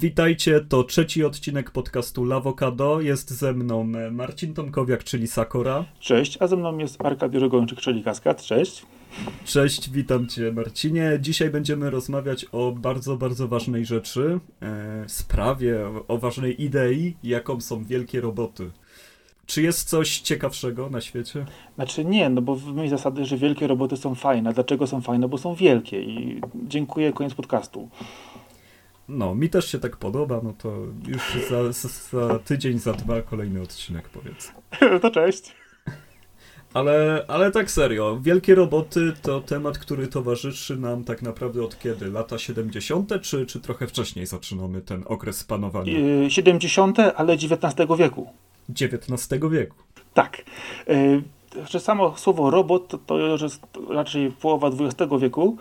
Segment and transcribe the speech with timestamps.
[0.00, 3.00] Witajcie, to trzeci odcinek podcastu Lawokado.
[3.00, 5.84] Jest ze mną e, Marcin Tomkowiak, czyli Sakora.
[6.00, 8.42] Cześć, a ze mną jest Arkadiusz Gończyk, czyli Kaskad.
[8.42, 8.86] Cześć.
[9.44, 11.18] Cześć, witam Cię Marcinie.
[11.20, 17.60] Dzisiaj będziemy rozmawiać o bardzo, bardzo ważnej rzeczy, e, sprawie, o, o ważnej idei, jaką
[17.60, 18.70] są wielkie roboty.
[19.46, 21.46] Czy jest coś ciekawszego na świecie?
[21.74, 24.52] Znaczy nie, no bo w myśl zasady, że wielkie roboty są fajne.
[24.52, 25.28] Dlaczego są fajne?
[25.28, 27.88] Bo są wielkie i dziękuję, koniec podcastu.
[29.10, 31.72] No, mi też się tak podoba, no to już za,
[32.18, 34.52] za tydzień, za dwa kolejny odcinek powiedz.
[35.02, 35.54] to cześć.
[36.74, 42.10] Ale, ale tak serio, wielkie roboty to temat, który towarzyszy nam tak naprawdę od kiedy?
[42.10, 43.22] Lata 70.
[43.22, 45.92] czy, czy trochę wcześniej zaczynamy ten okres panowania?
[46.28, 47.60] 70., ale XIX
[47.98, 48.32] wieku.
[48.70, 49.76] XIX wieku.
[50.14, 50.42] Tak.
[51.70, 55.56] Że samo słowo robot to, to jest raczej połowa XX wieku,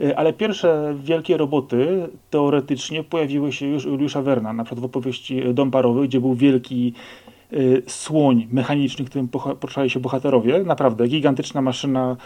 [0.00, 4.84] y, ale pierwsze wielkie roboty teoretycznie pojawiły się już u Juliusza Werna, na przykład w
[4.84, 6.92] opowieści Dom Parowy, gdzie był wielki
[7.52, 10.64] y, słoń mechaniczny, którym poruszali się bohaterowie.
[10.64, 12.16] Naprawdę gigantyczna maszyna,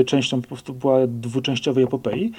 [0.00, 2.32] y, częścią po prostu była dwuczęściowej epopei.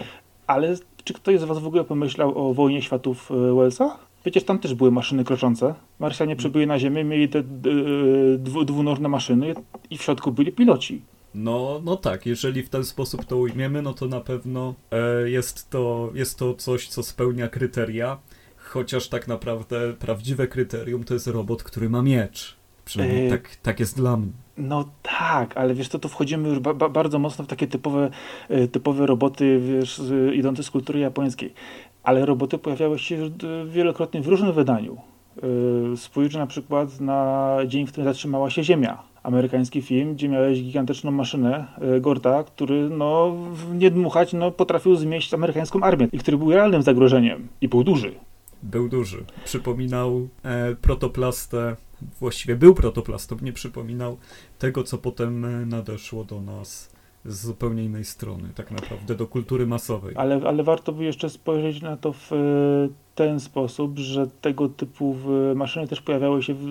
[0.47, 4.08] Ale czy ktoś z Was w ogóle pomyślał o wojnie światów Wellsa?
[4.21, 5.75] Przecież tam też były maszyny kroczące.
[5.99, 7.43] Marsjanie przybyli na Ziemię, mieli te
[8.37, 9.53] dwu, dwunożne maszyny
[9.89, 11.01] i w środku byli piloci.
[11.35, 15.69] No, no tak, jeżeli w ten sposób to ujmiemy, no to na pewno e, jest,
[15.69, 18.17] to, jest to coś, co spełnia kryteria,
[18.57, 22.55] chociaż tak naprawdę prawdziwe kryterium to jest robot, który ma miecz.
[22.85, 23.29] Przynajmniej e...
[23.29, 24.31] tak, tak jest dla mnie.
[24.57, 28.09] No tak, ale wiesz to tu wchodzimy już ba bardzo mocno w takie typowe,
[28.49, 30.01] e, typowe roboty wiesz,
[30.33, 31.53] idące z kultury japońskiej
[32.09, 33.29] ale roboty pojawiały się
[33.67, 34.97] wielokrotnie w różnym wydaniu.
[35.93, 39.03] Y, spójrz na przykład na dzień, w którym zatrzymała się Ziemia.
[39.23, 41.65] Amerykański film, gdzie miałeś gigantyczną maszynę
[41.97, 43.35] y, Gorta, który no,
[43.73, 48.11] nie dmuchać no, potrafił zmieść amerykańską armię i który był realnym zagrożeniem i był duży.
[48.63, 49.23] Był duży.
[49.45, 51.75] Przypominał e, protoplastę,
[52.19, 54.17] właściwie był protoplastą, nie przypominał
[54.59, 59.67] tego, co potem e, nadeszło do nas z zupełnie innej strony, tak naprawdę, do kultury
[59.67, 60.13] masowej.
[60.17, 62.35] Ale, ale warto by jeszcze spojrzeć na to w e,
[63.15, 65.15] ten sposób, że tego typu
[65.55, 66.65] maszyny też pojawiały się w,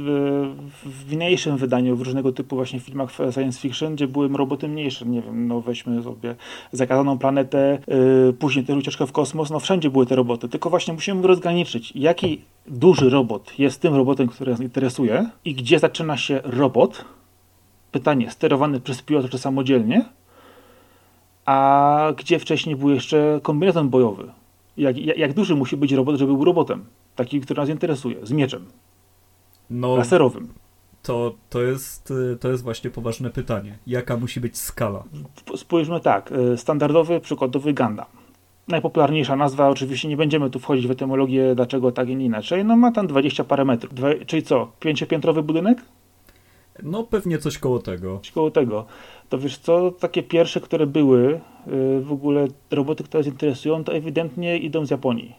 [0.85, 5.07] w mniejszym wydaniu, w różnego typu właśnie filmach science fiction, gdzie były roboty mniejsze.
[5.07, 6.35] Nie wiem, no weźmy sobie
[6.73, 7.79] zakazaną planetę,
[8.27, 10.49] yy, później też ucieczkę w kosmos, no wszędzie były te roboty.
[10.49, 15.79] Tylko właśnie musimy rozgraniczyć, jaki duży robot jest tym robotem, który nas interesuje i gdzie
[15.79, 17.05] zaczyna się robot,
[17.93, 20.05] pytanie, sterowany przez pilota czy samodzielnie,
[21.49, 24.31] a gdzie wcześniej był jeszcze kombinezon bojowy.
[24.77, 26.85] Jak, jak, jak, duży musi być robot, żeby był robotem?
[27.17, 28.67] Taki, który nas interesuje, z mieczem.
[29.71, 30.49] No, laserowym.
[31.03, 33.79] To, to, jest, to jest właśnie poważne pytanie.
[33.87, 35.05] Jaka musi być skala?
[35.57, 36.33] Spójrzmy tak.
[36.33, 38.07] Y, standardowy, przykładowy Gundam.
[38.69, 42.65] Najpopularniejsza nazwa, oczywiście nie będziemy tu wchodzić w etymologię, dlaczego tak i nie inaczej.
[42.65, 43.95] No ma tam 20 parę metrów.
[43.95, 45.79] Dwa, czyli co, pięciopiętrowy budynek?
[46.83, 48.19] No pewnie coś koło tego.
[48.19, 48.85] Coś koło tego.
[49.29, 53.93] To wiesz co, takie pierwsze, które były, y, w ogóle roboty, które nas interesują, to
[53.93, 55.35] ewidentnie idą z Japonii.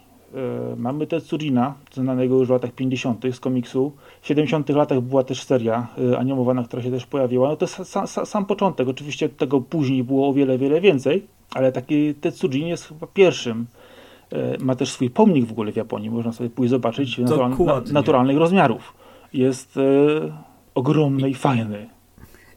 [0.73, 3.25] Y, mamy Tetsujina, znanego już w latach 50.
[3.31, 3.91] z komiksu.
[4.22, 4.69] W 70.
[4.69, 7.49] latach była też seria y, animowana, która się też pojawiła.
[7.49, 8.88] No to jest sam, sam, sam początek.
[8.88, 13.66] Oczywiście tego później było o wiele, wiele więcej, ale taki Tetsujin jest chyba pierwszym.
[14.59, 17.51] Ma też swój pomnik w ogóle w Japonii, można sobie pójść zobaczyć, natural,
[17.91, 18.94] naturalnych rozmiarów.
[19.33, 19.79] Jest
[20.75, 21.90] ogromny i fajny.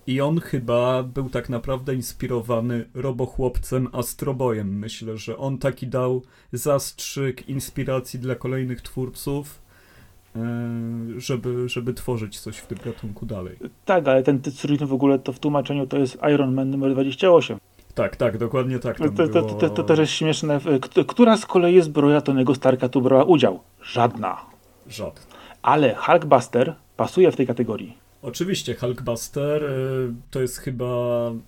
[0.06, 4.78] I on chyba był tak naprawdę inspirowany robochłopcem Astrobojem.
[4.78, 6.22] Myślę, że on taki dał
[6.53, 9.62] zastrzyk inspiracji dla kolejnych twórców,
[10.37, 10.41] e,
[11.17, 13.56] żeby, żeby tworzyć coś w tym gatunku dalej.
[13.84, 17.59] Tak, ale ten Tetsurin w ogóle to w tłumaczeniu to jest Iron Man numer 28.
[17.95, 18.99] Tak, tak, dokładnie tak.
[18.99, 20.61] To, to, to, to, to też jest śmieszne.
[21.06, 23.61] Która z kolei zbroja Tonego Starka tu brała udział?
[23.83, 24.41] Żadna.
[24.89, 25.22] Żadna.
[25.63, 28.02] Ale Hulkbuster pasuje w tej kategorii.
[28.22, 29.69] Oczywiście, Hulkbuster y,
[30.30, 30.86] to jest chyba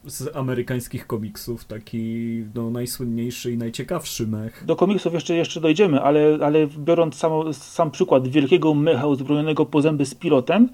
[0.07, 4.65] z amerykańskich komiksów taki no, najsłynniejszy i najciekawszy mech.
[4.67, 9.83] Do komiksów jeszcze, jeszcze dojdziemy, ale, ale biorąc sam, sam przykład wielkiego mecha uzbrojonego po
[9.83, 10.69] zęby z pilotem,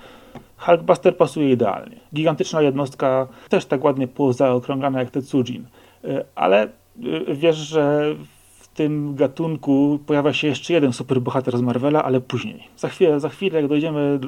[0.56, 1.96] Hulkbuster pasuje idealnie.
[2.14, 5.66] Gigantyczna jednostka, też tak ładnie pozaokrąglana jak Tetsujin.
[6.04, 8.14] Y, ale y, wiesz, że
[8.74, 12.62] tym gatunku pojawia się jeszcze jeden superbohater z Marvela, ale później.
[12.76, 14.20] Za chwilę, za chwilę jak dojdziemy,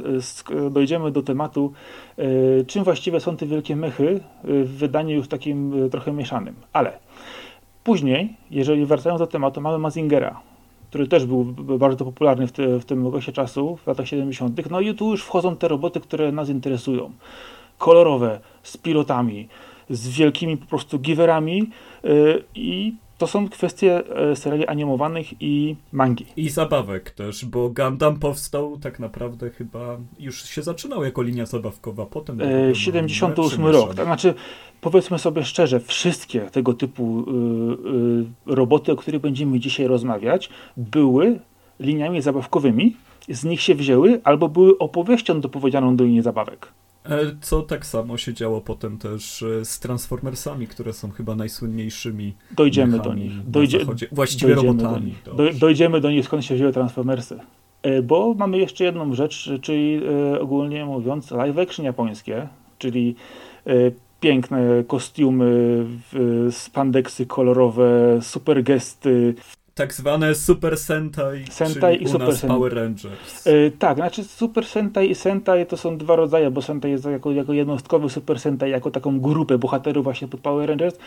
[0.70, 1.72] dojdziemy do tematu,
[2.18, 2.24] e,
[2.64, 4.20] czym właściwie są te wielkie mechy e,
[4.64, 6.54] w wydaniu już takim e, trochę mieszanym.
[6.72, 6.98] Ale
[7.84, 10.40] później, jeżeli wracając do tematu, mamy Mazingera,
[10.90, 11.44] który też był
[11.78, 14.70] bardzo popularny w, te, w tym okresie czasu, w latach 70.
[14.70, 17.10] No i tu już wchodzą te roboty, które nas interesują.
[17.78, 19.48] Kolorowe, z pilotami,
[19.90, 21.70] z wielkimi po prostu giverami
[22.54, 26.26] i To są kwestie e, seriali animowanych i mangi.
[26.36, 32.06] I zabawek też, bo Gundam powstał tak naprawdę chyba już się zaczynał jako linia zabawkowa,
[32.06, 32.40] potem...
[32.40, 34.34] E, 78 rok, to znaczy
[34.80, 37.24] powiedzmy sobie szczerze, wszystkie tego typu
[38.46, 41.38] y, y, roboty, o których będziemy dzisiaj rozmawiać, były
[41.80, 42.96] liniami zabawkowymi,
[43.28, 46.69] z nich się wzięły, albo były opowieścią dopowiedzianą do linii zabawek.
[47.04, 52.34] E, co tak samo się działo potem też e, z Transformersami, które są chyba najsłynniejszymi.
[52.50, 53.50] Dojdziemy do nich.
[53.50, 53.78] Dojdzie,
[54.12, 55.14] właściwie dojdziemy robotami.
[55.25, 55.58] Do nich.
[55.58, 57.38] dojdziemy do nich, skąd się wzięły Transformersy.
[57.82, 60.00] E, bo mamy jeszcze jedną rzecz, czyli
[60.40, 63.14] ogólnie mówiąc live action japońskie, czyli
[64.20, 65.84] piękne kostiumy,
[66.50, 69.34] spandeksy kolorowe, super gesty,
[69.74, 72.48] tak zwane Super Sentai, Sentai i Super Sentai.
[72.48, 73.46] Power Rangers.
[73.46, 77.32] Yy, tak, znaczy Super Sentai i Sentai to są dwa rodzaje, bo Sentai jest jako,
[77.32, 80.98] jako jednostkowy Super Sentai, jako taką grupę bohaterów właśnie pod Power Rangers,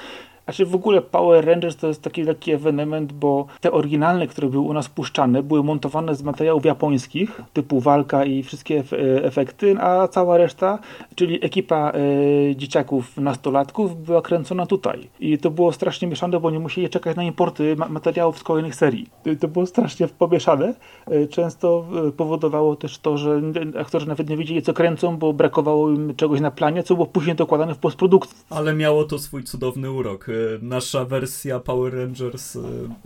[0.46, 4.68] znaczy w ogóle Power Rangers to jest taki lekki ewenement, bo te oryginalne, które były
[4.68, 8.84] u nas puszczane, były montowane z materiałów japońskich, typu walka i wszystkie
[9.24, 10.80] efekty, a cała reszta,
[11.16, 15.10] czyli ekipa e, dzieciaków, nastolatków była kręcona tutaj.
[15.20, 18.76] I to było strasznie mieszane, bo nie musieli czekać na importy ma materiałów z kolejnych
[18.76, 19.10] serii.
[19.40, 20.74] To było strasznie pomieszane.
[21.08, 23.42] E, często e, powodowało też to, że
[23.80, 27.36] aktorzy nawet nie wiedzieli, co kręcą, bo brakowało im czegoś na planie, co było później
[27.36, 28.38] dokładane w postprodukcji.
[28.50, 30.28] Ale miało to swój cudowny urok
[30.62, 32.62] nasza wersja Power Rangers y,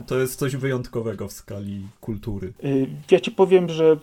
[0.07, 2.53] to jest coś wyjątkowego w skali kultury.
[2.63, 3.97] Y, ja ci powiem, że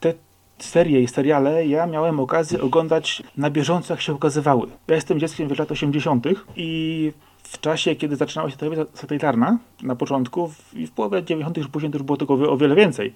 [0.00, 0.14] te
[0.58, 4.66] serie i seriale ja miałem okazję oglądać na bieżąco, jak się ukazywały.
[4.88, 6.26] Ja jestem dzieckiem w lat 80.
[6.56, 7.12] i
[7.42, 11.56] w czasie, kiedy zaczynała się telewizja satelitarna, na początku i w połowie 90.
[11.56, 13.14] już później już było tego o wiele więcej,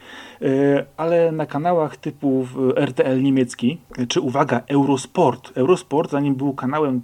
[0.97, 2.47] ale na kanałach typu
[2.77, 3.79] RTL niemiecki,
[4.09, 5.53] czy uwaga, Eurosport.
[5.55, 7.03] Eurosport, zanim był kanałem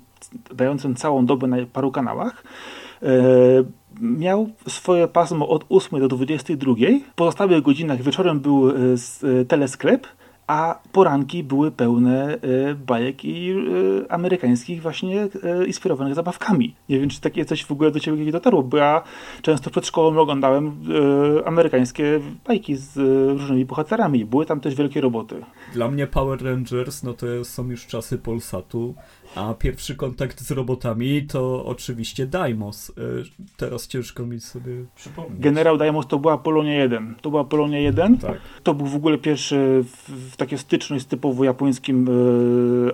[0.54, 2.44] dającym całą dobę na paru kanałach,
[3.02, 3.06] e,
[4.00, 6.74] miał swoje pasmo od 8 do 22.
[7.12, 10.06] W pozostałych godzinach wieczorem był e, e, telesklep,
[10.46, 12.38] a poranki były pełne
[12.86, 13.54] bajek i
[14.08, 15.28] amerykańskich właśnie
[15.66, 16.74] inspirowanych zabawkami.
[16.88, 19.02] Nie wiem, czy takie coś w ogóle do ciebie dotarło, bo ja
[19.42, 20.76] często przed szkołą oglądałem
[21.44, 22.96] amerykańskie bajki z
[23.38, 24.24] różnymi bohaterami.
[24.24, 25.44] Były tam też wielkie roboty.
[25.74, 28.94] Dla mnie Power Rangers, no to są już czasy Polsatu
[29.34, 32.90] a pierwszy kontakt z robotami to oczywiście Daimos.
[32.90, 32.93] E,
[33.56, 35.40] teraz ciężko mi sobie przypomnieć.
[35.40, 37.14] Generał Daimos to była Polonia 1.
[37.23, 38.19] To była Polonia 1.
[38.19, 38.37] Tak.
[38.62, 42.08] To był w ogóle pierwszy w, w takie styczność z typowo japońskim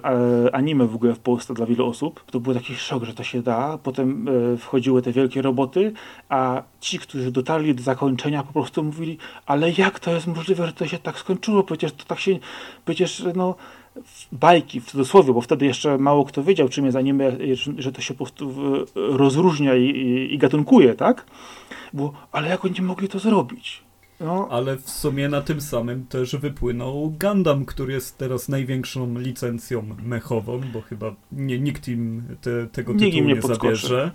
[0.05, 2.25] e, anime w ogóle w Polsce dla wielu osób.
[2.31, 3.79] To był taki szok, że to się da.
[3.83, 5.93] Potem e, wchodziły te wielkie roboty,
[6.29, 10.73] a ci, którzy dotarli do zakończenia po prostu mówili, ale jak to jest możliwe, że
[10.73, 11.63] to się tak skończyło?
[11.63, 12.39] Przecież to tak się,
[12.85, 13.55] przecież no
[14.33, 17.37] bajki w cudzysłowie, bo wtedy jeszcze mało kto wiedział, czym jest anime,
[17.79, 18.55] że to się po prostu
[18.95, 21.27] rozróżnia i, i, i gatunkuje, tak?
[21.93, 23.83] Bo, ale jak oni mogli to zrobić?
[24.21, 24.49] No.
[24.51, 30.61] Ale w sumie na tym samym też wypłynął Gundam, który jest teraz największą licencją mechową,
[30.73, 34.11] bo chyba nie, nikt im te, tego tytułu nie, nie zabierze.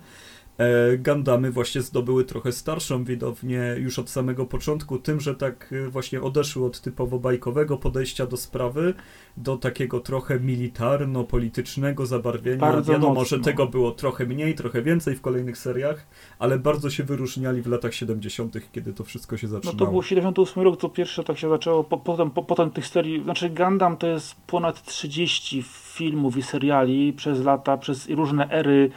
[0.58, 5.90] E, Gandamy właśnie zdobyły trochę starszą widownię już od samego początku, tym, że tak e,
[5.90, 8.94] właśnie odeszły od typowo bajkowego podejścia do sprawy
[9.38, 12.58] do takiego trochę militarno-politycznego zabarwienia.
[12.58, 13.38] Bardzo Wiadomo, mocno.
[13.38, 16.06] że tego było trochę mniej, trochę więcej w kolejnych seriach,
[16.40, 19.78] ale bardzo się wyróżniali w latach 70., kiedy to wszystko się zaczynało.
[19.80, 22.88] No to był 78 rok, to pierwsze tak się zaczęło, po, potem, po, potem tych
[22.88, 25.63] serii, znaczy Gundam to jest ponad 30
[25.94, 28.92] filmów i seriali przez lata, przez różne ery,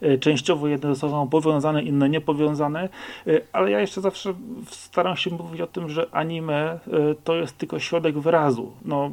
[0.00, 2.88] e, częściowo jedne ze sobą powiązane, inne niepowiązane,
[3.26, 4.34] e, ale ja jeszcze zawsze
[4.70, 6.78] staram się mówić o tym, że anime e,
[7.24, 8.72] to jest tylko środek wyrazu.
[8.84, 9.12] No,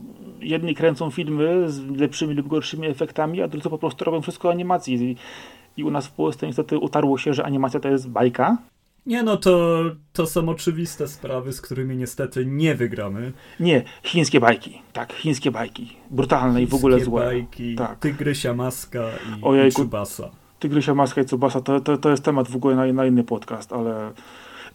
[0.65, 4.95] jedni kręcą filmy z lepszymi lub gorszymi efektami, a drudzy po prostu robią wszystko animacji.
[4.95, 5.17] I,
[5.77, 8.57] i u nas w Polsce niestety utarło się, że animacja to jest bajka,
[9.05, 13.31] nie no, to, to są oczywiste sprawy, z którymi niestety nie wygramy.
[13.59, 14.81] Nie, chińskie bajki.
[14.93, 15.97] Tak, chińskie bajki.
[16.11, 17.25] Brutalne chińskie i w ogóle złe.
[17.25, 17.99] bajki, tak.
[17.99, 19.03] Tygrysia Maska
[19.39, 20.29] i, Ojejku, i Tsubasa.
[20.59, 23.73] Tygrysia Maska i Tsubasa to, to, to jest temat w ogóle na, na inny podcast,
[23.73, 24.11] ale...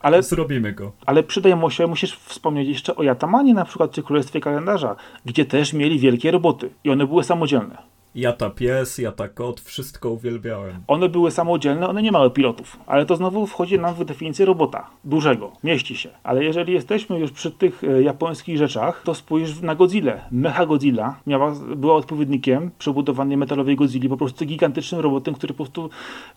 [0.00, 0.92] Ale, Zrobimy go.
[1.06, 5.44] Ale przydaje mu się, musisz wspomnieć jeszcze o Jatamanie na przykład, czy Królestwie Kalendarza, gdzie
[5.44, 7.99] też mieli wielkie roboty i one były samodzielne.
[8.14, 10.82] Ja ta pies, ja ta kot, wszystko uwielbiałem.
[10.86, 14.90] One były samodzielne, one nie miały pilotów, ale to znowu wchodzi nam w definicję robota.
[15.04, 16.08] Dużego, mieści się.
[16.22, 20.20] Ale jeżeli jesteśmy już przy tych e, japońskich rzeczach, to spójrz na Godzilla.
[20.30, 25.90] Mecha Godzilla miała, była odpowiednikiem przebudowanej metalowej Godzilli, po prostu gigantycznym robotem, który po prostu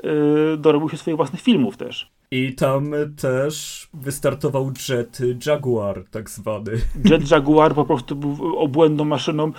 [0.03, 2.11] yy, dorobił się swoich własnych filmów też.
[2.31, 6.71] I tam też wystartował jet Jaguar, tak zwany.
[7.09, 9.51] Jet Jaguar po prostu był obłędną maszyną.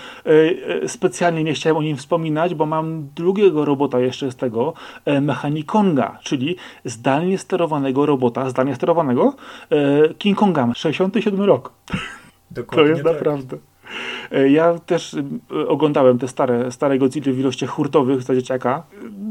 [0.82, 4.72] E, specjalnie nie chciałem o nim wspominać, bo mam drugiego robota jeszcze z tego,
[5.04, 9.34] e, Mechanikonga, czyli zdalnie sterowanego robota, zdalnie sterowanego
[9.70, 11.72] e, King Konga, 67 rok.
[12.50, 13.12] Dokładnie to jest tak.
[13.12, 13.56] naprawdę.
[14.32, 18.82] E, Ja też e, oglądałem te stare, stare Godzilla w ilościach hurtowych za dzieciaka.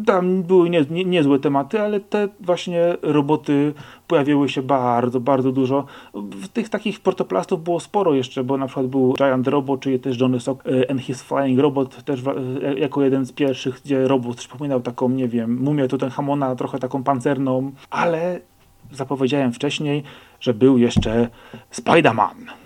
[0.06, 3.74] Tam były nie, nie, niezłe tematy, ale te właśnie roboty
[4.08, 5.86] pojawiły się bardzo, bardzo dużo.
[6.14, 10.20] W tych takich protoplastów było sporo jeszcze, bo na przykład był Giant Robot, czyli też
[10.20, 12.22] Johnny Sock e, and His Flying Robot, też
[12.78, 17.72] jako jeden z pierwszych, gdzie robot przypominał taką, nie wiem, mumię Tutenhamona, trochę taką pancerną,
[17.90, 18.40] ale
[18.92, 20.04] zapowiedziałem wcześniej,
[20.40, 21.30] że był jeszcze
[21.72, 22.63] Spider-Man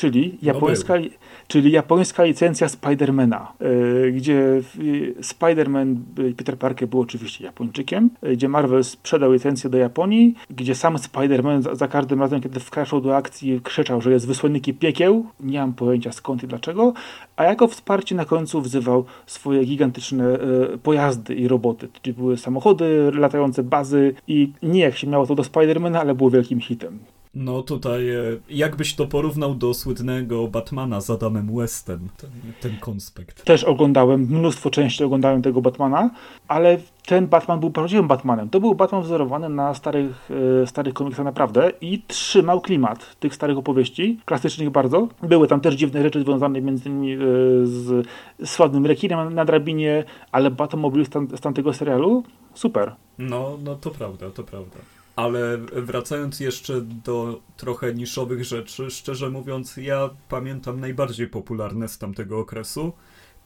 [0.00, 0.94] czyli japońska,
[1.48, 4.62] czyli japońska licencja Spidermana, yy, gdzie
[5.20, 10.74] Spider-Man yy, Peter Parker był oczywiście Japończykiem, yy, gdzie Marvel sprzedał licencję do Japonii, gdzie
[10.74, 15.26] sam Spider-Man za, za każdym razem, kiedy wkraczał do akcji, krzyczał, że jest wysłannikiem piekieł,
[15.40, 16.92] nie mam pojęcia skąd i dlaczego,
[17.36, 23.10] a jako wsparcie na końcu wzywał swoje gigantyczne yy, pojazdy i roboty, czyli były samochody,
[23.14, 26.98] latające bazy i nie jak się miało to do Spidermana, ale było wielkim hitem.
[27.34, 33.44] No tutaj, e, jakbyś to porównał do słynnego Batmana z Adamem Westem, ten, ten konspekt.
[33.44, 36.10] też oglądałem, mnóstwo części oglądałem tego Batmana,
[36.48, 38.50] ale ten Batman był prawdziwym Batmanem.
[38.50, 40.30] To był Batman wzorowany na starych,
[40.62, 45.08] e, starych komiksach naprawdę i trzymał klimat tych starych opowieści, klasycznych bardzo.
[45.22, 47.18] Były tam też dziwne rzeczy związane między innymi e,
[47.62, 48.06] z
[48.44, 52.94] sławnym rekinem na drabinie, ale Batmobile z, tam, z tamtego serialu, super.
[53.18, 54.76] No, no to prawda, to prawda.
[55.20, 62.38] Ale wracając jeszcze do trochę niszowych rzeczy, szczerze mówiąc, ja pamiętam najbardziej popularne z tamtego
[62.38, 62.92] okresu.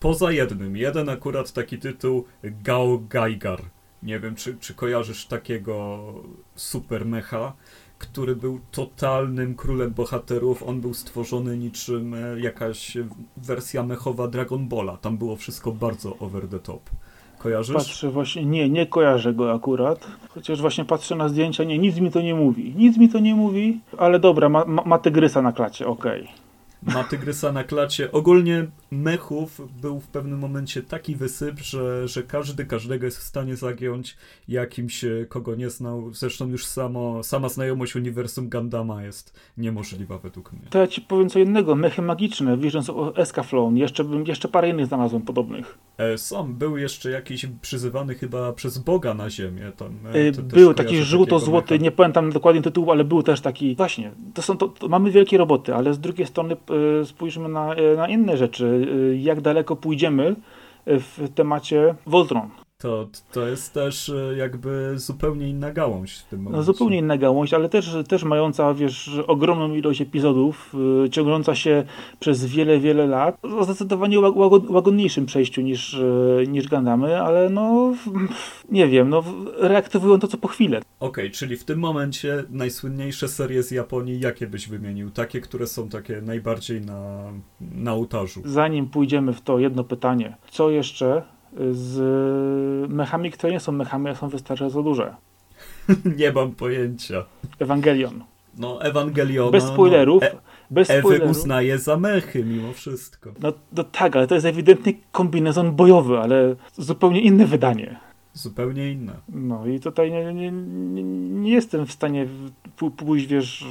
[0.00, 0.76] Poza jednym.
[0.76, 3.62] Jeden akurat taki tytuł Gao Gaigar.
[4.02, 5.99] Nie wiem, czy, czy kojarzysz takiego
[6.54, 7.52] super mecha,
[7.99, 10.62] który był totalnym królem bohaterów.
[10.62, 12.97] On był stworzony niczym e, jakaś
[13.37, 14.97] wersja mechowa Dragon Balla.
[14.97, 16.90] Tam było wszystko bardzo over the top.
[17.45, 17.77] Kojarzysz?
[17.77, 22.11] Patrzę właśnie, nie, nie kojarzę go akurat, chociaż właśnie patrzę na zdjęcia, nie, nic mi
[22.11, 22.75] to nie mówi.
[22.77, 26.29] Nic mi to nie mówi, ale dobra, ma, ma, ma tygrysa na klacie, okej.
[26.87, 28.12] Ma tygrysa na klacie.
[28.12, 33.57] Ogólnie mechów był w pewnym momencie taki wysyp, że, że każdy każdego jest w stanie
[33.57, 34.17] zagiąć
[34.49, 36.14] jakimś, e, kogo nie znał.
[36.14, 40.62] Zresztą już samo, sama znajomość uniwersum Gundama jest niemożliwa według mnie.
[40.71, 44.87] To ja ci powiem co innego, mechy magiczne, Visions of Escaflowne, jeszcze, jeszcze parę innych
[44.87, 45.79] znalazłem podobnych.
[45.99, 49.73] E, Są, był jeszcze jakiś przyzywany chyba przez Boga na ziemię.
[49.76, 53.76] Tam, e, też Był taki żółto-złoty, nie pamiętam dokładnie tytułu, ale był też taki.
[53.76, 56.74] Właśnie, to są to, to mamy wielkie roboty, ale z drugiej strony y,
[57.04, 58.64] spójrzmy na, y, na inne rzeczy.
[58.66, 60.37] Y, jak daleko pójdziemy
[60.88, 62.63] y, w temacie Voltron.
[62.85, 66.57] To, to jest też e, jakby zupełnie inna gałąź w tym momencie.
[66.57, 70.75] No, zupełnie inna gałąź, ale też, też mająca, wiesz, ogromną ilość epizodów,
[71.05, 71.85] y, ciągnąca się
[72.21, 73.38] przez wiele, wiele lat.
[73.45, 77.95] O zdecydowanie łag- łago- łagodniejszym przejściu niż, y, niż Gundamy, ale no,
[78.71, 79.25] nie wiem, no,
[79.59, 80.81] reaktywują to co po chwilę.
[81.00, 85.11] Okej, czyli w tym momencie najsłynniejsze serie z Japonii, jakie byś wymienił?
[85.11, 88.43] Takie, które są takie najbardziej na, na ołtarzu.
[88.45, 90.37] Zanim pójdziemy w to, jedno pytanie.
[90.50, 91.34] Co jeszcze
[91.70, 95.14] z mechami, które nie są mechami, a są wystarczająco duże?
[96.18, 97.25] Nie mam pojęcia.
[97.58, 98.25] Ewangelion.
[98.58, 99.50] No, Ewangeliona...
[99.50, 100.23] Bez spoilerów.
[100.23, 100.37] No, e,
[100.70, 101.30] bez Ewy spoilerów.
[101.30, 103.32] uznaje za mechy mimo wszystko.
[103.40, 108.00] No, no tak, ale to jest ewidentnie kombinezon bojowy, ale zupełnie inne wydanie.
[108.32, 109.12] Zupełnie inne.
[109.28, 111.02] No i tutaj nie, nie, nie,
[111.42, 112.26] nie jestem w stanie
[112.96, 113.64] pójść, wiesz,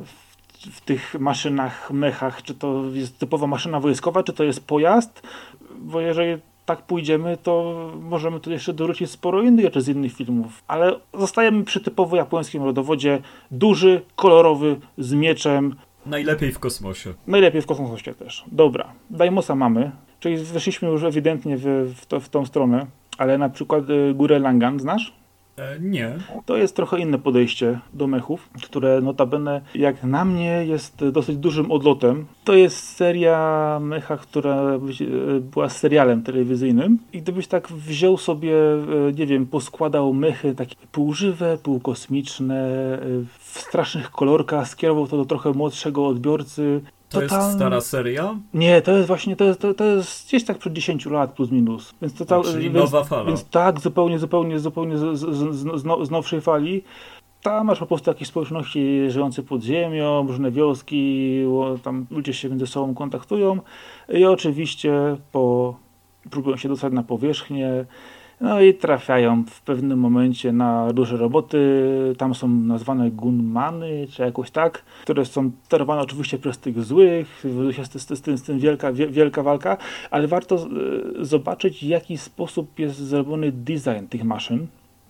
[0.00, 0.32] w,
[0.70, 5.22] w tych maszynach, mechach, czy to jest typowa maszyna wojskowa, czy to jest pojazd,
[5.78, 10.62] bo jeżeli tak pójdziemy, to możemy tu jeszcze dorzucić sporo innych rzeczy z innych filmów,
[10.68, 15.74] ale zostajemy przy typowo japońskim rodowodzie, duży, kolorowy, z mieczem,
[16.06, 17.14] Najlepiej w kosmosie.
[17.26, 18.44] najlepiej w kosmosie też.
[18.52, 19.90] Dobra, Daimosa mamy,
[20.20, 22.86] czyli weszliśmy już ewidentnie w, w, to, w tą stronę,
[23.18, 25.12] ale na przykład y, Gurę Langan znasz?
[25.56, 26.18] E, nie.
[26.46, 31.70] To jest trochę inne podejście do mechów, które notabene jak na mnie jest dosyć dużym
[31.70, 32.26] odlotem.
[32.44, 34.78] To jest seria mecha, która e,
[35.40, 41.58] była serialem telewizyjnym i gdybyś tak wziął sobie, e, nie wiem, poskładał mechy takie półżywe,
[41.62, 42.62] półkosmiczne,
[43.38, 46.80] w strasznych kolorkach, skierował to do trochę młodszego odbiorcy.
[47.12, 48.36] To jest stara seria?
[48.54, 51.50] Nie, to jest właśnie, to jest, to, to jest gdzieś tak przed 10 lat plus
[51.50, 51.94] minus.
[52.02, 53.24] Więc to cał- Czyli więc, nowa fala.
[53.24, 56.84] więc tak, zupełnie, zupełnie, zupełnie z, z, z, z, now- z nowszej fali.
[57.42, 61.40] Tam masz po prostu jakieś społeczności żyjące pod ziemią, różne wioski,
[61.82, 63.58] tam ludzie się między sobą kontaktują
[64.14, 64.92] i oczywiście
[65.32, 65.74] po,
[66.30, 67.84] próbują się dostać na powierzchnię.
[68.42, 71.58] No i trafiają w pewnym momencie na duże roboty,
[72.18, 77.44] tam są nazwane gunmany, czy jakoś tak, które są sterowane oczywiście przez tych złych,
[77.82, 79.76] z, z, z tym wielka, wielka walka,
[80.10, 84.66] ale warto e, zobaczyć, w jaki sposób jest zrobiony design tych maszyn,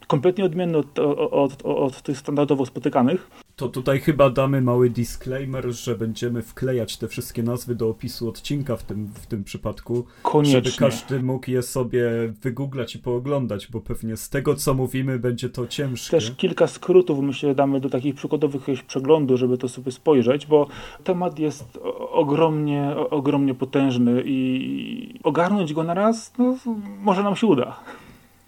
[0.06, 3.30] kompletnie odmienny od, od, od, od, tych standardowo spotykanych.
[3.62, 8.76] To tutaj chyba damy mały disclaimer, że będziemy wklejać te wszystkie nazwy do opisu odcinka
[8.76, 10.04] w tym, w tym przypadku.
[10.22, 10.62] Koniecznie.
[10.62, 12.10] Żeby każdy mógł je sobie
[12.42, 16.10] wygooglać i pooglądać, bo pewnie z tego, co mówimy, będzie to ciężkie.
[16.10, 20.66] Też kilka skrótów myślę damy do takich przykładowych przeglądów, żeby to sobie spojrzeć, bo
[21.04, 21.78] temat jest
[22.10, 26.56] ogromnie, ogromnie potężny i ogarnąć go na raz, no,
[27.00, 27.80] może nam się uda.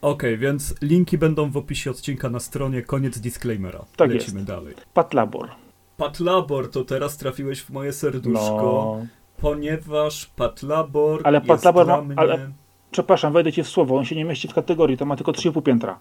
[0.04, 3.84] Okej, okay, więc linki będą w opisie odcinka na stronie, koniec disclaimera.
[3.96, 4.46] Tak Lecimy jest.
[4.46, 4.75] dalej.
[4.94, 5.50] Patlabor.
[5.96, 9.06] Patlabor, to teraz trafiłeś w moje serduszko, no.
[9.37, 12.18] ponieważ Patlabor ale jest Patlabor dla ma, mnie...
[12.18, 12.50] Ale,
[12.90, 15.62] przepraszam, wejdę ci w słowo, on się nie mieści w kategorii, to ma tylko 3,5
[15.62, 15.99] piętra.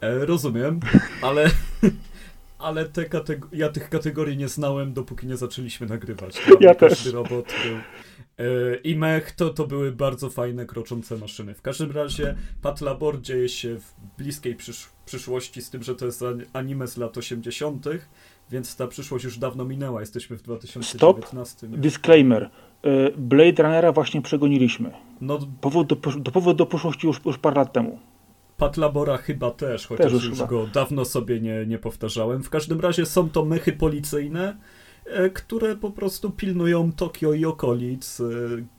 [0.00, 0.80] E, rozumiem,
[1.22, 1.50] ale...
[2.58, 6.42] ale te kateg- ja tych kategorii nie znałem, dopóki nie zaczęliśmy nagrywać.
[6.60, 7.06] ja też.
[7.06, 7.76] robot był
[8.84, 11.54] I mech to, to były bardzo fajne, kroczące maszyny.
[11.54, 16.24] W każdym razie Patlabor dzieje się w bliskiej przysz przyszłości, z tym, że to jest
[16.52, 17.86] anime z lat 80.,
[18.50, 20.00] więc ta przyszłość już dawno minęła.
[20.00, 20.98] Jesteśmy w 2019.
[21.58, 21.80] Stop.
[21.80, 22.50] Disclaimer.
[22.82, 24.90] E, Blade Runnera właśnie przegoniliśmy.
[25.20, 27.98] No, powód do, do, powód do przyszłości już, już parę lat temu.
[28.56, 32.42] Patlabora chyba też, chociaż też już, już go dawno sobie nie, nie powtarzałem.
[32.42, 34.56] W każdym razie są to mechy policyjne, E,
[35.34, 38.24] które po prostu pilnują Tokio i okolic e,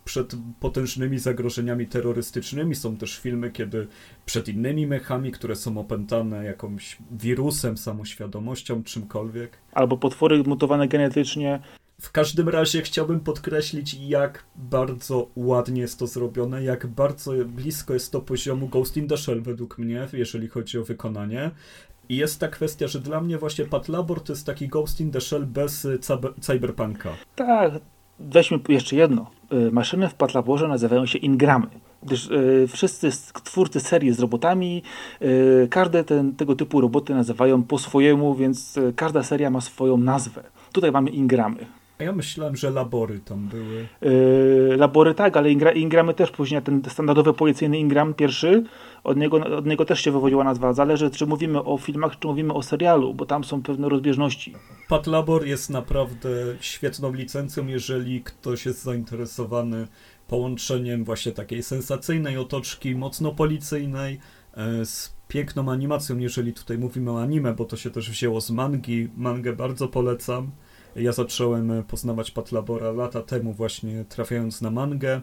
[0.05, 2.75] przed potężnymi zagrożeniami terrorystycznymi.
[2.75, 3.87] Są też filmy, kiedy
[4.25, 9.57] przed innymi mechami, które są opętane jakimś wirusem, samoświadomością, czymkolwiek.
[9.71, 11.59] Albo potwory mutowane genetycznie.
[12.01, 18.11] W każdym razie chciałbym podkreślić, jak bardzo ładnie jest to zrobione, jak bardzo blisko jest
[18.11, 21.51] to poziomu Ghost in the Shell według mnie, jeżeli chodzi o wykonanie.
[22.09, 25.21] I jest ta kwestia, że dla mnie właśnie Patlabor to jest taki Ghost in the
[25.21, 25.99] Shell bez y,
[26.41, 27.09] cyberpunka.
[27.35, 27.71] Tak,
[28.19, 29.31] weźmy jeszcze jedno.
[29.53, 31.67] Y, maszyny w Patlaborze nazywają się ingramy.
[32.03, 33.09] Gdyż y, wszyscy
[33.43, 34.83] twórcy serii z robotami,
[35.69, 40.43] każde ten, tego typu roboty nazywają po swojemu, więc każda seria ma swoją nazwę.
[40.71, 41.65] Tutaj mamy ingramy.
[41.99, 43.87] A ja myślałem, że labory tam były.
[44.77, 48.63] Labory tak, ale ingra, ingramy też później, ten standardowy policyjny ingram pierwszy,
[49.05, 50.73] od niego, od niego też się wywodziła nazwa.
[50.73, 54.53] Zależy, czy mówimy o filmach, czy mówimy o serialu, bo tam są pewne rozbieżności.
[54.89, 59.87] Pat Labor jest naprawdę świetną licencją, jeżeli ktoś jest zainteresowany
[60.27, 64.19] połączeniem właśnie takiej sensacyjnej otoczki, mocno policyjnej,
[64.53, 68.51] e, z piękną animacją, jeżeli tutaj mówimy o anime, bo to się też wzięło z
[68.51, 69.09] mangi.
[69.17, 70.51] Mangę bardzo polecam.
[70.95, 75.21] Ja zacząłem poznawać Patlabora lata temu, właśnie trafiając na mangę.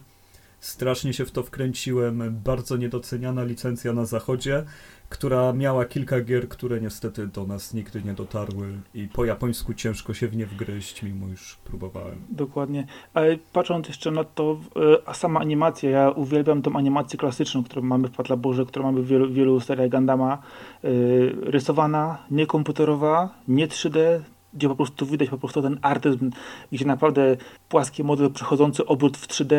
[0.62, 2.40] Strasznie się w to wkręciłem.
[2.44, 4.64] Bardzo niedoceniana licencja na zachodzie,
[5.09, 10.14] która miała kilka gier, które niestety do nas nigdy nie dotarły i po japońsku ciężko
[10.14, 12.22] się w nie wgryźć, mimo już próbowałem.
[12.29, 12.87] Dokładnie.
[13.14, 17.83] Ale patrząc jeszcze na to, e, a sama animacja, ja uwielbiam tą animację klasyczną, którą
[17.83, 20.38] mamy w Patlaborze, którą mamy w wielu, wielu seriach Gandama.
[20.85, 20.88] E,
[21.51, 24.20] rysowana, niekomputerowa, nie 3D,
[24.54, 26.30] gdzie po prostu widać po prostu ten artyzm,
[26.72, 27.36] gdzie naprawdę
[27.68, 29.54] płaski model przechodzący obrót w 3D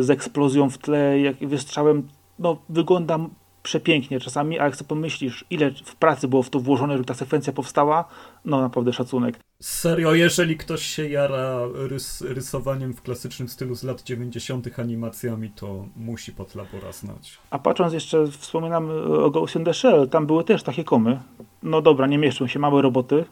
[0.00, 3.18] z eksplozją w tle, jak wystrzałem, no wygląda
[3.62, 7.14] przepięknie czasami, a jak sobie pomyślisz, ile w pracy było w to włożone, żeby ta
[7.14, 8.04] sekwencja powstała,
[8.44, 9.38] no naprawdę szacunek.
[9.62, 14.78] Serio, jeżeli ktoś się jara rys rysowaniem w klasycznym stylu z lat 90.
[14.78, 17.38] animacjami, to musi Potlabora znać.
[17.50, 18.90] A patrząc jeszcze, wspominam
[19.24, 21.20] o Ghost in the Shell, tam były też takie komy.
[21.62, 23.24] No dobra, nie mieszczą się małe roboty,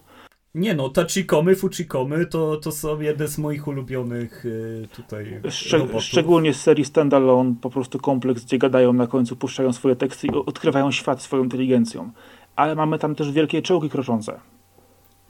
[0.54, 6.02] nie no, Tachikomy, Fuchikomy to, to są jedne z moich ulubionych y, tutaj Szcze robotów.
[6.02, 10.30] Szczególnie z serii Standalone, po prostu kompleks, gdzie gadają na końcu, puszczają swoje teksty i
[10.30, 12.10] odkrywają świat swoją inteligencją.
[12.56, 14.40] Ale mamy tam też wielkie czołgi kroczące.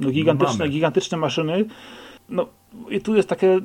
[0.00, 0.70] No gigantyczne, mamy.
[0.70, 1.64] gigantyczne maszyny.
[2.28, 2.46] No
[2.90, 3.61] i tu jest takie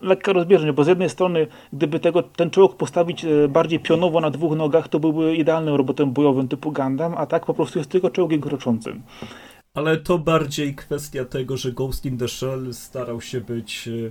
[0.00, 4.30] lekka rozbieżność, bo z jednej strony, gdyby tego, ten czołg postawić e, bardziej pionowo na
[4.30, 8.10] dwóch nogach, to byłby idealnym robotem bojowym typu Gundam, a tak po prostu jest tylko
[8.10, 9.02] czołgiem kroczącym.
[9.74, 13.88] Ale to bardziej kwestia tego, że Ghost in the Shell starał się być.
[13.88, 14.10] E,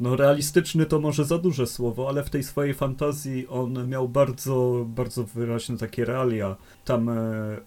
[0.00, 4.84] no, realistyczny to może za duże słowo, ale w tej swojej fantazji on miał bardzo,
[4.88, 6.56] bardzo wyraźne takie realia.
[6.84, 7.12] Tam e,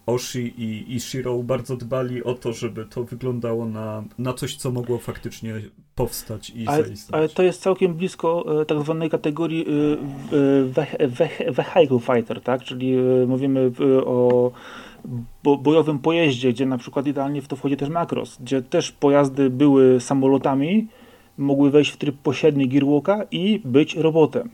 [0.06, 4.97] Oshi i Ishiro bardzo dbali o to, żeby to wyglądało na, na coś, co mogło
[4.97, 5.62] faktycznie
[5.95, 7.13] powstać i ale, zaistnieć.
[7.13, 9.65] Ale to jest całkiem blisko e, tak zwanej kategorii
[11.49, 12.63] vehicle fighter, tak?
[12.63, 12.95] Czyli
[13.28, 13.71] mówimy
[14.06, 14.52] o
[15.43, 20.01] bojowym pojeździe, gdzie na przykład idealnie w to wchodzi też Macross, gdzie też pojazdy były
[20.01, 20.88] samolotami,
[21.38, 24.49] mogły wejść w tryb pośredni Gearwalka i być robotem.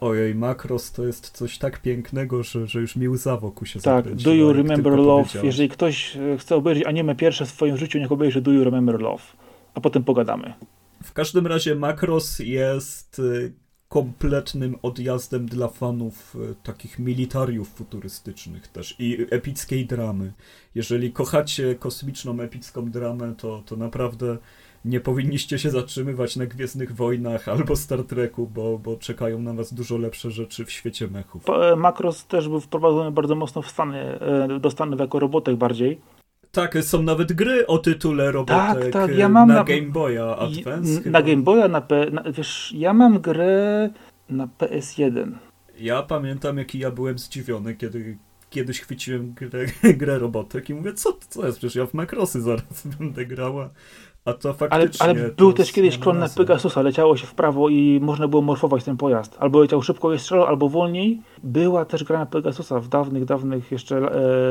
[0.00, 4.04] Ojej, Macross to jest coś tak pięknego, że, że już mi łza wokół się Tak,
[4.04, 5.28] zakręciła, Do You Remember Love?
[5.42, 9.00] Jeżeli ktoś e, chce obejrzeć anime pierwsze w swoim życiu, niech obejrzy Do You Remember
[9.00, 9.22] Love.
[9.74, 10.54] A potem pogadamy.
[11.04, 13.52] W każdym razie Macross jest y,
[13.94, 20.32] kompletnym odjazdem dla fanów y, takich militariów futurystycznych też i epickiej dramy.
[20.74, 24.36] Jeżeli kochacie kosmiczną, epicką dramę, to, to naprawdę
[24.84, 29.74] nie powinniście się zatrzymywać na Gwiezdnych Wojnach albo Star Treku, bo, bo czekają na was
[29.74, 31.42] dużo lepsze rzeczy w świecie mechów.
[31.48, 36.00] E, Macross też był wprowadzony bardzo mocno w Stany, e, do Stanów jako robotek bardziej.
[36.54, 40.36] Tak, są nawet gry o tytule robotek tak, y, ja mam na na- Game Boya
[40.36, 41.02] Advance.
[41.02, 41.18] chyba.
[41.18, 43.90] na Game Boya, na, P, na wiesz, ja mam grę
[44.28, 45.32] na PS1.
[45.78, 48.16] Ja pamiętam, jaki ja byłem zdziwiony, kiedy
[48.50, 49.66] kiedyś chwyciłem grę,
[50.02, 53.70] grę robotek i mówię, co, co jest, przecież ja w Macrossy zaraz będę grała,
[54.24, 55.06] a to Ale, faktycznie...
[55.06, 56.28] ale to był też kiedyś klon na.
[56.28, 59.36] Pegasusa, leciało się w prawo i można było morfować ten pojazd.
[59.40, 61.22] Albo leciał szybko i strzelał, albo wolniej.
[61.42, 63.96] Była też gra na Pegasusa w dawnych, dawnych jeszcze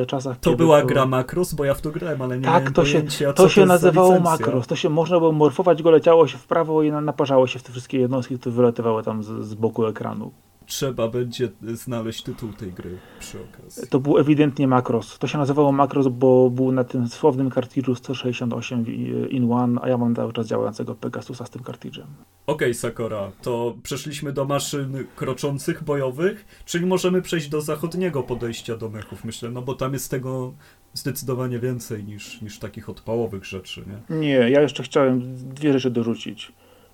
[0.01, 0.39] e, czasach.
[0.39, 3.33] To była gra Macross, bo ja w to grałem, ale nie Tak, to się, pojęcia,
[3.33, 4.19] to co się za nazywało.
[4.19, 4.67] Macross.
[4.67, 7.63] To się można było morfować go, leciało się w prawo i na, naparzało się w
[7.63, 10.31] te wszystkie jednostki, które wylatywały tam z, z boku ekranu.
[10.65, 13.87] Trzeba będzie znaleźć tytuł tej gry przy okazji.
[13.87, 15.19] To był ewidentnie Macross.
[15.19, 18.85] To się nazywało Macross, bo był na tym słownym kartridżu 168
[19.29, 22.07] in one, a ja mam cały czas działającego Pegasusa z tym kartridżem.
[22.47, 28.89] Okej, Sakora, to przeszliśmy do maszyn kroczących, bojowych, czyli możemy przejść do zachodniego podejścia do
[28.89, 30.53] mechów, myślę, no bo tam jest tego
[30.93, 34.17] zdecydowanie więcej niż, niż takich odpałowych rzeczy, nie?
[34.17, 36.51] Nie, ja jeszcze chciałem dwie rzeczy dorzucić.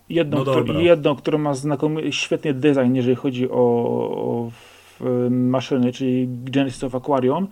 [0.09, 4.51] Jedną, No którą, jedną którą ma znakomy, świetny design, jeżeli chodzi o, o
[5.29, 7.47] maszyny, czyli Genesis of Aquarion,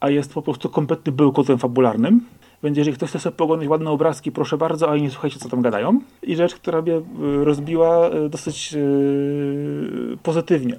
[0.00, 2.20] a jest po prostu kompletny bełkotem fabularnym.
[2.62, 5.62] Więc jeżeli ktoś chce sobie poglądać ładne obrazki, proszę bardzo, ale nie słuchajcie, co tam
[5.62, 6.00] gadają.
[6.22, 7.02] I rzecz, która mnie y,
[7.44, 10.78] rozbiła y, dosyć y, pozytywnie.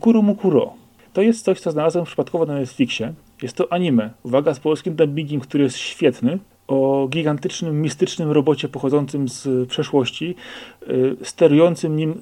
[0.00, 0.72] Kuro Mukuro.
[1.12, 3.12] To jest coś, co znalazłem przypadkowo na Netflixie.
[3.42, 4.10] Jest to anime.
[4.22, 6.38] Uwaga, z polskim dubbingiem, który jest świetny.
[6.68, 10.34] O gigantycznym, mistycznym robocie pochodzącym z przeszłości,
[10.88, 12.14] y, sterującym nim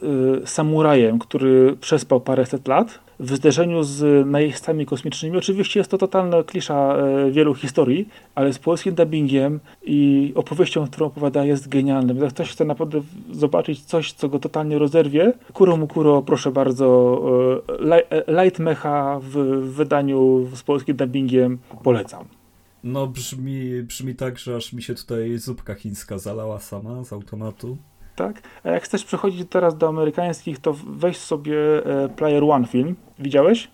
[0.43, 5.37] y, samurajem, który przespał paręset lat w zderzeniu z najeźdźcami kosmicznymi.
[5.37, 11.07] Oczywiście jest to totalna klisza y, wielu historii, ale z polskim dubbingiem i opowieścią, którą
[11.07, 12.19] opowiada, jest genialnym.
[12.19, 13.01] Jak ktoś chce naprawdę
[13.33, 17.21] zobaczyć coś, co go totalnie rozerwie, Kuro Mukuro, proszę bardzo,
[17.81, 19.37] y, e, light mecha w
[19.75, 22.25] wydaniu z polskim dubbingiem polecam.
[22.85, 27.77] No brzmi, brzmi tak, że aż mi się tutaj zupka chińska zalała sama z automatu.
[28.17, 28.43] Tak?
[28.65, 32.97] A jak chcesz przechodzić teraz do amerykańskich, to weź sobie e, Player One film.
[33.19, 33.71] Widziałeś?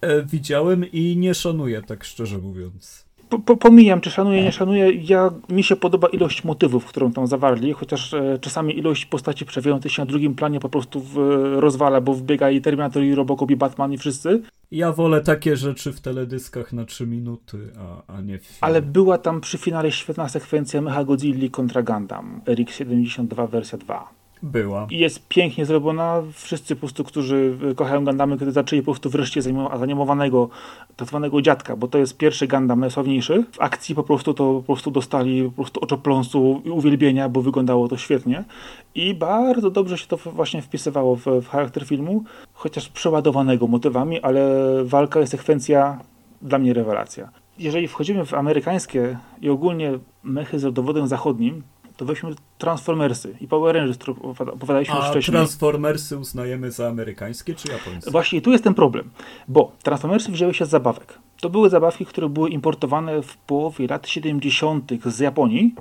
[0.00, 3.08] E, widziałem i nie szanuję, tak szczerze mówiąc.
[3.32, 4.92] Po, po, pomijam, czy szanuję, nie szanuję.
[4.92, 9.92] Ja, mi się podoba ilość motywów, którą tam zawarli, chociaż e, czasami ilość postaci przewijających
[9.92, 11.16] się na drugim planie po prostu w,
[11.56, 14.42] rozwala, bo wbiega i Terminator, i Robocop, i Batman, i wszyscy.
[14.70, 18.58] Ja wolę takie rzeczy w teledyskach na 3 minuty, a, a nie w filmie.
[18.60, 22.40] Ale była tam przy finale świetna sekwencja Mecha Godzilli kontra Gundam.
[22.46, 24.21] RX-72 wersja 2.
[24.42, 24.86] Była.
[24.90, 26.22] I jest pięknie zrobiona.
[26.32, 30.48] Wszyscy po prostu, którzy kochają Gundamy, kiedy zaczęli po prostu wreszcie zanimo- zanimowanego,
[30.96, 33.44] tak zwanego dziadka, bo to jest pierwszy Gundam najsławniejszy.
[33.52, 37.88] W akcji po prostu to po prostu dostali po prostu oczopląsu i uwielbienia, bo wyglądało
[37.88, 38.44] to świetnie.
[38.94, 44.50] I bardzo dobrze się to właśnie wpisywało w, w charakter filmu, chociaż przeładowanego motywami, ale
[44.84, 45.98] walka i sekwencja
[46.42, 47.28] dla mnie rewelacja.
[47.58, 51.62] Jeżeli wchodzimy w amerykańskie i ogólnie mechy z rodowodem zachodnim,
[52.02, 55.32] to weźmy Transformersy i Power Rangers, które opowiada- opowiadaliśmy już A wcześniej.
[55.32, 58.10] Transformersy uznajemy za amerykańskie czy japońskie?
[58.10, 59.10] Właśnie tu jest ten problem,
[59.48, 61.18] bo Transformersy wzięły się z zabawek.
[61.40, 64.92] To były zabawki, które były importowane w połowie lat 70.
[65.06, 65.74] z Japonii,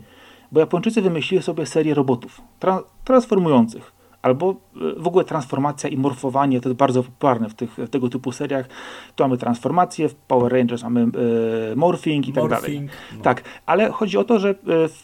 [0.52, 3.92] bo Japończycy wymyślili sobie serię robotów tra- transformujących.
[4.22, 8.10] Albo e, w ogóle transformacja i morfowanie to jest bardzo popularne w tych, w tego
[8.10, 8.66] typu seriach.
[9.16, 12.82] Tu mamy transformację, w Power Rangers mamy e, morphing i tak dalej.
[12.82, 13.24] Morphing, no.
[13.24, 14.56] Tak, ale chodzi o to, że e,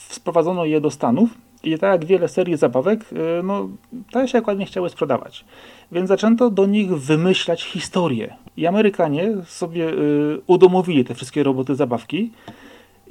[0.09, 1.29] sprowadzono je do Stanów
[1.63, 2.99] i tak jak wiele serii zabawek,
[3.39, 3.69] e, no,
[4.11, 5.45] te się ładnie chciały sprzedawać.
[5.91, 8.35] Więc zaczęto do nich wymyślać historię.
[8.57, 9.93] I Amerykanie sobie e,
[10.47, 12.31] udomowili te wszystkie roboty zabawki.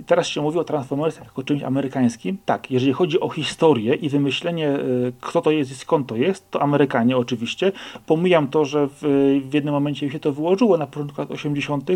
[0.06, 2.38] Teraz się mówi o Transformersach jako czymś amerykańskim.
[2.44, 4.78] Tak, jeżeli chodzi o historię i wymyślenie, e,
[5.20, 7.72] kto to jest i skąd to jest, to Amerykanie oczywiście.
[8.06, 9.02] Pomijam to, że w,
[9.48, 11.90] w jednym momencie się to wyłożyło na początku lat 80.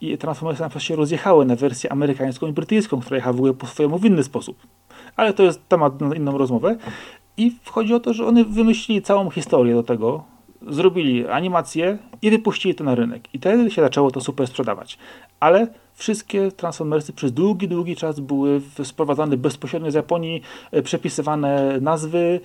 [0.00, 4.04] i Transformersy na się rozjechały na wersję amerykańską i brytyjską, w ogóle po swojemu w
[4.04, 4.56] inny sposób.
[5.16, 6.76] Ale to jest temat na inną rozmowę.
[7.36, 10.24] I chodzi o to, że one wymyślili całą historię do tego,
[10.68, 13.34] zrobili animację i wypuścili to na rynek.
[13.34, 14.98] I wtedy się zaczęło to super sprzedawać.
[15.44, 22.40] Ale wszystkie Transformersy przez długi, długi czas były sprowadzane bezpośrednio z Japonii, e, przepisywane nazwy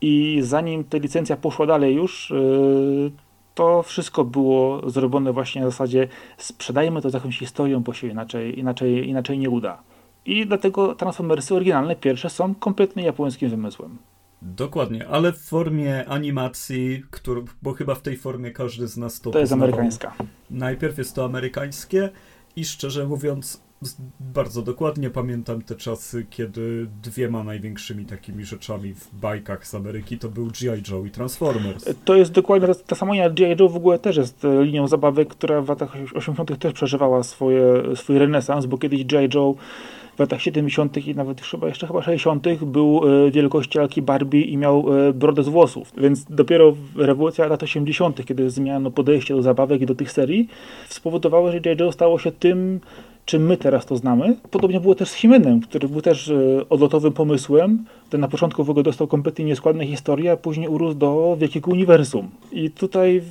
[0.00, 3.10] i zanim ta licencja poszła dalej już, yy,
[3.54, 8.58] to wszystko było zrobione właśnie na zasadzie sprzedajmy to z jakąś historią, bo się inaczej,
[8.58, 9.78] inaczej, inaczej nie uda.
[10.26, 13.98] I dlatego Transformersy oryginalne pierwsze są kompletnie japońskim wymysłem.
[14.44, 19.30] Dokładnie, ale w formie animacji, który, bo chyba w tej formie każdy z nas to
[19.30, 19.68] To jest poznawał.
[19.74, 20.14] amerykańska.
[20.50, 22.10] Najpierw jest to amerykańskie
[22.56, 23.62] i szczerze mówiąc,
[24.20, 30.28] bardzo dokładnie pamiętam te czasy, kiedy dwiema największymi takimi rzeczami w bajkach z Ameryki to
[30.28, 30.82] był G.I.
[30.92, 31.84] Joe i Transformers.
[32.04, 33.30] To jest dokładnie ta, ta sama linia.
[33.30, 33.56] G.I.
[33.60, 36.58] Joe w ogóle też jest e, linią zabawek, która w latach 80.
[36.58, 39.28] też przeżywała swoje, swój renesans, bo kiedyś G.I.
[39.34, 39.54] Joe
[40.16, 41.06] w latach 70.
[41.06, 42.64] i nawet chyba jeszcze chyba 60.
[42.64, 45.92] był e, wielkości lalki Barbie i miał e, brodę z włosów.
[45.96, 50.48] Więc dopiero rewolucja lat 80., kiedy zmieniano podejście do zabawek i do tych serii,
[50.88, 51.60] spowodowała, że.
[51.80, 52.80] Joe stało się tym,
[53.24, 54.36] czym my teraz to znamy.
[54.50, 57.84] Podobnie było też z Himenem, który był też e, odlotowym pomysłem.
[58.10, 62.30] Ten na początku w ogóle dostał kompletnie nieskładne historie, a później urósł do wielkiego uniwersum.
[62.52, 63.22] I tutaj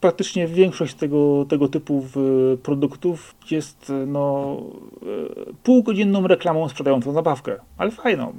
[0.00, 2.06] praktycznie większość tego, tego typu
[2.62, 4.56] produktów jest e, no,
[5.02, 5.06] e,
[5.62, 8.32] półgodzinną reklamą sprzedającą zabawkę, ale fajną.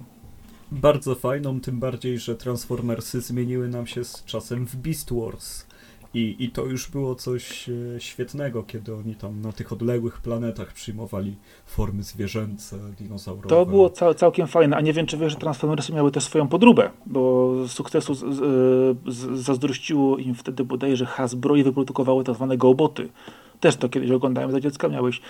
[0.71, 5.65] Bardzo fajną, tym bardziej, że Transformersy zmieniły nam się z czasem w Beast Wars.
[6.13, 10.73] I, I to już było coś e, świetnego, kiedy oni tam na tych odległych planetach
[10.73, 13.49] przyjmowali formy zwierzęce, dinozaurowe.
[13.49, 16.47] To było cał, całkiem fajne, a nie wiem, czy wiesz, że Transformersy miały też swoją
[16.47, 22.57] podróbę, bo sukcesu z, z, z, zazdrościło im wtedy bodajże Hasbro i wyprodukowały tak zwane
[22.57, 23.09] Goboty.
[23.59, 25.21] Też to kiedyś oglądałem za dziecka, miałeś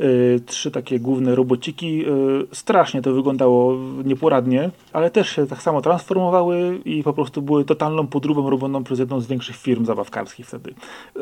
[0.00, 2.04] y, trzy takie główne robociki.
[2.06, 7.64] Y, strasznie to wyglądało nieporadnie, ale też się tak samo transformowały i po prostu były
[7.64, 10.74] totalną podróbą robioną przez jedną z większych firm zabawkarskich wtedy.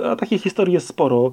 [0.04, 1.32] A takich historii jest sporo,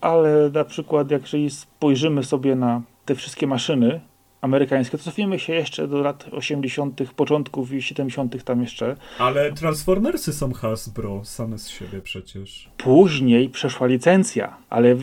[0.00, 4.00] ale na przykład jak jeżeli spojrzymy sobie na te wszystkie maszyny
[4.40, 8.44] amerykańskie, to cofniemy się jeszcze do lat 80., początków i 70.
[8.44, 8.96] tam jeszcze.
[9.18, 12.68] Ale Transformersy są Hasbro, same z siebie przecież.
[12.76, 14.96] Później przeszła licencja, ale e,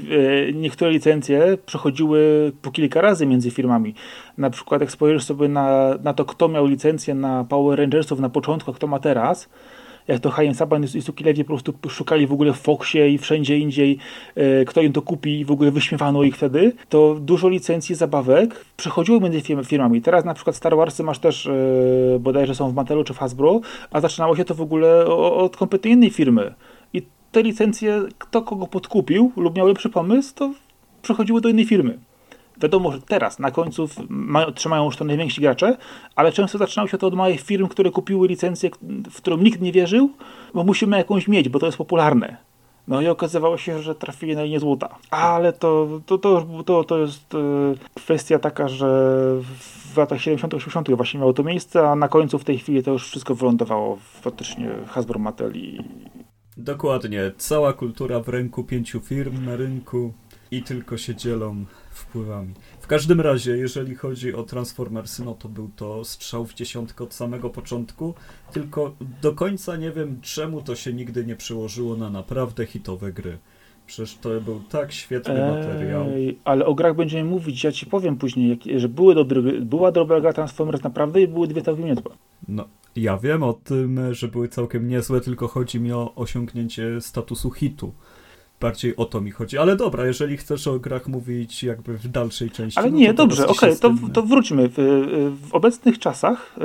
[0.53, 3.93] niektóre licencje przechodziły po kilka razy między firmami.
[4.37, 8.29] Na przykład jak spojrzysz sobie na, na to, kto miał licencję na Power Rangersów na
[8.29, 9.49] początku, a kto ma teraz,
[10.07, 13.17] jak to Hayen Saban i Suki Levy po prostu szukali w ogóle w Foxie i
[13.17, 13.97] wszędzie indziej,
[14.35, 18.65] e, kto im to kupi i w ogóle wyśmiewano ich wtedy, to dużo licencji zabawek
[18.77, 20.01] przechodziło między firm- firmami.
[20.01, 21.51] Teraz na przykład Star Warsy masz też, e,
[22.19, 25.91] bodajże są w Matelu czy w Hasbro, a zaczynało się to w ogóle od kompletnie
[25.91, 26.53] innej firmy.
[26.93, 30.53] I te licencje, kto kogo podkupił lub miał lepszy pomysł, to
[31.01, 31.99] przechodziły do innej firmy.
[32.61, 35.77] Wiadomo, że teraz na końcu w- ma, trzymają już to najwięksi gracze,
[36.15, 38.69] ale często zaczynało się to od małych firm, które kupiły licencję,
[39.11, 40.09] w którą nikt nie wierzył,
[40.53, 42.37] bo musimy jakąś mieć, bo to jest popularne.
[42.87, 44.95] No i okazywało się, że trafili na linię złota.
[45.11, 47.37] Ale to, to, to, to, to jest e,
[47.95, 48.87] kwestia taka, że
[49.93, 53.07] w latach 70-80 właśnie miało to miejsce, a na końcu w tej chwili to już
[53.09, 55.79] wszystko wylądowało faktycznie Hasbro Mattel i
[56.57, 60.13] Dokładnie, cała kultura w ręku pięciu firm na rynku
[60.51, 61.65] i tylko się dzielą
[61.97, 62.53] wpływami.
[62.81, 67.13] W każdym razie, jeżeli chodzi o Transformersy, no to był to strzał w dziesiątkę od
[67.13, 68.13] samego początku,
[68.51, 73.37] tylko do końca nie wiem, czemu to się nigdy nie przełożyło na naprawdę hitowe gry.
[73.87, 76.05] Przecież to był tak świetny materiał.
[76.09, 80.21] Ej, ale o grach będziemy mówić, ja ci powiem później, że były dobre, była dobra
[80.21, 82.11] gra Transformers naprawdę i były dwie całkiem niezłe.
[82.47, 87.51] No, ja wiem o tym, że były całkiem niezłe, tylko chodzi mi o osiągnięcie statusu
[87.51, 87.93] hitu.
[88.65, 89.57] Bardziej o to mi chodzi.
[89.57, 92.79] Ale dobra, jeżeli chcesz o grach mówić jakby w dalszej części.
[92.79, 94.69] Ale no nie, to dobrze, okej, się to, to wróćmy.
[94.69, 94.75] W,
[95.49, 96.55] w obecnych czasach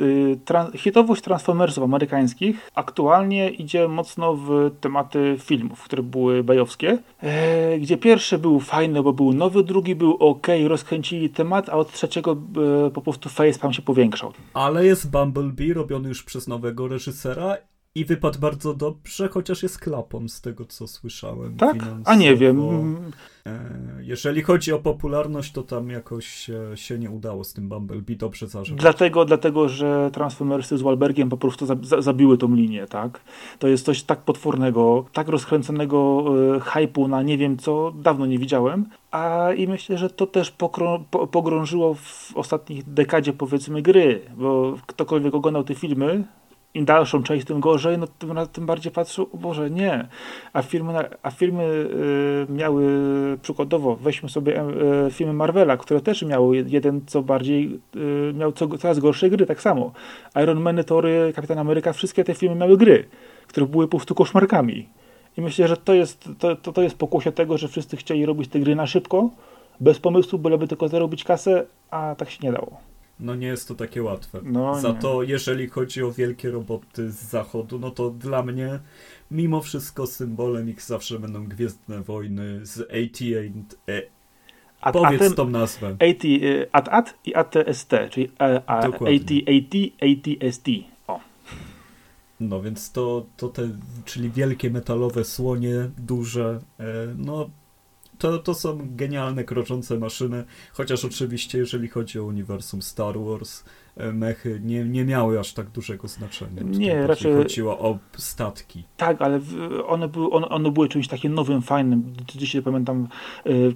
[0.00, 6.98] y, y, tran- hitowość Transformersów amerykańskich aktualnie idzie mocno w tematy filmów, które były bajowskie,
[7.20, 11.92] e, gdzie pierwszy był fajny, bo był nowy, drugi był ok, rozkręcili temat, a od
[11.92, 12.36] trzeciego
[12.86, 14.32] e, po prostu facepalm się powiększał.
[14.54, 17.56] Ale jest Bumblebee robiony już przez nowego reżysera
[17.94, 21.56] i wypadł bardzo dobrze, chociaż jest klapą z tego, co słyszałem.
[21.56, 21.72] Tak?
[21.72, 22.02] finansowo.
[22.04, 22.60] A nie wiem.
[23.46, 23.60] E,
[24.00, 28.46] Jeżeli chodzi o popularność, to tam jakoś się, się nie udało z tym Bumblebee dobrze
[28.46, 28.74] zażyć.
[28.74, 33.20] Dlatego, dlatego, że Transformersy z Wahlbergiem po prostu za, za, zabiły tą linię, tak?
[33.58, 36.24] To jest coś tak potwornego, tak rozkręconego
[36.56, 38.86] e, hypu na nie wiem co, dawno nie widziałem.
[39.10, 44.76] A i myślę, że to też pokrą, po, pogrążyło w ostatnich dekadzie powiedzmy gry, bo
[44.86, 46.24] ktokolwiek oglądał te filmy,
[46.74, 50.08] im dalszą część, tym gorzej, no tym, tym bardziej patrzył, o Boże, nie.
[50.52, 52.84] A firmy, a firmy y, miały,
[53.42, 54.64] przykładowo, weźmy sobie
[55.06, 59.46] y, filmy Marvela, które też miały jeden co bardziej, y, miał co, coraz gorsze gry,
[59.46, 59.92] tak samo.
[60.42, 63.04] Iron Man, Tory, Kapitan Ameryka, wszystkie te filmy miały gry,
[63.46, 64.88] które były po prostu koszmarkami.
[65.36, 68.48] I myślę, że to jest, to, to, to jest pokłosie tego, że wszyscy chcieli robić
[68.48, 69.30] te gry na szybko,
[69.80, 72.91] bez pomysłu, byleby tylko zarobić kasę, a tak się nie dało.
[73.22, 74.40] No nie jest to takie łatwe.
[74.42, 74.94] No Za nie.
[74.98, 78.80] to, jeżeli chodzi o wielkie roboty z zachodu, no to dla mnie
[79.30, 83.92] mimo wszystko symbolem ich zawsze będą Gwiezdne Wojny z AT&T.
[83.92, 84.02] E,
[84.80, 85.88] At, powiedz atem, tą nazwę.
[85.88, 89.18] AT, y, AT-AT i ATST, czyli e, a, Dokładnie.
[90.00, 90.68] ATST.
[91.06, 91.20] O.
[92.40, 93.68] No więc to, to te,
[94.04, 96.84] czyli wielkie metalowe słonie, duże, e,
[97.16, 97.50] no
[98.22, 103.64] to, to są genialne, kroczące maszyny, chociaż oczywiście jeżeli chodzi o uniwersum Star Wars,
[103.96, 106.58] e, mechy nie, nie miały aż tak dużego znaczenia.
[106.62, 108.84] Tutaj Nie, raczej- chodziło o statki.
[108.96, 109.40] Tak, ale
[109.86, 112.12] one były, one, one były czymś takim nowym, fajnym.
[112.34, 113.08] Dzisiaj pamiętam,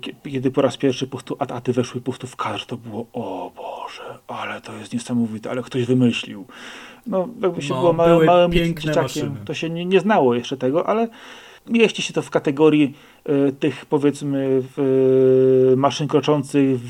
[0.00, 3.06] kie- kiedy po raz pierwszy po prostu AT-ATy weszły po prostu w kadr, to było
[3.12, 6.44] o Boże, ale to jest niesamowite, ale ktoś wymyślił.
[7.06, 9.36] No, jakby się No, było małym, małym dzieciakiem, maszyny.
[9.44, 11.08] to się nie, nie znało jeszcze tego, ale
[11.68, 12.94] mieści się to w kategorii
[13.60, 14.62] tych powiedzmy
[15.72, 16.80] y, maszyn kroczących,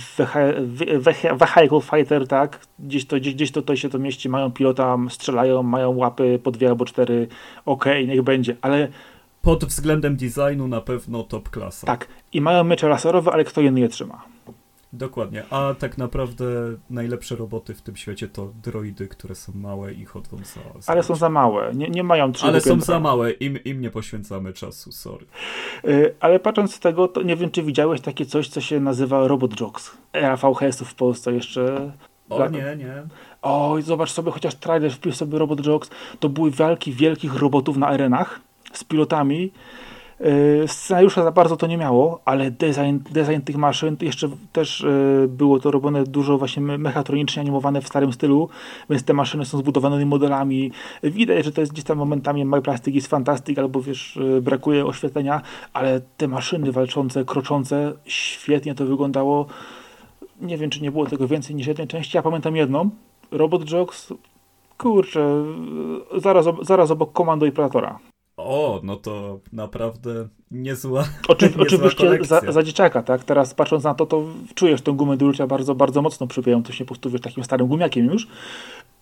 [1.35, 2.61] vehicle fighter, tak?
[2.79, 6.51] Gdzieś to, gdzieś, gdzieś to, to się to mieści, mają pilota, strzelają, mają łapy po
[6.51, 7.29] dwie albo cztery,
[7.65, 8.89] okej, niech będzie, ale
[9.43, 11.87] Pod względem designu na pewno top klasa.
[11.87, 14.36] tak, i mają miecze laserowe, ale kto je trzyma.
[14.93, 16.45] Dokładnie, a tak naprawdę
[16.91, 20.81] najlepsze roboty w tym świecie to droidy, które są małe i chodzą za...
[20.81, 23.81] za Ale są za małe, nie, nie mają trzy Ale są za małe, im, im
[23.81, 25.27] nie poświęcamy czasu, sorry.
[25.85, 29.29] Y, Ale patrząc z tego, to nie wiem, czy widziałeś takie coś, co się nazywa
[29.29, 29.97] Robot Jocks.
[30.13, 31.93] Era VHS-ów w Polsce jeszcze.
[32.29, 33.03] O Dla- nie, nie.
[33.43, 35.91] Oj, zobacz sobie chociaż trailer, wpisz sobie Robot Jocks.
[36.21, 38.41] To były walki wielkich robotów na arenach
[38.73, 39.53] z pilotami.
[40.21, 45.29] Yy, Scenariusza za bardzo to nie miało, ale design, design tych maszyn jeszcze też yy,
[45.29, 48.49] było to robione dużo właśnie me- mechatronicznie animowane w starym stylu,
[48.91, 50.73] więc te maszyny są zbudowane modelami.
[51.03, 54.87] Widać, że to jest gdzieś tam momentami My Plastic is Fantastic, albo wiesz, yy, brakuje
[54.87, 59.47] oświetlenia, ale te maszyny walczące, kroczące, świetnie to wyglądało.
[60.41, 62.17] Nie wiem, czy nie było tego więcej niż jednej części.
[62.17, 62.91] Ja pamiętam jedną.
[63.31, 64.13] Robot Jocks,
[64.79, 65.45] kurczę,
[66.17, 67.99] zaraz, zaraz obok Komando i Predatora.
[68.47, 73.25] O, no to naprawdę niezła, Oczy, niezła oczywiście za, za dzieciaka, tak?
[73.25, 74.23] Teraz patrząc na to, to
[74.55, 78.07] czujesz tę gumę do bardzo, bardzo mocno przybijającą się po prostu wiesz, takim starym gumiakiem
[78.07, 78.29] już,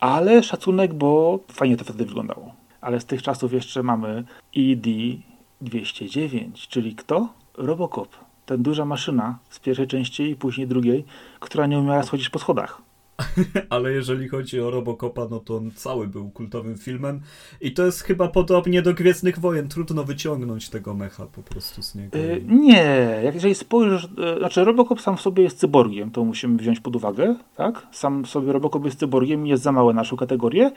[0.01, 2.55] ale szacunek, bo fajnie to wtedy wyglądało.
[2.81, 4.25] Ale z tych czasów jeszcze mamy
[4.57, 7.29] ED-209, czyli kto?
[7.59, 8.09] Robocop.
[8.47, 11.05] Ten duża maszyna z pierwszej części i później drugiej,
[11.41, 12.83] która nie umiała schodzić po schodach.
[13.71, 17.21] Ale jeżeli chodzi o Robocopa, no to on cały był kultowym filmem
[17.61, 19.69] i to jest chyba podobnie do Gwiezdnych Wojen.
[19.69, 22.19] Trudno wyciągnąć tego mecha po prostu z niego.
[22.19, 26.59] Y, nie, jak jeżeli spojrzysz, y, znaczy Robocop sam w sobie jest cyborgiem, to musimy
[26.59, 27.87] wziąć pod uwagę, tak?
[27.93, 30.71] Sam sobie Robocop jest cyborgiem i jest za małe na naszą kategorię,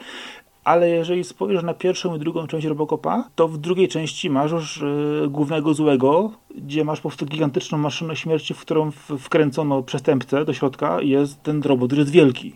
[0.67, 4.77] ale jeżeli spojrzysz na pierwszą i drugą część Robocopa, to w drugiej części masz już
[4.77, 10.53] y, głównego złego, gdzie masz po prostu gigantyczną maszynę śmierci, w którą wkręcono przestępcę do
[10.53, 12.55] środka i jest ten robot, który jest wielki.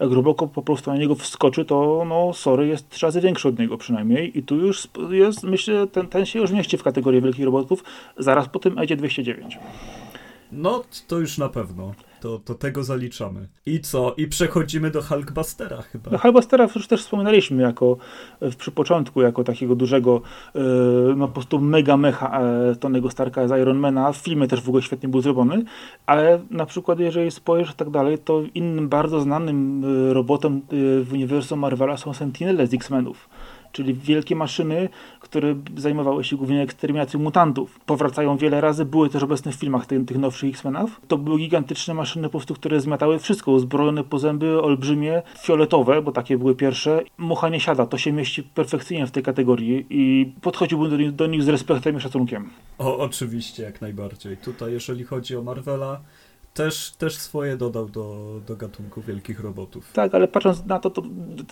[0.00, 3.58] Jak Robocop po prostu na niego wskoczy, to no sorry, jest trzy razy większy od
[3.58, 7.44] niego przynajmniej i tu już jest, myślę, ten, ten się już mieści w kategorię wielkich
[7.44, 7.84] robotów,
[8.16, 9.58] zaraz po tym Edzie 209.
[10.52, 11.94] No, to już na pewno.
[12.20, 13.48] To, to tego zaliczamy.
[13.66, 14.14] I co?
[14.16, 16.10] I przechodzimy do Hulkbustera chyba.
[16.10, 17.96] No Hulkbustera już też wspominaliśmy jako
[18.40, 20.22] w, przy początku, jako takiego dużego,
[20.54, 20.60] e,
[21.16, 24.12] no po prostu mega mecha e, Tonego Starka z Ironmana.
[24.12, 25.64] W filmie też w ogóle świetnie był zrobiony,
[26.06, 30.60] ale na przykład jeżeli spojrzysz tak dalej, to innym bardzo znanym e, robotem e,
[31.04, 33.28] w uniwersum Marvela są Sentinele z X-Menów.
[33.72, 34.88] Czyli wielkie maszyny,
[35.20, 37.80] które zajmowały się głównie eksterminacją mutantów.
[37.86, 41.00] Powracają wiele razy, były też obecne w filmach tych, tych nowszych X-Menów.
[41.08, 46.12] To były gigantyczne maszyny, po prostu, które zmiatały wszystko, uzbrojone po zęby, olbrzymie, fioletowe, bo
[46.12, 47.02] takie były pierwsze.
[47.18, 51.26] Mucha nie siada, to się mieści perfekcyjnie w tej kategorii i podchodziłbym do, nich- do
[51.26, 52.50] nich z respektem i szacunkiem.
[52.78, 54.36] O, oczywiście, jak najbardziej.
[54.36, 56.00] Tutaj, jeżeli chodzi o Marvela,
[56.54, 59.92] też, też swoje dodał do, do gatunku wielkich robotów.
[59.92, 61.02] Tak, ale patrząc na to, to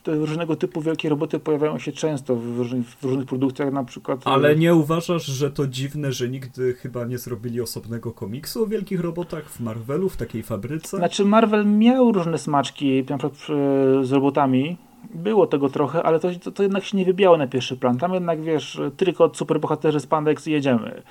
[0.02, 4.20] te różnego typu wielkie roboty pojawiają się często w różnych, w różnych produkcjach, na przykład...
[4.24, 9.00] Ale nie uważasz, że to dziwne, że nigdy chyba nie zrobili osobnego komiksu o wielkich
[9.00, 10.96] robotach w Marvelu, w takiej fabryce?
[10.96, 14.76] Znaczy Marvel miał różne smaczki, na przykład przy- z robotami.
[15.14, 17.98] Było tego trochę, ale to, to, jednak się nie wybijało na pierwszy plan.
[17.98, 21.02] Tam jednak, wiesz, trykot, superbohaterzy, spandex i jedziemy.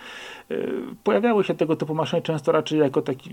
[0.49, 3.29] Yy, Pojawiały się tego typu maszyny często raczej jako taki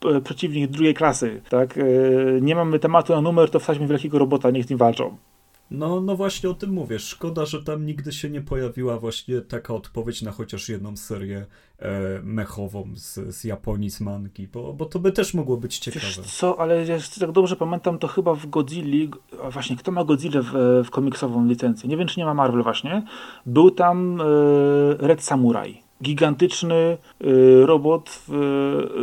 [0.00, 1.40] p- przeciwnik drugiej klasy.
[1.48, 1.76] Tak?
[1.76, 5.16] Yy, Nie mamy tematu na numer, to wsadźmy wielkiego robota, niech z nim walczą.
[5.70, 6.98] No, no właśnie o tym mówię.
[6.98, 11.46] Szkoda, że tam nigdy się nie pojawiła właśnie taka odpowiedź na chociaż jedną serię
[11.78, 15.94] e, mechową z, z Japonii, z mangi, bo, bo to by też mogło być Wiesz
[15.94, 16.28] ciekawe.
[16.28, 19.10] co, ale jeśli tak dobrze pamiętam, to chyba w Godzilli,
[19.44, 21.88] a właśnie kto ma Godzilla w, w komiksową licencję?
[21.88, 23.02] Nie wiem, czy nie ma Marvel właśnie.
[23.46, 24.24] Był tam e,
[25.06, 25.82] Red Samurai.
[26.02, 26.96] Gigantyczny e,
[27.66, 28.22] robot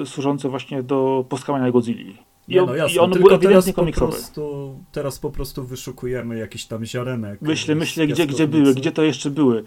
[0.01, 2.17] e, służący właśnie do poskałania Godzilli.
[2.47, 6.65] Nie, no jasne, I one tylko były teraz po, prostu, teraz po prostu wyszukujemy jakiś
[6.65, 7.41] tam ziarenek.
[7.41, 9.63] Myślę, myślę gdzie, gdzie były, gdzie to jeszcze były.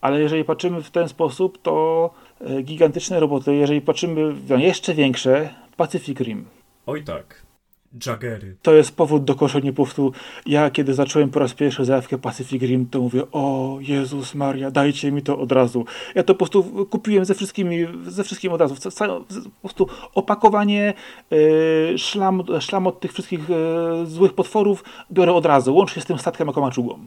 [0.00, 5.54] Ale jeżeli patrzymy w ten sposób, to e, gigantyczne roboty, jeżeli patrzymy na jeszcze większe,
[5.76, 6.44] Pacific Rim.
[6.86, 7.43] Oj tak,
[8.06, 8.56] Jaggery.
[8.62, 10.12] To jest powód do koszenia po.
[10.46, 15.12] Ja kiedy zacząłem po raz pierwszy zajawkę Pacific Rim, to mówię, o Jezus Maria, dajcie
[15.12, 15.84] mi to od razu.
[16.14, 18.74] Ja to po prostu kupiłem ze wszystkimi, ze wszystkim od razu.
[19.34, 20.94] Po prostu opakowanie,
[21.32, 26.18] e, szlam, szlam od tych wszystkich e, złych potworów biorę od razu, łącznie z tym
[26.18, 27.06] statkiem jako maczugą.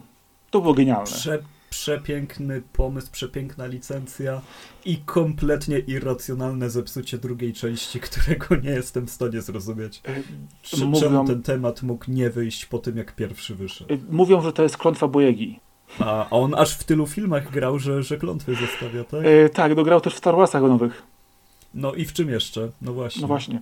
[0.50, 1.04] To było genialne.
[1.06, 1.38] Prze,
[1.70, 4.40] przepiękny pomysł, przepiękna licencja
[4.84, 10.00] i kompletnie irracjonalne zepsucie drugiej części, którego nie jestem w stanie zrozumieć.
[10.04, 10.14] E,
[10.62, 13.94] Czy, Mówią- Czemu ten temat mógł nie wyjść po tym, jak pierwszy wyszedł?
[13.94, 15.60] e, Mówią, że to jest klątwa Bojegi.
[15.98, 19.20] A a on aż w tylu filmach grał, że, że klątwy zostawia, tak?
[19.24, 21.02] E, tak, dograł też w Star Warsach nowych.
[21.74, 22.70] No i w czym jeszcze?
[22.82, 23.22] No właśnie.
[23.22, 23.60] No właśnie.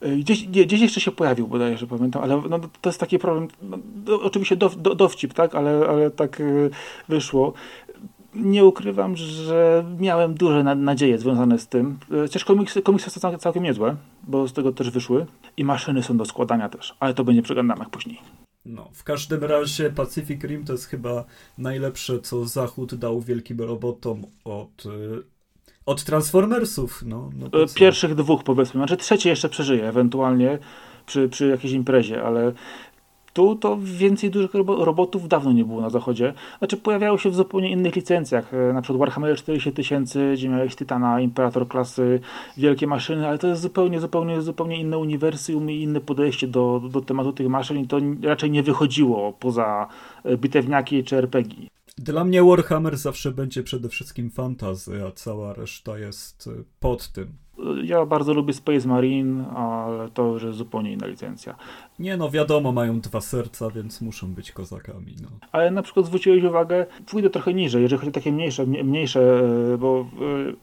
[0.00, 3.18] E, Gdzieś, nie, gdzieś jeszcze się pojawił, bodajże, że pamiętam, ale no, to jest taki
[3.18, 3.48] problem.
[3.62, 6.44] No, do, oczywiście dow, do, dowcip, tak, ale, ale tak e,
[7.08, 7.52] wyszło.
[8.34, 11.98] Nie ukrywam, że miałem duże na, nadzieje związane z tym.
[12.12, 15.26] E, Chociaż komiksy, komiksy są całkiem, całkiem niezłe, bo z tego też wyszły.
[15.56, 18.18] I maszyny są do składania też, ale to będzie przy Gundamach później.
[18.64, 21.24] No, w każdym razie Pacific Rim to jest chyba
[21.58, 24.84] najlepsze, co Zachód dał wielkim robotom od,
[25.86, 27.02] od Transformersów.
[27.06, 27.66] No, no E?
[27.74, 30.58] Pierwszych dwóch powiedzmy, znaczy trzecie jeszcze przeżyje ewentualnie
[31.06, 32.52] przy, przy jakiejś imprezie, ale
[33.32, 36.32] tu to więcej dużych robo- robotów dawno nie było na zachodzie.
[36.58, 40.74] Znaczy pojawiały się w zupełnie innych licencjach, e, na przykład Warhammer 40 tysięcy, gdzie miałeś
[40.74, 42.20] Tytana, Imperator klasy,
[42.56, 47.00] wielkie maszyny, ale to jest zupełnie, zupełnie, zupełnie inne uniwersum i inne podejście do, do
[47.00, 49.88] tematu tych maszyn i to raczej nie wychodziło poza
[50.24, 51.56] e, bitewniaki czy RPG.
[51.98, 57.28] Dla mnie Warhammer zawsze będzie przede wszystkim fantazy, a cała reszta jest y, pod tym.
[57.84, 61.54] Ja bardzo lubię Space Marine, ale to już jest zupełnie inna licencja.
[61.98, 65.14] Nie no, wiadomo, mają dwa serca, więc muszą być kozakami.
[65.22, 65.28] No.
[65.52, 69.40] Ale na przykład zwróciłeś uwagę, pójdę trochę niżej, jeżeli chodzi o takie mniejsze, mnie- mniejsze
[69.74, 70.06] e, bo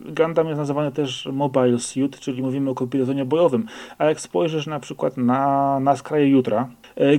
[0.07, 3.65] e, Gundam jest nazywany też Mobile Suit, czyli mówimy o kombinezonie bojowym.
[3.97, 6.69] A jak spojrzysz na przykład na, na skraje jutra,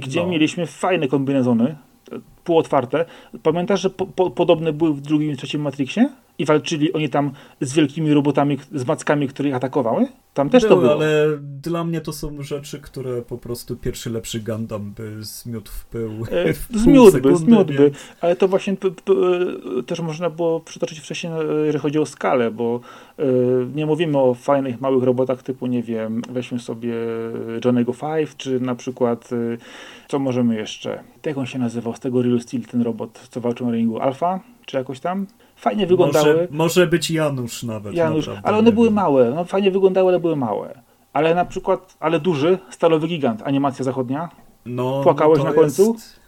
[0.00, 0.26] gdzie No.
[0.28, 1.76] mieliśmy fajne kombinezony,
[2.44, 3.04] półotwarte,
[3.42, 6.08] pamiętasz, że po, po, podobne były w drugim i trzecim Matrixie?
[6.38, 7.30] I walczyli oni tam
[7.60, 10.06] z wielkimi robotami, z mackami, które ich atakowały?
[10.34, 10.94] Tam też to Były, było.
[10.94, 11.26] ale
[11.62, 16.10] dla mnie to są rzeczy, które po prostu pierwszy lepszy Gundam by zmiótł w pył.
[16.30, 16.54] E,
[16.84, 22.06] Zmiótłby, zmiótłby, ale to właśnie e, też można było przytoczyć wcześniej, e, jeżeli chodzi o
[22.06, 22.80] skalę, bo
[23.18, 23.24] e,
[23.74, 26.94] nie mówimy o fajnych, małych robotach typu, nie wiem, weźmy sobie
[27.64, 29.36] Johnny'ego Five, czy na przykład, e,
[30.08, 33.66] co możemy jeszcze, jak on się nazywał, z tego Real Steel, ten robot, co walczył
[33.66, 35.26] na ringu, Alpha, czy jakoś tam?
[35.64, 36.34] Fajnie wyglądały.
[36.34, 37.94] Może, może być Janusz nawet.
[37.94, 38.94] Janusz, naprawdę, ale one były wiem.
[38.94, 40.80] małe, no fajnie wyglądały, ale były małe.
[41.12, 44.28] Ale na przykład, ale duży, stalowy gigant, animacja zachodnia,
[44.66, 45.92] No, Płakałeś to na końcu?
[45.92, 46.20] Jest...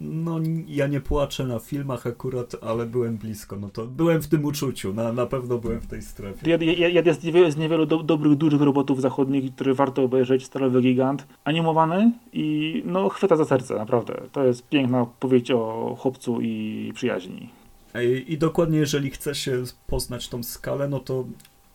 [0.00, 0.38] No,
[0.68, 3.56] ja nie płaczę na filmach akurat, ale byłem blisko.
[3.56, 6.46] No to byłem w tym uczuciu, na, na pewno byłem w tej strefie.
[6.46, 10.44] Jed- jed- Jeden z niewielu, z niewielu do, dobrych, dużych robotów zachodnich, który warto obejrzeć,
[10.44, 14.14] Stalowy Gigant, animowany i no chwyta za serce, naprawdę.
[14.32, 17.57] To jest piękna opowieść o chłopcu i przyjaźni.
[18.04, 21.26] I, dokładnie, jeżeli chce się poznać tą skalę, no to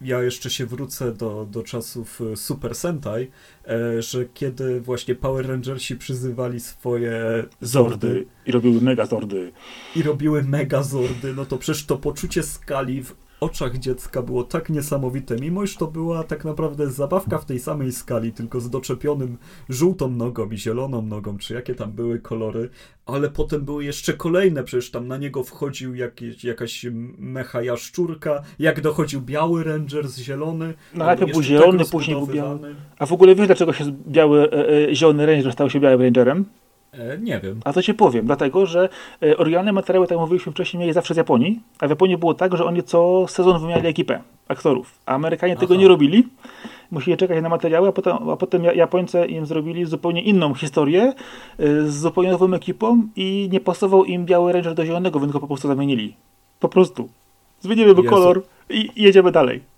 [0.02, 3.28] ja jeszcze się wrócę do, do czasów e, Super Sentai,
[3.68, 9.52] e, że kiedy właśnie Power Rangersi przyzywali swoje Zordy i robiły mega zordy.
[9.96, 15.36] i robiły megazordy, no to przecież to poczucie skali w oczach dziecka było tak niesamowite,
[15.36, 19.38] mimo iż to była tak naprawdę zabawka w tej samej skali, tylko z doczepionym
[19.70, 22.70] żółtą nogą i zieloną nogą, czy jakie tam były kolory,
[23.06, 26.86] ale potem były jeszcze kolejne, przecież tam na niego wchodził jakieś, jakaś
[27.18, 30.74] mecha jaszczurka, jak dochodził biały ranger z zielony.
[30.94, 32.76] No, albo najpierw był jeszcze zielony, tak później był biały.
[33.00, 36.46] A w ogóle wiesz, dlaczego się biały, e, e, zielony ranger stał się białym rangerem?
[36.94, 37.60] E, nie wiem.
[37.66, 38.90] A to ci powiem, dlatego że
[39.24, 42.34] e, oryginalne materiały, tak jak mówiliśmy wcześniej, mieli zawsze z Japonii, a w Japonii było
[42.34, 45.82] tak, że oni co sezon wymieniali ekipę aktorów, a Amerykanie tego Aha.
[45.82, 46.28] nie robili.
[46.92, 51.04] Musieli czekać na materiały, a potem, a potem Ja- Japońcy im zrobili zupełnie inną historię
[51.60, 55.40] e, z zupełnie nową ekipą i nie pasował im biały ranger do zielonego, więc go
[55.40, 56.16] po prostu zamienili.
[56.60, 57.10] Po prostu.
[57.62, 59.73] Zmienimy kolor i jedziemy dalej.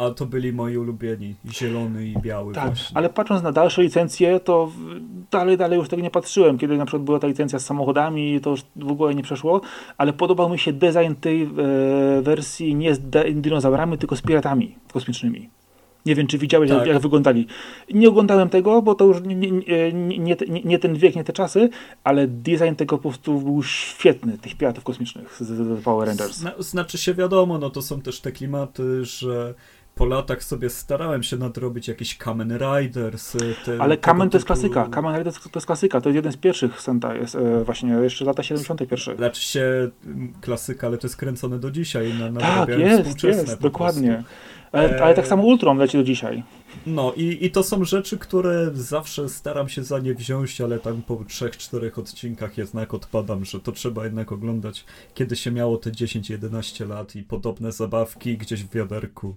[0.00, 2.96] A to byli moi ulubieni, zielony i biały Tak, właśnie.
[2.96, 4.72] ale patrząc na dalsze licencje, to
[5.30, 6.58] dalej, dalej już tego nie patrzyłem.
[6.58, 9.60] Kiedy na przykład była ta licencja z samochodami, to już w ogóle nie przeszło,
[9.98, 11.48] ale podobał mi się design tej e,
[12.22, 13.00] wersji nie z
[13.40, 15.48] dinozaurami, tylko z piratami kosmicznymi.
[16.06, 16.78] Nie wiem, czy widziałeś, Tak.
[16.78, 17.46] jak, jak wyglądali.
[17.94, 21.68] Nie oglądałem tego, bo to już nie, nie, nie, nie ten wiek, nie te czasy,
[22.04, 26.36] ale design tego po prostu był świetny, tych piratów kosmicznych z, z Power Rangers.
[26.36, 29.54] Zna, znaczy się wiadomo, no to są też te klimaty, że
[29.94, 33.36] po latach sobie starałem się nadrobić jakieś Kamen Riders.
[33.64, 34.88] Te, Ale Kamen to jest klasyka.
[34.90, 36.00] Kamen Riders to jest klasyka.
[36.00, 39.16] To jest jeden z pierwszych Sentai, jest e, właśnie jeszcze lata 71.
[39.16, 39.90] Znaczy się
[40.40, 42.14] klasyka, ale to jest kręcone do dzisiaj.
[42.32, 44.24] Na, tak, jest, jest, dokładnie.
[44.72, 46.42] Ale, ale, tak samo Ultron leci do dzisiaj.
[46.86, 51.02] No i, i to są rzeczy, które zawsze staram się za nie wziąć, ale tam
[51.02, 54.84] po 3-4 odcinkach jednak odpadam, że to trzeba jednak oglądać,
[55.14, 59.34] kiedy się miało te 10-11 lat i podobne zabawki gdzieś w wiaderku.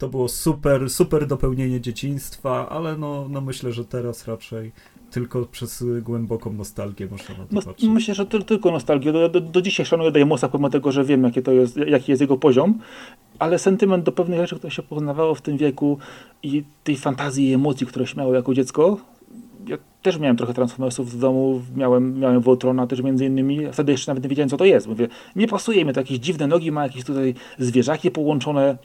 [0.00, 4.72] To było super, super dopełnienie dzieciństwa, ale no, no myślę, że teraz raczej
[5.10, 7.90] tylko przez głęboką nostalgię można na to no, patrzeć.
[7.90, 9.12] Myślę, że to, tylko nostalgię.
[9.12, 12.20] Do, do, do dzisiaj szanuję Daimosa, pomimo tego, że wiem, jakie to jest, jaki jest
[12.20, 12.78] jego poziom,
[13.38, 15.98] ale sentyment do pewnych rzeczy, które się poznawało w tym wieku
[16.42, 18.96] i tej fantazji i emocji, które się miało jako dziecko,
[19.66, 24.10] ja też miałem trochę Transformersów w domu, miałem, miałem Voltrona też między innymi, wtedy jeszcze
[24.10, 24.86] nawet nie wiedziałem, co to jest.
[24.86, 28.78] Mówię, nie pasuje mi to, jakieś dziwne nogi, ma jakieś tutaj zwierzaki połączone,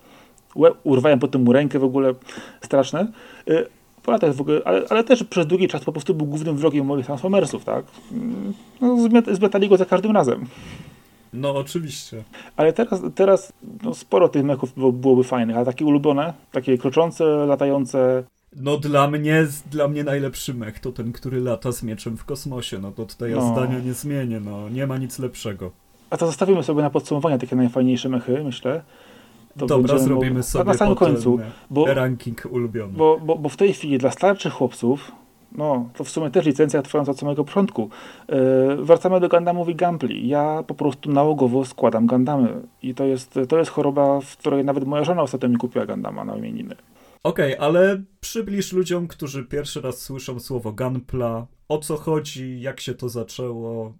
[0.83, 2.13] urwałem potem mu rękę w ogóle,
[2.61, 3.07] straszne.
[3.49, 3.65] Y,
[4.03, 6.85] po latach w ogóle, ale, ale też przez długi czas po prostu był głównym wrogiem
[6.85, 7.85] moich Transformersów, tak?
[8.11, 8.97] Mm, no,
[9.33, 10.45] zbletali go za każdym razem.
[11.33, 12.23] No, oczywiście.
[12.57, 13.53] Ale teraz, teraz
[13.83, 18.23] no, sporo tych mechów byłoby fajnych, ale takie ulubione, takie kroczące, latające.
[18.55, 22.79] No dla mnie, dla mnie najlepszy mech to ten, który lata z mieczem w kosmosie.
[22.79, 23.51] No to tutaj ja no.
[23.51, 25.71] zdania nie zmienię, no nie ma nic lepszego.
[26.09, 28.81] A to zostawimy sobie na podsumowanie takie najfajniejsze mechy, myślę.
[29.59, 31.39] To Dobra, zrobimy sobie na samym końcu,
[31.69, 32.93] bo, ranking ulubiony.
[32.93, 35.11] Bo, bo, bo w tej chwili dla starszych chłopców
[35.57, 37.89] no, to w sumie też licencja trwająca od samego początku.
[38.29, 38.35] Yy,
[38.75, 40.27] wracamy do Gundamów i Gampli.
[40.27, 42.61] Ja po prostu nałogowo składam Gundamy.
[42.81, 46.25] I to jest, to jest choroba, w której nawet moja żona ostatnio mi kupiła Gundama
[46.25, 46.75] na imieniny.
[47.23, 52.79] Okej, okay, ale przybliż ludziom, którzy pierwszy raz słyszą słowo Gunpla, o co chodzi, jak
[52.79, 53.93] się to zaczęło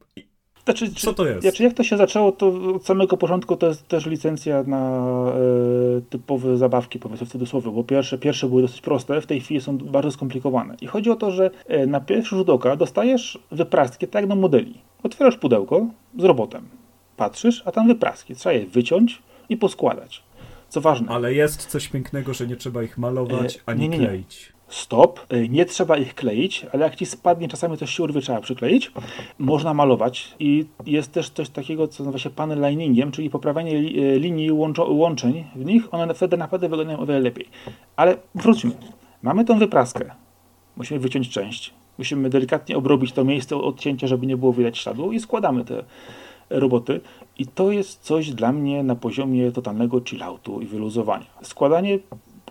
[0.66, 1.42] znaczy, Co to jest?
[1.42, 5.06] Znaczy, jak to się zaczęło, to od samego początku to jest też licencja na
[5.98, 9.62] e, typowe zabawki, powiedzmy w cudzysłowie, bo pierwsze, pierwsze były dosyć proste, w tej chwili
[9.62, 10.76] są bardzo skomplikowane.
[10.82, 14.36] I chodzi o to, że e, na pierwszy rzut oka dostajesz wypraski tak jak na
[14.36, 14.82] modeli.
[15.04, 15.88] Otwierasz pudełko
[16.20, 16.68] z robotem,
[17.18, 18.36] patrzysz, a tam wypraski.
[18.36, 20.24] Trzeba je wyciąć i poskładać.
[20.70, 21.08] Co ważne.
[21.10, 24.08] Ale jest coś pięknego, że nie trzeba ich malować e, ani nie, nie, nie.
[24.08, 28.22] kleić stop, y, nie trzeba ich kleić, ale jak ci spadnie, czasami coś się urwie,
[28.22, 28.92] trzeba przykleić.
[29.40, 34.20] Można malować i jest też coś takiego, co nazywa się panel liningiem, czyli poprawianie y,
[34.20, 34.52] linii
[34.88, 37.48] łączeń w nich, one wtedy naprawdę wyglądają o wiele lepiej.
[37.96, 38.72] Ale wróćmy.
[39.22, 40.12] Mamy tą wypraskę.
[40.78, 41.74] Musimy wyciąć część.
[41.98, 45.84] Musimy delikatnie obrobić to miejsce odcięcia, żeby nie było widać śladu i składamy te
[46.50, 47.02] roboty.
[47.38, 51.26] I to jest coś dla mnie na poziomie totalnego chilloutu i wyluzowania.
[51.42, 52.00] Składanie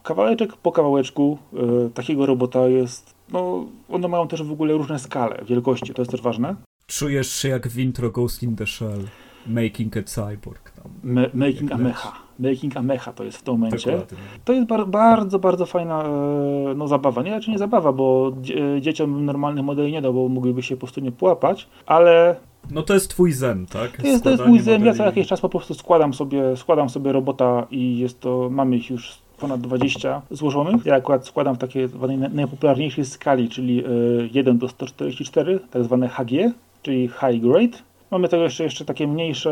[0.05, 1.39] kawałeczek po kawałeczku
[1.87, 6.11] y, takiego robota jest, no one mają też w ogóle różne skale, wielkości, to jest
[6.11, 6.55] też ważne.
[6.87, 9.01] Czujesz się jak w intro Ghost in the Shell,
[9.47, 10.71] Making a Cyborg.
[10.71, 12.13] Tam, Me, making a Mecha.
[12.39, 13.91] Making a Mecha to jest w tym momencie.
[13.91, 14.19] Dokładnie.
[14.45, 17.23] To jest bar bardzo, bardzo fajna e, no, zabawa.
[17.23, 18.33] Nie, raczej nie zabawa, bo
[18.81, 22.37] dzieciom normalnych modeli nie dał, bo mogliby się po prostu nie połapać, ale
[22.71, 23.97] no to jest twój zen, tak?
[23.97, 24.75] To jest, to jest mój zen.
[24.75, 24.87] Modeli.
[24.87, 28.77] Ja co jakiś czas po prostu składam sobie, składam sobie robota i jest to, mamy
[28.77, 30.87] ich już ponad 20 złożonych.
[30.87, 31.89] Ja akurat składam w takiej
[32.33, 33.85] najpopularniejszej skali, czyli
[34.33, 37.79] 1 e, do 144, tak zwane HG, czyli High Grade.
[38.11, 39.51] Mamy tego jeszcze, jeszcze takie mniejsze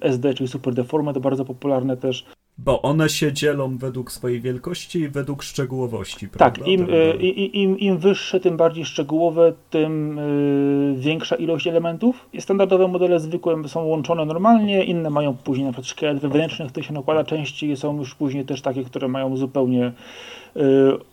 [0.00, 2.24] e, SD, czyli Super Deforme, to bardzo popularne też.
[2.58, 6.58] Bo one się dzielą według swojej wielkości i według szczegółowości, tak, prawda?
[6.58, 6.86] Tak, im,
[7.20, 12.28] im, im, im wyższe, tym bardziej szczegółowe, tym y, większa ilość elementów.
[12.32, 16.86] I standardowe modele zwykłe są łączone normalnie, inne mają później na przykład szkielet wewnętrzny, który
[16.86, 19.92] się nakłada części, są już później też takie, które mają zupełnie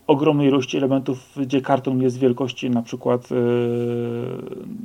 [0.06, 3.34] ogromnej ilości elementów, gdzie karton jest wielkości na przykład y,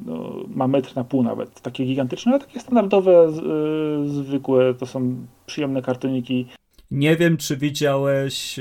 [0.06, 3.32] no, ma metr na pół nawet, takie gigantyczne, ale takie standardowe,
[4.06, 6.48] zwykłe, to są przyjemne kartoniki.
[6.92, 8.60] Nie wiem, czy widziałeś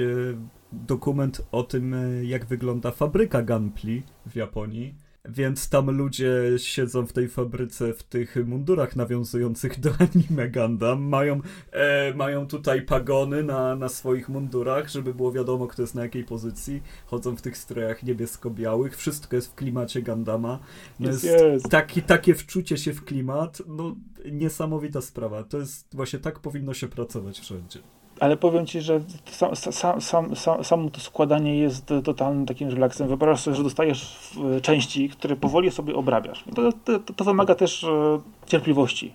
[0.72, 5.07] dokument o tym, jak wygląda fabryka Gunpli w Japonii.
[5.24, 11.02] Więc tam ludzie siedzą w tej fabryce w tych mundurach nawiązujących do anime Gundam.
[11.02, 11.40] Mają,
[11.72, 16.24] e, mają tutaj pagony na, na swoich mundurach, żeby było wiadomo, kto jest na jakiej
[16.24, 16.82] pozycji.
[17.06, 18.96] Chodzą w tych strojach niebiesko-białych.
[18.96, 20.58] Wszystko jest w klimacie Gundama.
[21.00, 21.68] No jest, jest.
[21.68, 23.62] Taki, takie wczucie się w klimat.
[23.66, 23.96] No,
[24.32, 25.44] niesamowita sprawa.
[25.44, 27.78] To jest właśnie tak powinno się pracować wszędzie.
[28.20, 33.08] Ale powiem ci, że sam, sam, sam, sam, samo to składanie jest totalnym takim relaksem.
[33.08, 34.30] Wyobraź sobie, że dostajesz
[34.62, 36.44] części, które powoli sobie obrabiasz.
[36.54, 39.12] To, to, to wymaga też e, cierpliwości.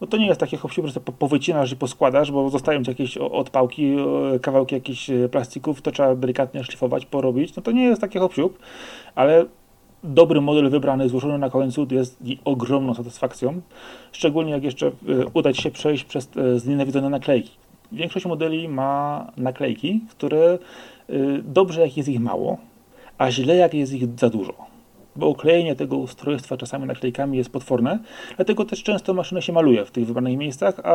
[0.00, 3.16] No to nie jest takie hop że to powycinasz i poskładasz, bo zostają ci jakieś
[3.16, 3.96] odpałki,
[4.42, 7.56] kawałki jakichś e, plastików, to trzeba delikatnie szlifować, porobić.
[7.56, 8.34] No to nie jest takie hop
[9.14, 9.44] ale
[10.04, 13.60] dobry model wybrany, złożony na końcu jest ogromną satysfakcją.
[14.12, 14.92] Szczególnie jak jeszcze e,
[15.34, 17.50] uda ci się przejść przez znienawidzone naklejki
[17.92, 20.58] Większość modeli ma naklejki, które
[21.10, 22.58] y, dobrze jak jest ich mało,
[23.18, 24.54] a źle jak jest ich za dużo.
[25.16, 27.98] Bo oklejenie tego ustrojstwa czasami naklejkami jest potworne,
[28.36, 30.94] dlatego też często maszyna się maluje w tych wybranych miejscach, a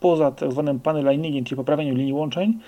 [0.00, 2.58] poza tak zwanym panel liningiem, czyli poprawieniem linii łączeń,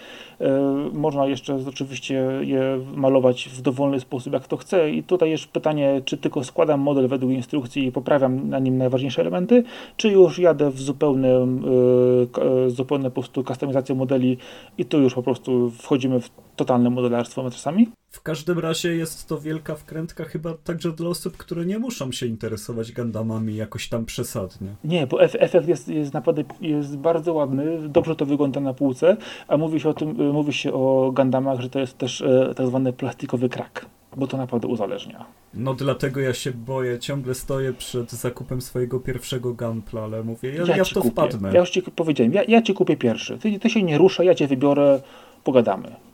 [0.41, 0.47] e,
[0.93, 4.91] można jeszcze oczywiście je malować w dowolny sposób, jak to chce.
[4.91, 9.21] I tutaj jest pytanie, czy tylko składam model według instrukcji i poprawiam na nim najważniejsze
[9.23, 9.65] elementy,
[9.97, 14.37] czy już jadę w zupełne, e, e, zupełne po prostu kustomizację modeli
[14.79, 17.89] i tu już po prostu wchodzimy w totalne modelarstwo czasami.
[18.11, 22.27] W każdym razie jest to wielka wkrętka chyba także dla osób, które nie muszą się
[22.27, 24.69] interesować Gundamami jakoś tam przesadnie.
[24.85, 29.17] Nie, bo efekt jest, jest naprawdę jest bardzo ładny, dobrze to wygląda na półce,
[29.49, 32.55] a mówi się o tym, y, mówi się o Gundamach, że to jest też e,
[32.57, 33.87] tak zwany plastikowy krak,
[34.17, 35.27] bo to naprawdę uzależnia.
[35.55, 40.65] No dlatego ja się boję, ciągle stoję przed zakupem swojego pierwszego Gunpla, ale mówię, ja,
[40.65, 41.13] ja, ja w to kupię.
[41.13, 41.53] wpadnę.
[41.53, 44.35] Ja już ci powiedziałem, ja, ja ci kupię pierwszy, ty, ty się nie rusza, ja
[44.35, 45.01] cię wybiorę,
[45.45, 46.08] pogadamy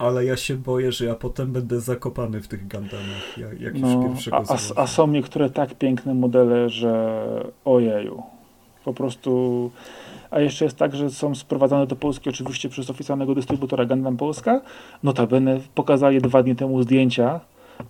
[0.00, 4.08] ale ja się boję, że ja potem będę zakopany w tych Gundamach, jak już no,
[4.08, 4.40] pierwszego a,
[4.76, 7.24] a, a są niektóre tak piękne modele, że
[7.64, 8.22] ojeju,
[8.84, 9.70] po prostu...
[10.30, 14.60] A jeszcze jest tak, że są sprowadzane do Polski oczywiście przez oficjalnego dystrybutora Gundam Polska.
[15.02, 17.40] Notabene pokazali dwa dni temu zdjęcia.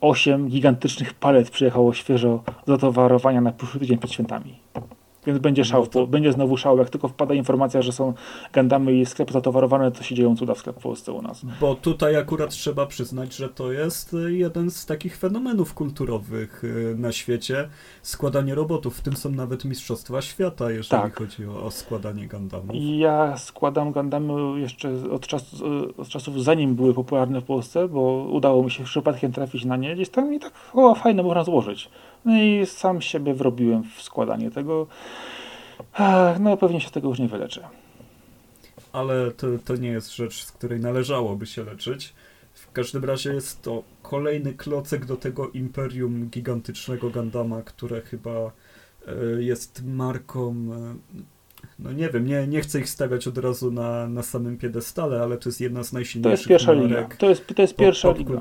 [0.01, 4.55] Osiem gigantycznych palet przyjechało świeżo do towarowania na przyszły tydzień przed świętami.
[5.27, 6.07] Więc będzie szał, no to...
[6.07, 6.79] będzie znowu szał.
[6.79, 8.15] Jak tylko wpada informacja, że są
[8.53, 11.43] Gandamy i sklep zatowarowane, to się dzieją cuda w sklep w Polsce u nas.
[11.61, 17.13] Bo tutaj akurat trzeba przyznać, że to jest jeden z takich fenomenów kulturowych y, na
[17.13, 17.69] świecie.
[18.03, 21.19] Składanie robotów, w tym są nawet Mistrzostwa Świata, jeżeli tak.
[21.19, 22.77] chodzi o, o składanie Gandamów.
[22.99, 25.55] Ja składam Gandamy jeszcze od, czas,
[25.97, 29.95] od czasów, zanim były popularne w Polsce, bo udało mi się przypadkiem trafić na nie
[29.95, 31.91] gdzieś tam i tak, o fajne, można złożyć.
[32.25, 34.87] No i sam siebie wrobiłem w składanie tego.
[36.41, 37.69] No pewnie się tego już nie wyleczę.
[38.93, 42.15] Ale to, to nie jest rzecz, z której należałoby się leczyć.
[42.55, 49.43] W każdym razie jest to kolejny klocek do tego imperium gigantycznego Gandama, które chyba e,
[49.43, 50.95] jest marką e,
[51.85, 55.39] no nie wiem, nie, nie chcę ich stawiać od razu na, na samym piedestale, ale
[55.39, 57.09] to jest jedna z najsilniejszych To jest pierwsza liga.
[57.19, 58.41] To jest, to jest pierwsza liga.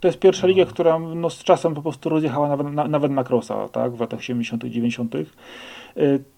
[0.00, 0.70] To jest pierwsza liga, no.
[0.70, 4.18] która no, z czasem po prostu rozjechała nawet na, nawet na crossa, tak, w latach
[4.18, 5.26] 80 90 y,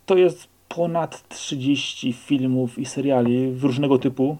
[0.07, 4.37] To jest ponad 30 filmów i seriali w różnego typu,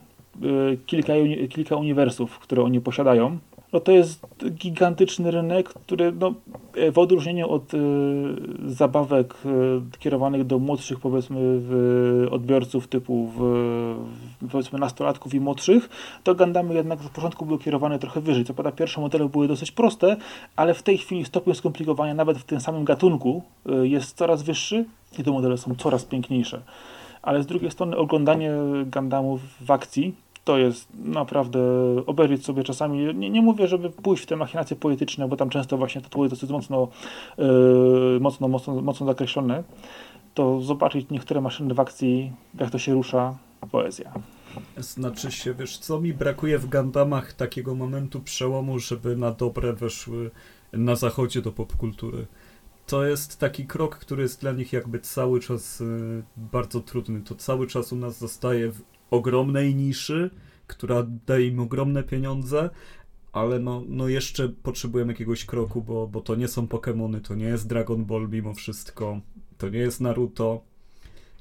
[0.73, 1.13] y, kilka,
[1.51, 3.39] kilka uniwersów, które oni posiadają
[3.75, 6.35] no to jest gigantyczny rynek, który no,
[6.93, 7.79] w odróżnieniu od y,
[8.67, 9.35] zabawek
[9.95, 13.41] y, kierowanych do młodszych powiedzmy w, odbiorców typu w,
[14.53, 15.89] powiedzmy nastolatków i młodszych,
[16.25, 18.45] to Gundamy jednak z początku były kierowane trochę wyżej.
[18.45, 20.17] Co prawda pierwsze modele były dosyć proste,
[20.57, 23.43] ale w tej chwili stopień skomplikowania nawet w tym samym gatunku
[23.83, 24.85] jest coraz wyższy
[25.19, 26.63] i te modele są coraz piękniejsze.
[27.23, 28.51] Ale z drugiej strony oglądanie
[28.93, 31.61] Gundamów w akcji to jest naprawdę
[32.07, 35.77] obejrzeć sobie czasami, nie, nie mówię, żeby pójść w te machinacje poetyczne, bo tam często
[35.77, 36.89] właśnie jest dosyć mocno,
[37.39, 39.63] yy, mocno, mocno, mocno zakreślone,
[40.35, 43.37] to zobaczyć niektóre maszyny w akcji, jak to się rusza,
[43.71, 44.13] poezja.
[44.77, 50.31] Znaczy się, wiesz co mi brakuje w Gundamach takiego momentu przełomu, żeby na dobre weszły
[50.73, 52.27] na zachodzie do popkultury.
[52.87, 57.21] To jest taki krok, który jest dla nich jakby cały czas y, bardzo trudny.
[57.21, 58.73] To cały czas u nas zostaje
[59.11, 60.31] ogromnej niszy,
[60.67, 62.71] która daje im ogromne pieniądze,
[63.33, 67.45] ale no, no jeszcze potrzebujemy jakiegoś kroku, bo, bo to nie są Pokémony, to nie
[67.45, 69.21] jest Dragon Ball mimo wszystko,
[69.59, 70.61] to nie jest Naruto.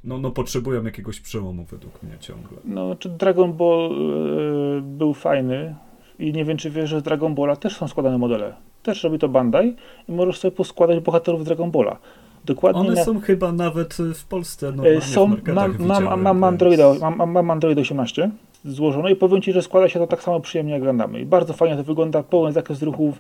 [0.03, 2.57] No, no potrzebują jakiegoś przełomu według mnie ciągle.
[2.65, 5.75] No, czy Dragon Ball yy, był fajny
[6.19, 8.55] i nie wiem, czy wiesz, że z Dragon Balla też są składane modele.
[8.83, 9.75] Też robi to Bandai
[10.09, 11.99] i możesz sobie poskładać bohaterów Dragon Balla.
[12.45, 13.03] Dokładnie One na...
[13.03, 17.77] są chyba nawet w Polsce normalnie są, w mam, mam, mam, Androida, mam, mam Android
[17.77, 18.29] 18
[18.65, 21.25] złożone i powiem Ci, że składa się to tak samo przyjemnie jak Gundamy.
[21.25, 23.19] Bardzo fajnie to wygląda, pełen zakres ruchów,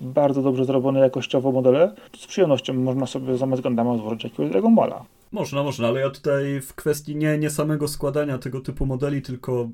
[0.00, 1.94] bardzo dobrze zrobione jakościowo modele.
[2.16, 5.04] Z przyjemnością można sobie zamiast Gundama złożyć jakiegoś Dragon Balla.
[5.32, 9.70] Można, można, ale ja tutaj w kwestii nie, nie samego składania tego typu modeli, tylko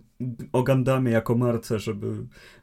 [0.52, 2.06] o Gundamie jako marce, żeby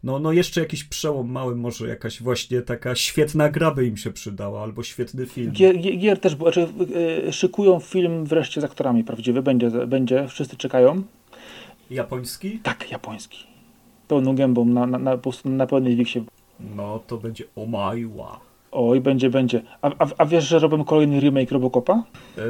[0.04, 4.12] no, no jeszcze jakiś przełom mały, może jakaś właśnie taka świetna gra by im się
[4.12, 5.52] przydała, albo świetny film.
[5.52, 6.68] Gier, gier też, bo znaczy,
[7.26, 11.04] yy, szykują film wreszcie z aktorami prawdziwy, będzie, będzie, wszyscy czekają.
[11.90, 12.60] Japoński?
[12.60, 13.44] Tak, japoński.
[14.08, 16.24] Pełną gębą, na, na, na, na pełnej wiksie.
[16.60, 18.40] No, to będzie Omaiwa.
[18.72, 19.62] Oj, będzie, będzie.
[19.82, 22.04] A, a, a wiesz, że robią kolejny remake Robocopa?
[22.38, 22.42] E,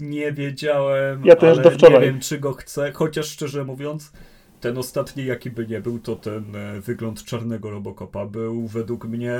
[0.00, 2.00] nie wiedziałem, ja też do wczoraj.
[2.00, 4.12] nie wiem, czy go chcę, chociaż szczerze mówiąc,
[4.60, 9.36] ten ostatni, jaki by nie był, to ten e, wygląd czarnego Robocopa był według mnie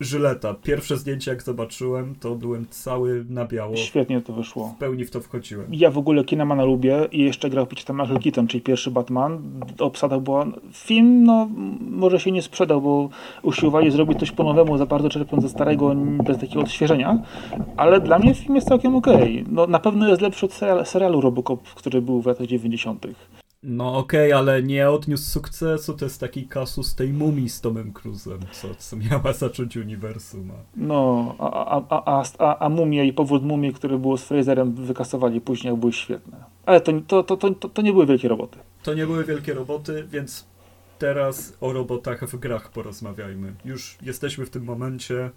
[0.00, 0.54] Żyleta.
[0.54, 3.76] Pierwsze zdjęcie jak zobaczyłem, to byłem cały na biało.
[3.76, 4.74] Świetnie to wyszło.
[4.76, 5.66] W pełni w to wchodziłem.
[5.72, 9.42] Ja w ogóle Kinemana lubię i jeszcze grał tam Michael Keaton, czyli pierwszy Batman.
[9.78, 10.46] Obsada była...
[10.72, 11.48] Film, no,
[11.90, 13.08] może się nie sprzedał, bo
[13.42, 17.22] usiłowali zrobić coś po nowemu, za bardzo czerpiąc ze starego, bez takiego odświeżenia,
[17.76, 19.40] ale dla mnie film jest całkiem okej.
[19.40, 19.44] Okay.
[19.54, 20.52] No, na pewno jest lepszy od
[20.84, 23.06] serialu Robocop, który był w latach 90.
[23.66, 27.92] No okej, okay, ale nie odniósł sukcesu, to jest taki kasus tej mumii z Tomem
[27.92, 30.52] Cruzem, co, co miała zacząć uniwersum.
[30.76, 35.40] No, a, a, a, a, a mumie i powód mumii, który było z Fraserem, wykasowali
[35.40, 36.44] później, były świetne.
[36.66, 38.58] Ale to, to, to, to, to nie były wielkie roboty.
[38.82, 40.46] To nie były wielkie roboty, więc
[40.98, 43.54] teraz o robotach w grach porozmawiajmy.
[43.64, 45.30] Już jesteśmy w tym momencie.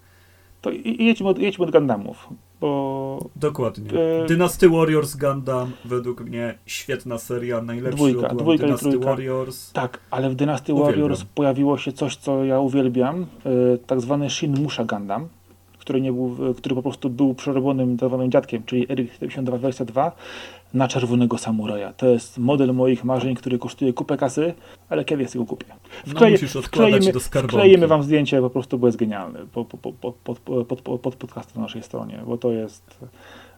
[0.61, 2.29] To jedźmy od, jedźmy od Gundamów
[2.61, 3.29] bo...
[3.35, 3.99] Dokładnie.
[3.99, 4.25] E...
[4.27, 9.09] Dynasty Warriors Gundam według mnie świetna seria, najlepszy dwójka, dwójka Dynasty trójka.
[9.09, 9.71] Warriors.
[9.71, 14.61] Tak, ale w Dynasty Warriors pojawiło się coś, co ja uwielbiam, e, tak zwany Shin
[14.61, 15.27] Musha Gundam,
[15.87, 20.11] który, nie był, który po prostu był przerobionym dawanym dziadkiem, czyli RX-7222
[20.73, 21.93] na czerwonego samuraja.
[21.93, 24.53] To jest model moich marzeń, który kosztuje kupę kasy,
[24.89, 25.65] ale kiedy jest go kupię?
[26.07, 30.15] Wkleje, no, wklejemy, do wklejemy wam zdjęcie, po prostu bo jest genialne pod, pod, pod,
[30.15, 32.99] pod, pod, pod, pod podcastem na naszej stronie, bo to jest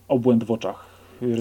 [0.07, 0.85] obłęd w oczach.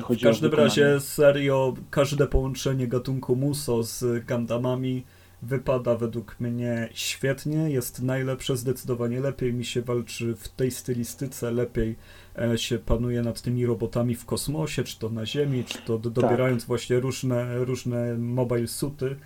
[0.09, 5.03] w każdym razie serio, każde połączenie gatunku Muso z Gundamami
[5.43, 11.97] wypada według mnie świetnie, jest najlepsze, zdecydowanie lepiej mi się walczy w tej stylistyce, lepiej
[12.39, 16.63] e, się panuje nad tymi robotami w kosmosie, czy to na Ziemi, czy to dobierając
[16.63, 16.69] tak.
[16.69, 19.17] właśnie różne, różne mobile suity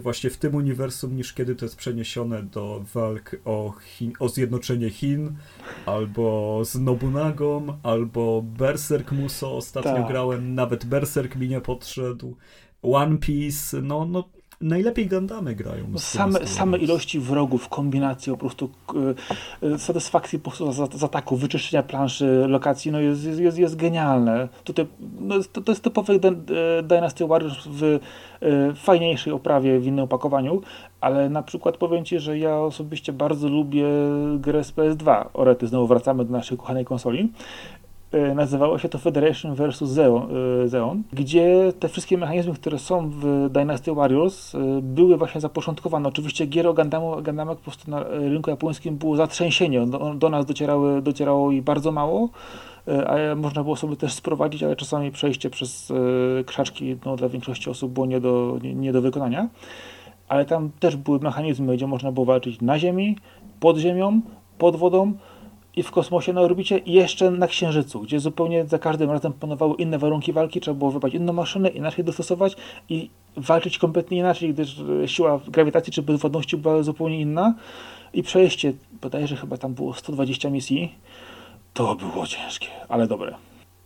[0.00, 4.90] właśnie w tym uniwersum, niż kiedy to jest przeniesione do walk o, Chin, o zjednoczenie
[4.90, 5.36] Chin,
[5.86, 10.08] albo z Nobunagą, albo Berserk Muso ostatnio tak.
[10.08, 12.36] grałem, nawet Berserk mi nie podszedł,
[12.82, 14.28] One Piece, no, no
[14.62, 15.84] najlepiej Gundamy grają.
[15.92, 18.70] No same, same ilości wrogów, kombinacji po prostu
[19.62, 24.48] y, satysfakcji po prostu z, z ataku, wyczyszczenia planszy, lokacji, no jest, jest, jest genialne.
[24.64, 24.86] Tutaj,
[25.20, 26.20] no to, to jest typowy
[26.82, 28.00] Dynasty Warriors w y,
[28.74, 30.62] fajniejszej oprawie, w innym opakowaniu,
[31.00, 33.84] ale na przykład powiem Ci, że ja osobiście bardzo lubię
[34.38, 35.24] grę z PS2.
[35.34, 37.32] Orety, znowu wracamy do naszej kochanej konsoli.
[38.12, 39.78] E, nazywało się to Federation vs.
[39.82, 40.28] Zeon,
[40.64, 46.08] e, Zeon, gdzie te wszystkie mechanizmy, które są w Dynasty Warriors, e, były właśnie zapoczątkowane.
[46.08, 49.86] Oczywiście gier o Gundamach po prostu na rynku japońskim było zatrzęsienie.
[49.86, 52.28] Do, do nas docierały, docierało i bardzo mało,
[53.06, 55.92] a można było sobie też sprowadzić, ale czasami przejście przez
[56.46, 59.48] krzaczki no, dla większości osób było nie do, nie, nie do wykonania.
[60.28, 63.16] Ale tam też były mechanizmy, gdzie można było walczyć na ziemi,
[63.60, 64.20] pod ziemią,
[64.58, 65.12] pod wodą,
[65.76, 69.74] i w kosmosie na orbicie i jeszcze na Księżycu, gdzie zupełnie za każdym razem panowały
[69.74, 72.56] inne warunki walki, trzeba było wybrać inną maszynę, inaczej dostosować
[72.88, 77.54] i walczyć kompletnie inaczej, gdyż e, siła grawitacji czy bezwodności była zupełnie inna
[78.12, 80.94] i przejście, bodajże chyba tam było 120 misji,
[81.74, 83.34] to było ciężkie, ale dobre.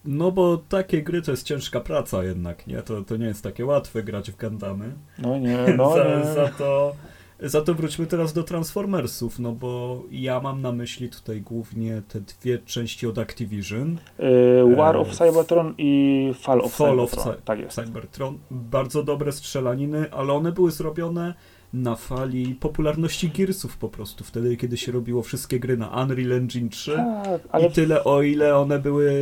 [0.05, 2.83] No bo takie gry to jest ciężka praca jednak, nie?
[2.83, 4.93] To, to nie jest takie łatwe grać w Gundamy.
[5.19, 6.25] No nie, no za, nie.
[6.25, 6.93] za to
[7.41, 12.21] za to wróćmy teraz do Transformersów, no bo ja mam na myśli tutaj głównie te
[12.21, 13.99] dwie części od Activision.
[14.19, 17.35] Yy, War of Cybertron i Fall of Fall Cybertron.
[17.35, 17.77] Of tak jest.
[17.77, 18.39] Cybertron.
[18.51, 21.35] Bardzo dobre strzelaniny, ale one były zrobione
[21.73, 26.69] na fali popularności Gearsów po prostu, wtedy kiedy się robiło wszystkie gry na Unreal Engine
[26.69, 27.67] 3 tak, ale...
[27.67, 29.13] i tyle o ile one były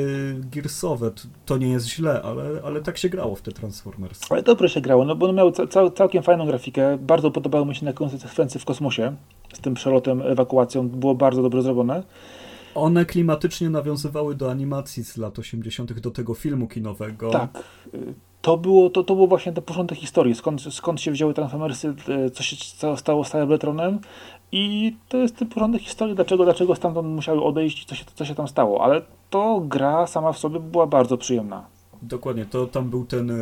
[0.53, 1.11] Gearsowe,
[1.47, 4.20] to nie jest źle, ale, ale tak się grało w te Transformers.
[4.30, 7.74] Ale dobrze się grało, no bo one miały cał, całkiem fajną grafikę, bardzo podobały mi
[7.74, 9.16] się na konsekwencje w kosmosie,
[9.55, 12.03] z tym przelotem, ewakuacją, było bardzo dobrze zrobione.
[12.74, 17.30] One klimatycznie nawiązywały do animacji z lat 80., do tego filmu kinowego.
[17.30, 17.62] Tak
[18.45, 22.30] to było, to, to było właśnie ten początek historii, skąd, skąd się wzięły Transformersy, e,
[22.30, 22.57] co się
[22.97, 23.99] stało z Cybertronem
[24.53, 28.34] i to jest ten początek historii, dlaczego, dlaczego stamtąd musiały odejść, co się, co się
[28.34, 31.66] tam stało, ale to gra sama w sobie była bardzo przyjemna.
[32.03, 33.34] Dokładnie, to tam był ten e,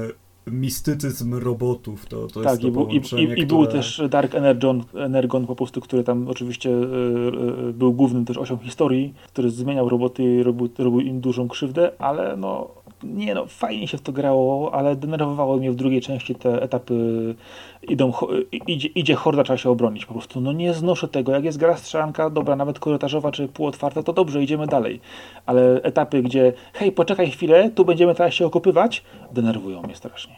[0.46, 3.22] mistycyzm robotów, to, to tak, jest to i, był, i, i, które...
[3.22, 8.38] i był też Dark Energon, Energon po prostu, który tam oczywiście y, był głównym też
[8.38, 12.68] osią historii, który zmieniał roboty i robił, robił im dużą krzywdę, ale no
[13.04, 16.94] nie no, fajnie się w to grało, ale denerwowało mnie w drugiej części te etapy
[17.88, 18.12] idą,
[18.66, 20.40] idzie, idzie horda, trzeba się obronić po prostu.
[20.40, 24.42] No nie znoszę tego, jak jest gra strzelanka, dobra, nawet korytarzowa czy półotwarta, to dobrze,
[24.42, 25.00] idziemy dalej.
[25.46, 30.34] Ale etapy, gdzie hej, poczekaj chwilę, tu będziemy teraz się okopywać, denerwują mnie strasznie.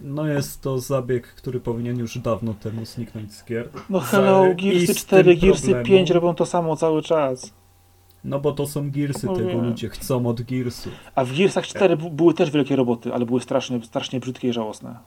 [0.00, 3.68] No jest to zabieg, który powinien już dawno temu zniknąć z gier.
[3.90, 7.52] No hello, Gearsy 4, Gearsy 5 robią to samo cały czas.
[8.26, 9.62] No bo to są Gearsy, no tego nie.
[9.62, 10.92] ludzie chcą od Gearsów.
[11.14, 14.98] A w Gearsach 4 były też wielkie roboty, ale były strasznie, strasznie brzydkie i żałosne.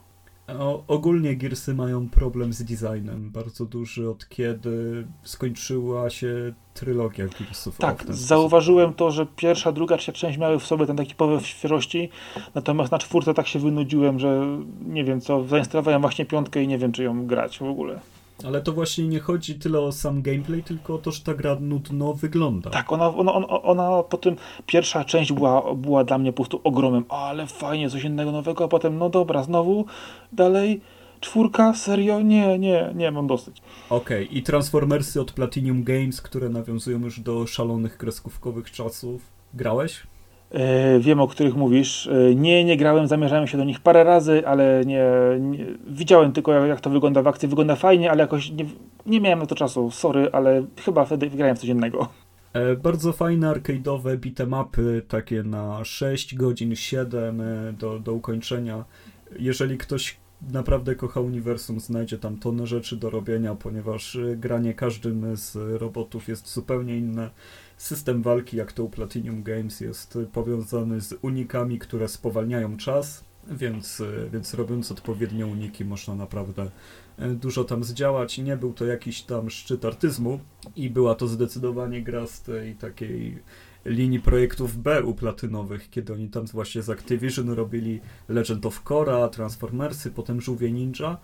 [0.60, 7.78] O, ogólnie Gearsy mają problem z designem bardzo duży od kiedy skończyła się trylogia Gearsów.
[7.78, 12.10] Tak, zauważyłem to, że pierwsza, druga, trzecia część miały w sobie ten taki powiew świeżości,
[12.56, 14.58] natomiast na czwórce tak się wynudziłem, że
[14.88, 18.00] nie wiem co, zainstalowałem właśnie piątkę i nie wiem czy ją grać w ogóle.
[18.46, 21.58] Ale to właśnie nie chodzi tyle o sam gameplay, tylko o to, że ta gra
[21.60, 22.70] nudno wygląda.
[22.70, 24.36] Tak, ona, ona, ona, ona po tym,
[24.66, 28.68] pierwsza część była, była dla mnie po prostu ogromem, ale fajnie, coś innego nowego, a
[28.68, 29.86] potem, no dobra, znowu,
[30.34, 30.82] dalej,
[31.20, 33.62] czwórka, serio, nie, nie, nie, mam dosyć.
[33.90, 34.38] Okej, okay.
[34.38, 39.22] i Transformersy od Platinum Games, które nawiązują już do szalonych kreskówkowych czasów,
[39.54, 40.04] grałeś?
[40.52, 42.08] E, wiem, o których mówisz.
[42.08, 45.06] E, nie, nie grałem, zamierzałem się do nich parę razy, ale nie,
[45.40, 47.48] nie widziałem tylko jak, jak, to wygląda w akcji.
[47.48, 48.66] Wygląda fajnie, ale jakoś nie,
[49.06, 52.08] nie miałem na to czasu, sorry, ale chyba wtedy grałem w coś innego.
[52.54, 58.86] E, bardzo fajne arcade'owe beatemapy, takie na 6 godzin, 7 e, do, do ukończenia.
[59.40, 60.18] Jeżeli ktoś
[60.52, 66.54] naprawdę kocha uniwersum, znajdzie tam tonę rzeczy do robienia, ponieważ granie każdym z robotów jest
[66.54, 67.30] zupełnie inne
[67.80, 74.04] system walki, jak to u Platinum Games, jest powiązany z unikami, które spowalniają czas, więc,
[74.32, 76.72] więc robiąc odpowiednie uniki można naprawdę
[77.18, 78.38] e, dużo tam zdziałać.
[78.38, 80.40] Nie był to jakiś tam szczyt artyzmu
[80.76, 83.38] i była to zdecydowanie gra z tej takiej
[83.86, 88.00] linii projektów B u platynowych, kiedy oni tam właśnie z Activision robili
[88.30, 91.18] Legend of Korra, Transformersy, potem Żółwie Ninja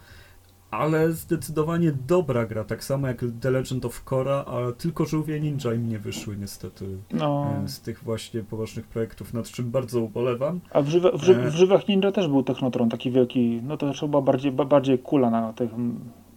[0.78, 5.73] ale zdecydowanie dobra gra, tak samo jak The Legend of Korra, ale tylko żółwie ninja
[5.73, 7.53] im nie wyszły niestety no.
[7.63, 10.59] E, z tych właśnie poważnych projektów, nad czym bardzo ubolewam.
[10.71, 13.88] A w, żywe, w, ży, w żywych ninja też był Technotron taki wielki, no to
[13.88, 15.69] też była bardziej, bardziej kula na tych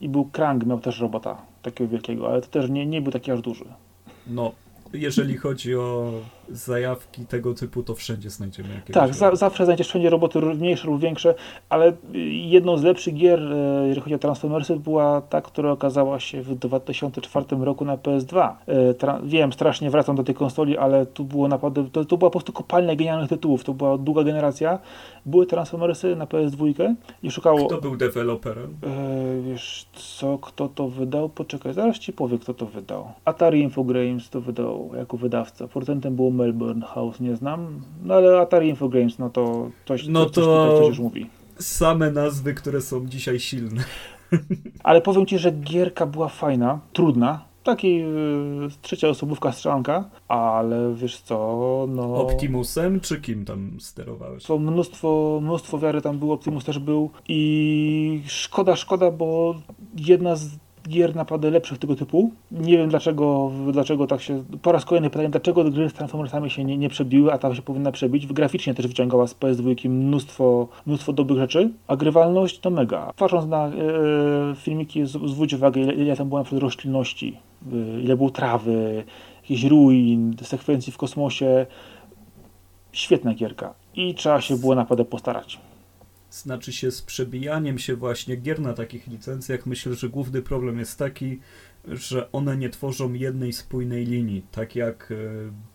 [0.00, 3.30] i był Krang, miał też robota takiego wielkiego, ale to też nie, nie był taki
[3.30, 3.64] aż duży.
[4.26, 4.52] No,
[4.92, 6.12] jeżeli chodzi o
[6.50, 8.94] zajawki tego typu, to wszędzie znajdziemy jakieś.
[8.94, 11.34] Tak, za, zawsze znajdziesz wszędzie roboty mniejsze lub większe,
[11.68, 11.92] ale
[12.32, 16.54] jedną z lepszych gier, e, jeżeli chodzi o Transformersy, była ta, która okazała się w
[16.54, 18.52] 2004 roku na PS2.
[18.66, 22.30] E, tra wiem, strasznie wracam do tej konsoli, ale tu było naprawdę, to, to była
[22.30, 24.78] po prostu kopalnia genialnych tytułów, to była długa generacja.
[25.26, 27.66] Były Transformersy na PS2 i szukało...
[27.66, 28.76] Kto był deweloperem?
[28.82, 31.28] E, wiesz co, kto to wydał?
[31.28, 33.12] Poczekaj, zaraz ci powiem, kto to wydał.
[33.24, 35.68] Atari Infogrames to wydał jako wydawca.
[35.68, 40.30] Portentem było Melbourne House nie znam, no ale Atari Infogrames, no to coś, no to
[40.30, 41.26] coś, coś już mówi.
[41.58, 43.84] Same nazwy, które są dzisiaj silne.
[44.84, 51.20] Ale powiem Ci, że gierka była fajna, trudna, takiej y, trzecia osobówka strzelanka, ale wiesz
[51.20, 52.14] co, no...
[52.14, 54.44] Optimusem czy kim tam sterowałeś?
[54.44, 59.54] To mnóstwo, mnóstwo wiary tam było, Optimus też był i szkoda, szkoda, bo
[59.96, 60.48] jedna z
[60.88, 62.30] gier naprawdę lepszych tego typu.
[62.50, 64.44] Nie wiem dlaczego, dlaczego tak się.
[64.62, 67.62] Po raz kolejny pytanie, dlaczego gry z Transformersami się nie, nie przebiły, a ta się
[67.62, 68.26] powinna przebić.
[68.26, 73.12] Graficznie też wyciągała z PS2 mnóstwo, mnóstwo dobrych rzeczy, a grywalność to mega.
[73.16, 73.72] Patrząc na e,
[74.56, 77.38] filmiki, zwróć uwagę, ile, ile tam było na przykład roślinności,
[77.72, 79.04] e, ile było trawy,
[79.42, 81.66] jakichś ruin, sekwencji w kosmosie.
[82.92, 85.58] Świetna gierka i trzeba się było naprawdę postarać
[86.30, 90.98] znaczy się z przebijaniem się właśnie gier na takich licencjach, myślę, że główny problem jest
[90.98, 91.40] taki,
[91.84, 95.16] że one nie tworzą jednej spójnej linii, tak jak e,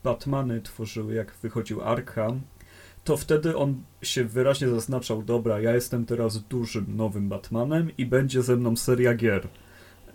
[0.04, 2.42] Batmany tworzyły, jak wychodził Arkham,
[3.04, 8.42] to wtedy on się wyraźnie zaznaczał, dobra, ja jestem teraz dużym, nowym Batmanem i będzie
[8.42, 9.48] ze mną seria gier.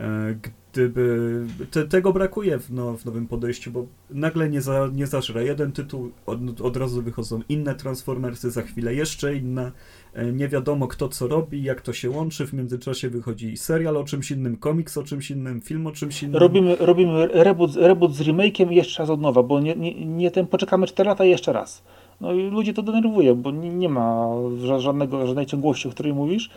[0.00, 0.34] E,
[0.72, 5.72] gdyby te, tego brakuje w, no, w nowym podejściu, bo nagle nie, za, nie jeden
[5.72, 9.72] tytuł, od, od razu wychodzą inne Transformersy, za chwilę jeszcze inne,
[10.32, 14.30] nie wiadomo kto co robi, jak to się łączy, w międzyczasie wychodzi serial o czymś
[14.30, 16.36] innym, komiks o czymś innym, film o czymś innym.
[16.36, 20.46] Robimy, robimy reboot, reboot z remake'iem jeszcze raz od nowa, bo nie, nie, nie ten,
[20.46, 21.82] poczekamy 4 lata i jeszcze raz.
[22.20, 24.26] No i ludzie to denerwuje, bo nie, nie ma
[24.78, 26.50] żadnego, żadnej ciągłości, o której mówisz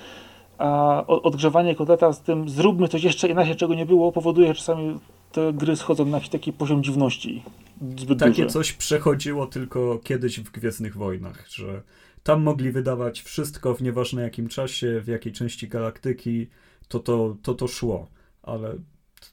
[0.62, 5.00] a odgrzewanie kotleta z tym zróbmy coś jeszcze inaczej, czego nie było, powoduje, że czasami
[5.32, 7.44] te gry schodzą na jakiś taki poziom dziwności.
[7.98, 8.54] Zbyt Takie duże.
[8.54, 11.82] coś przechodziło tylko kiedyś w Gwiezdnych Wojnach, że
[12.24, 16.48] tam mogli wydawać wszystko w nieważne jakim czasie, w jakiej części galaktyki,
[16.88, 18.08] to to, to, to szło,
[18.44, 18.76] ale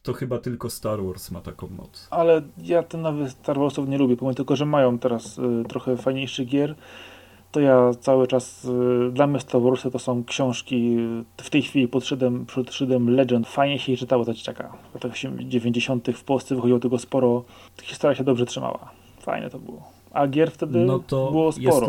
[0.03, 2.09] to chyba tylko Star Wars ma taką moc.
[2.11, 5.97] Ale ja ten nowy Star Warsów nie lubię, pomimo tylko, że mają teraz y, trochę
[5.97, 6.75] fajniejszych gier
[7.53, 10.97] to ja cały czas, y, dla mnie Star Warsy to są książki,
[11.41, 14.73] y, w tej chwili pod szyldem, pod szyldem Legend, fajnie się je czytało za dzieciaka.
[14.91, 16.09] W latach 90.
[16.15, 17.45] w Polsce wychodziło tego sporo,
[17.83, 18.91] historia się dobrze trzymała.
[19.21, 19.83] Fajne to było.
[20.13, 21.87] A gier wtedy no to było sporo.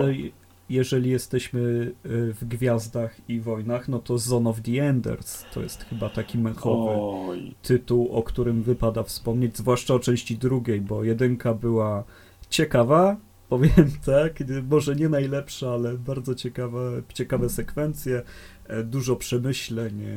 [0.70, 1.60] Jeżeli jesteśmy
[2.06, 6.38] y, w Gwiazdach i Wojnach, no to Zone of the Enders to jest chyba taki
[6.38, 7.56] mechowy Oj.
[7.62, 12.04] tytuł, o którym wypada wspomnieć, zwłaszcza o części drugiej, bo jedynka była
[12.50, 13.18] ciekawa,
[13.50, 18.22] Powiem tak, może nie najlepsza, ale bardzo ciekawe, ciekawe sekwencje,
[18.68, 20.16] e, dużo przemyśleń e,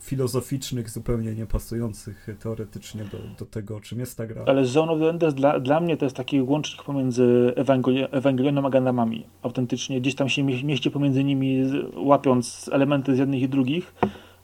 [0.00, 4.44] filozoficznych, zupełnie niepasujących teoretycznie do, do tego, czym jest ta gra.
[4.46, 7.52] Ale Zone of the Enders dla, dla mnie to jest taki łącznik pomiędzy
[8.12, 9.26] Ewangelionem a Gundamami.
[9.42, 11.62] Autentycznie gdzieś tam się mieści pomiędzy nimi,
[11.96, 13.94] łapiąc elementy z jednych i drugich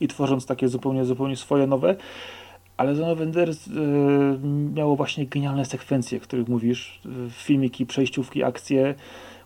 [0.01, 1.97] i tworząc takie zupełnie, zupełnie swoje nowe.
[2.77, 3.71] Ale Zone of Enders y,
[4.75, 8.95] miało właśnie genialne sekwencje, o których mówisz, y, filmiki, przejściówki, akcje,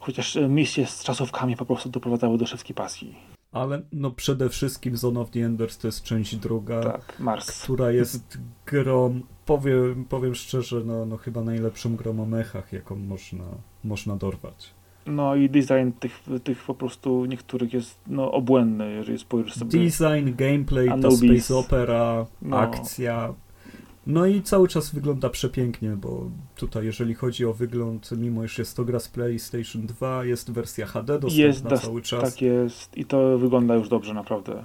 [0.01, 3.40] chociaż misje z czasówkami po prostu doprowadzały do szewskiej pasji.
[3.53, 7.63] Ale no przede wszystkim Zone of the Enders to jest część druga, tak, Mars.
[7.63, 13.45] która jest grą, powiem, powiem szczerze, no, no chyba najlepszą grą o mechach, jaką można,
[13.85, 14.71] można dorwać.
[15.07, 19.79] No i design tych, tych po prostu niektórych jest no, obłędny, jeżeli spojrzysz sobie.
[19.79, 21.21] Design, gameplay, Anubis.
[21.21, 22.59] ta space opera, no.
[22.59, 23.35] akcja.
[24.11, 28.77] No i cały czas wygląda przepięknie, bo tutaj jeżeli chodzi o wygląd, mimo iż jest
[28.77, 32.23] to gra z PlayStation 2, jest wersja HD dostępna jest, cały czas.
[32.33, 34.65] Tak jest i to wygląda już dobrze naprawdę.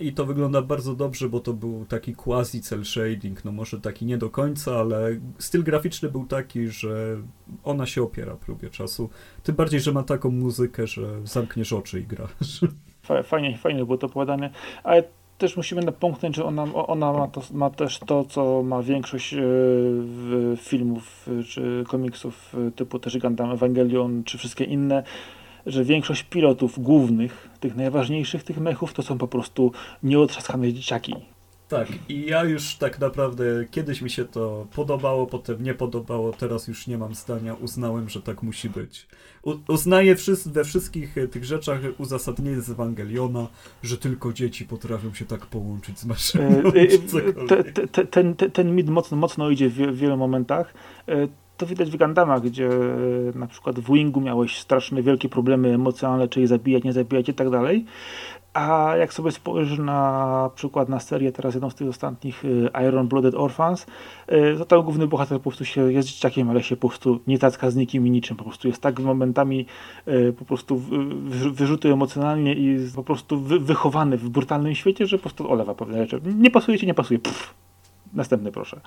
[0.00, 4.06] I to wygląda bardzo dobrze, bo to był taki quasi cel shading, no może taki
[4.06, 7.16] nie do końca, ale styl graficzny był taki, że
[7.64, 9.10] ona się opiera próbie czasu.
[9.42, 12.60] Tym bardziej, że ma taką muzykę, że zamkniesz oczy i grasz.
[13.24, 14.50] Fajnie, fajnie było to opowiadane,
[14.82, 15.04] ale
[15.42, 19.40] też musimy napomknąć, że ona, ona ma, to, ma też to, co ma większość e,
[20.56, 25.02] filmów czy komiksów e, typu też Gundam Evangelion czy wszystkie inne,
[25.66, 29.72] że większość pilotów głównych, tych najważniejszych tych mechów, to są po prostu
[30.02, 31.14] nieotrzaskane dzieciaki.
[31.72, 36.68] Tak, i ja już tak naprawdę kiedyś mi się to podobało, potem nie podobało, teraz
[36.68, 39.06] już nie mam zdania, uznałem, że tak musi być.
[39.42, 40.16] U uznaję
[40.46, 43.46] we wszystkich tych rzeczach uzasadnienie z Ewangeliona,
[43.82, 46.44] że tylko dzieci potrafią się tak połączyć z maszyną.
[46.44, 46.80] E,
[47.56, 50.74] e, te, ten, ten mit mocno, mocno idzie w, w wielu momentach.
[51.08, 55.74] E, to widać w Gundamach, gdzie e, na przykład w Wingu miałeś straszne wielkie problemy
[55.74, 57.86] emocjonalne, czyli zabijać, nie zabijać i tak dalej.
[58.54, 62.42] A jak sobie spojrzysz na przykład na serię, teraz jedną z tych ostatnich
[62.74, 63.86] e, Iron Blooded Orphans,
[64.26, 67.38] e, to tam główny bohater po prostu się jest dzieciakiem, ale się po prostu nie
[67.38, 68.36] tacka z nikim i niczym.
[68.36, 69.66] Po prostu jest tak momentami
[70.38, 70.82] po prostu
[71.52, 76.20] wyrzuty emocjonalnie i po prostu wychowany w brutalnym świecie, że po prostu olewa pewne rzeczy.
[76.24, 77.18] Nie pasuje ci, nie pasuje.
[77.18, 77.54] Pff.
[78.12, 78.80] Następny proszę.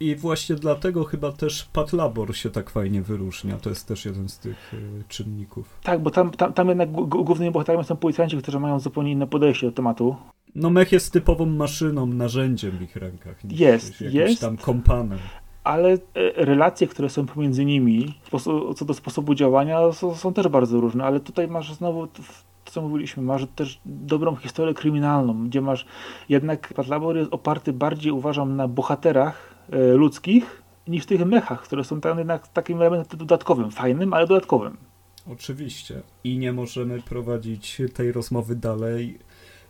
[0.00, 3.56] I właśnie dlatego chyba też Pat Labor się tak fajnie wyróżnia.
[3.56, 5.78] To jest też jeden z tych y, czynników.
[5.82, 9.66] Tak, bo tam, tam, tam jednak głównymi bohaterami są policjanci, którzy mają zupełnie inne podejście
[9.66, 10.16] do tematu.
[10.54, 13.36] No mech jest typową maszyną, narzędziem w ich rękach.
[13.50, 14.40] Jest, jest.
[14.40, 15.18] tam kompanem.
[15.64, 15.98] Ale e,
[16.44, 18.14] relacje, które są pomiędzy nimi,
[18.76, 21.04] co do sposobu działania, są, są też bardzo różne.
[21.04, 22.22] Ale tutaj masz znowu to,
[22.64, 25.86] co mówiliśmy, masz też dobrą historię kryminalną, gdzie masz
[26.28, 31.62] jednak Pat Labor jest oparty bardziej, uważam, na bohaterach, E, ludzkich niż w tych mechach,
[31.62, 34.76] które są tam jednak takim elementem dodatkowym, fajnym, ale dodatkowym.
[35.32, 36.02] Oczywiście.
[36.24, 39.18] I nie możemy prowadzić tej rozmowy dalej,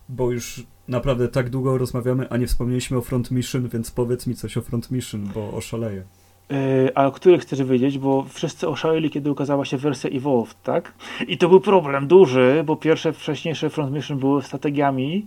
[0.09, 4.35] bo już naprawdę tak długo rozmawiamy, a nie wspomnieliśmy o Front Mission, więc powiedz mi
[4.35, 6.03] coś o Front Mission, bo oszaleję.
[6.51, 6.57] Yy,
[6.95, 10.95] a o których chcesz wiedzieć, bo wszyscy oszaleli, kiedy ukazała się wersja Evolved, tak?
[11.29, 15.27] I to był problem duży, bo pierwsze wcześniejsze Front Mission były strategiami,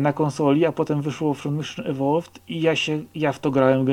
[0.00, 3.86] na konsoli, a potem wyszło From Mission Evolved i ja się, ja w to grałem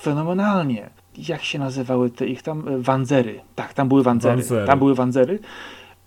[0.00, 0.90] fenomenalnie.
[1.28, 2.68] Jak się nazywały te ich tam?
[2.68, 3.40] E, Wanzery.
[3.54, 4.36] Tak, tam były Wanzery.
[4.36, 4.66] Wanzery.
[4.66, 5.38] Tam były Wanzery.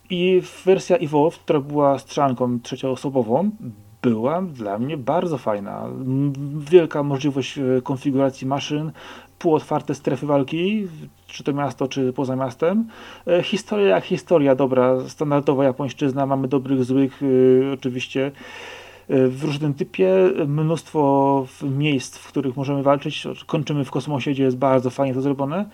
[0.10, 3.52] I wersja Evolved, która była strzelanką trzecioosobową,
[4.02, 5.86] była dla mnie bardzo fajna.
[6.60, 8.92] Wielka możliwość e, konfiguracji maszyn,
[9.42, 10.88] półotwarte strefy walki,
[11.28, 12.88] czy to miasto, czy poza miastem.
[13.28, 18.32] E, historia jak historia, dobra, standardowa japońszczyzna, mamy dobrych, złych, e, oczywiście
[19.10, 20.14] e, w różnym typie,
[20.48, 25.66] mnóstwo miejsc, w których możemy walczyć, kończymy w kosmosie, gdzie jest bardzo fajnie to zrobione,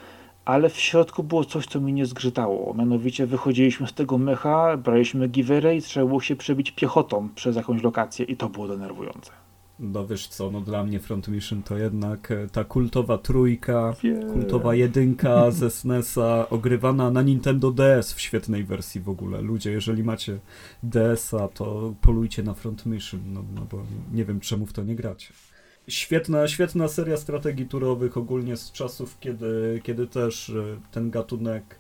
[0.46, 2.74] ale w środku było coś, co mi nie zgrzytało.
[2.74, 7.84] Mianowicie wychodziliśmy z tego mecha, braliśmy giwerę i trzeba było się przebić piechotą przez jakąś
[7.84, 9.47] lokację i to było denerwujące.
[9.80, 14.34] No wiesz co, no dla mnie Front Mission to jednak e, ta kultowa trójka, yeah.
[14.34, 19.42] kultowa jedynka ze SNESa, ogrywana na Nintendo DS w świetnej wersji w ogóle.
[19.42, 20.40] Ludzie, jeżeli macie
[20.84, 24.96] DS-a, to polujcie na Front Mission, no, no bo nie wiem czemu w to nie
[24.96, 25.34] gracie.
[25.88, 30.54] Świetna, świetna seria strategii turowych ogólnie z czasów, kiedy, kiedy też e,
[30.92, 31.80] ten gatunek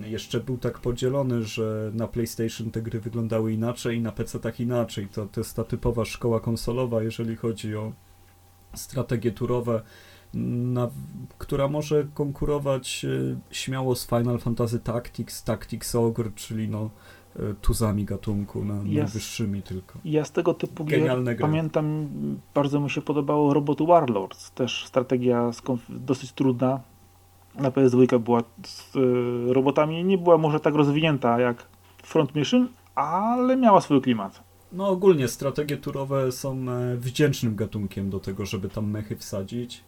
[0.00, 4.60] jeszcze był tak podzielony, że na PlayStation te gry wyglądały inaczej i na PC tak
[4.60, 5.08] inaczej.
[5.08, 7.92] To, to jest ta typowa szkoła konsolowa, jeżeli chodzi o
[8.74, 9.82] strategie turowe,
[10.34, 10.90] na,
[11.38, 16.90] która może konkurować e, śmiało z Final Fantasy Tactics, Tactics Ogre, czyli no
[17.36, 19.98] e, tuzami gatunku, na, ja, najwyższymi tylko.
[20.04, 21.46] Ja z tego typu Genialne gier gry.
[21.46, 22.08] pamiętam,
[22.54, 25.50] bardzo mi się podobało Robot Warlords, też strategia
[25.88, 26.80] dosyć trudna,
[27.58, 31.66] na PS2 była z y, robotami, nie była może tak rozwinięta jak
[32.02, 34.42] Front Mission, ale miała swój klimat.
[34.72, 39.84] No ogólnie strategie turowe są e, wdzięcznym gatunkiem do tego, żeby tam mechy wsadzić.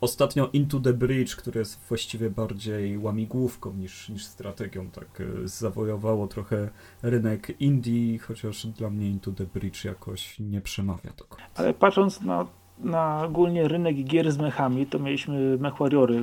[0.00, 6.26] Ostatnio Into the Bridge, które jest właściwie bardziej łamigłówką niż, niż strategią, tak e, zawojowało
[6.26, 6.68] trochę
[7.02, 11.46] rynek Indii, chociaż dla mnie Into the Bridge jakoś nie przemawia do końca.
[11.54, 12.46] Ale patrząc na,
[12.80, 16.22] na ogólnie rynek gier z mechami, to mieliśmy Mech Warriory,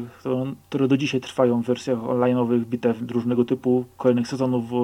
[0.69, 4.75] które, do dzisiaj trwają w wersjach online'owych, bitew różnego typu, kolejnych sezonów e,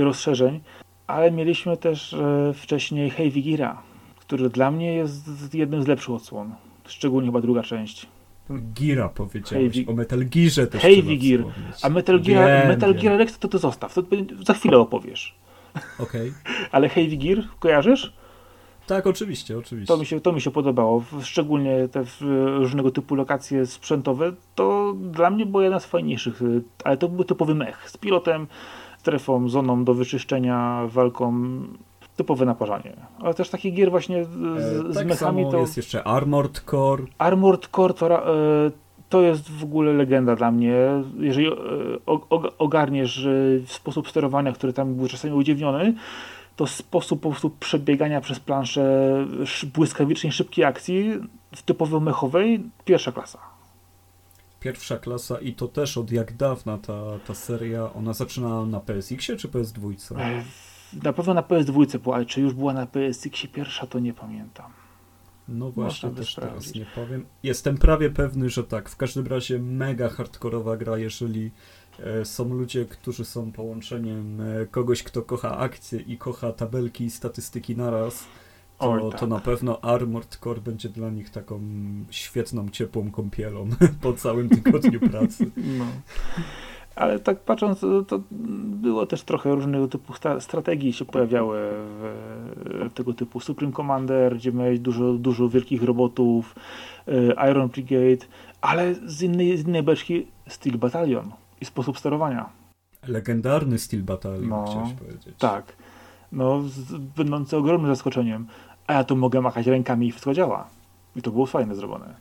[0.00, 0.60] i rozszerzeń,
[1.06, 3.82] ale mieliśmy też e, wcześniej Heavy Geara,
[4.20, 6.54] który dla mnie jest jednym z lepszych odsłon.
[6.86, 8.06] Szczególnie chyba druga część.
[8.50, 11.44] Gira powiedziałeś, Heavy- o Metal Gearze też Heavy Gear.
[11.82, 13.02] A Metal Gear, Wiem, Metal wiem.
[13.02, 14.02] Gear Rex to, to zostaw, to
[14.46, 15.34] za chwilę opowiesz.
[15.98, 16.32] Okej.
[16.72, 18.12] Ale Heavy Gear, kojarzysz?
[18.88, 19.94] Tak, oczywiście, oczywiście.
[19.94, 21.04] To mi się, to mi się podobało.
[21.22, 22.04] Szczególnie te
[22.58, 27.24] różnego typu lokacje sprzętowe, to dla mnie było jedna z fajniejszych, y, ale to był
[27.24, 28.46] typowy mech z pilotem,
[28.98, 31.32] strefą, zoną do wyczyszczenia, walką,
[32.16, 32.96] typowe naparzanie.
[33.20, 35.58] Ale też takich gier właśnie z, E, z tak mechami samo to...
[35.58, 37.04] jest jeszcze Armored Core.
[37.18, 38.34] Armored Core to,
[38.66, 38.70] e,
[39.08, 40.74] to jest w ogóle legenda dla mnie.
[41.18, 41.54] Jeżeli e,
[42.58, 45.94] ogarniesz e, sposób sterowania, który tam był czasami udziwniony,
[46.58, 48.82] to sposób po prostu przebiegania przez planszę
[49.42, 51.10] sz- błyskawicznej, szybkiej akcji,
[51.56, 53.38] w typowo mechowej, pierwsza klasa.
[54.60, 59.38] Pierwsza klasa i to też od jak dawna ta, ta seria, ona zaczyna na PSX-ie
[59.38, 59.94] czy PS2?
[60.18, 60.42] E,
[61.04, 64.72] Na pewno na PS2 była, ale czy już była na PSX pierwsza, to nie pamiętam.
[65.48, 67.26] No właśnie, też teraz nie powiem.
[67.42, 68.88] Jestem prawie pewny, że tak.
[68.88, 71.50] W każdym razie mega hardkorowa gra, jeżeli
[72.24, 77.76] są ludzie, którzy są połączeniem e, kogoś, kto kocha akcje i kocha tabelki i statystyki
[77.76, 78.26] naraz,
[78.78, 79.28] to, Oj, to tak.
[79.28, 81.60] na pewno Armored Core będzie dla nich taką
[82.10, 83.68] świetną, ciepłą kąpielą
[84.02, 85.50] po całym tygodniu pracy.
[85.56, 85.84] No.
[86.96, 88.22] Ale tak patrząc, to-
[88.82, 91.58] było też trochę różnego typu strategii się pojawiały
[92.64, 96.54] w tego typu Supreme Commander, gdzie miałeś dużo, dużo wielkich robotów,
[97.08, 98.26] e, Iron Brigade,
[98.60, 102.48] ale z innej, z innej beczki Steel Battalion i sposób sterowania.
[103.06, 105.34] Legendarny Steel Battalion, No, chciałeś powiedzieć.
[105.38, 105.76] Tak.
[106.32, 106.62] No,
[107.16, 108.46] będący ogromnym zaskoczeniem.
[108.86, 110.68] A ja tu mogę machać rękami i wszystko działa.
[111.16, 112.14] I to było fajne zrobione.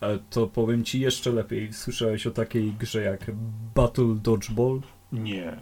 [0.00, 1.72] E, To powiem ci jeszcze lepiej.
[1.72, 3.30] Słyszałeś o takiej grze jak
[3.74, 4.80] Battle Dodgeball?
[5.12, 5.56] Nie.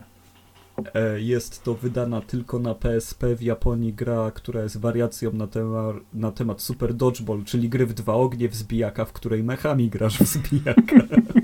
[0.94, 5.92] E, Jest to wydana tylko na PSP w Japonii gra, która jest wariacją na, tema,
[6.12, 10.18] na temat Super Dodgeball, czyli gry w dwa ognie w zbijaka, w której mechami grasz
[10.18, 10.96] w zbijaka.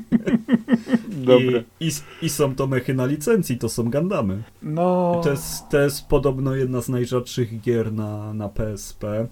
[1.27, 1.65] Dobre.
[1.81, 1.91] I, i,
[2.23, 4.43] I są to mechy na licencji, to są Gundamy.
[4.63, 5.21] No.
[5.25, 9.27] To jest, to jest podobno jedna z najrzadszych gier na, na PSP.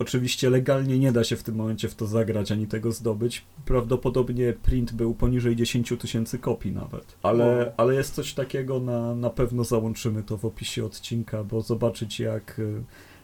[0.00, 3.44] Oczywiście legalnie nie da się w tym momencie w to zagrać ani tego zdobyć.
[3.64, 7.16] Prawdopodobnie print był poniżej 10 tysięcy kopii nawet.
[7.22, 7.80] Ale, O.
[7.80, 12.58] ale jest coś takiego, na, na pewno załączymy to w opisie odcinka, bo zobaczyć jak
[12.58, 12.82] y,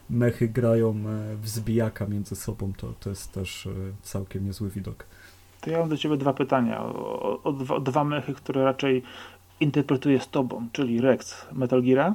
[0.09, 5.05] mechy grają y, w zbijaka między sobą, to, to jest też y, całkiem niezły widok.
[5.61, 6.81] To ja mam do Ciebie dwa pytania.
[6.81, 9.03] O, o, dwa, dwa mechy, które raczej
[9.59, 12.13] interpretuję z Tobą, czyli Rex Metal Gear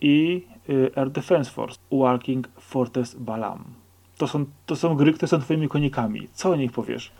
[0.00, 3.64] i y, Air Defense Force Walking Fortress Balam.
[4.18, 6.28] To są, to są gry, które są Twoimi konikami.
[6.32, 7.12] Co o nich powiesz?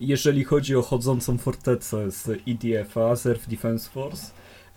[0.00, 4.32] Jeżeli chodzi o chodzącą fortecę z EDF-a, z Earth Defense Force,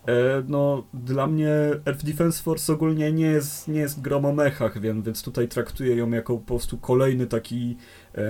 [0.08, 1.50] e, no dla mnie
[1.86, 5.96] Earth Defense Force ogólnie nie jest, nie jest grom o mechach, więc, więc tutaj traktuję
[5.96, 7.78] ją jako po prostu kolejny taki
[8.16, 8.22] e,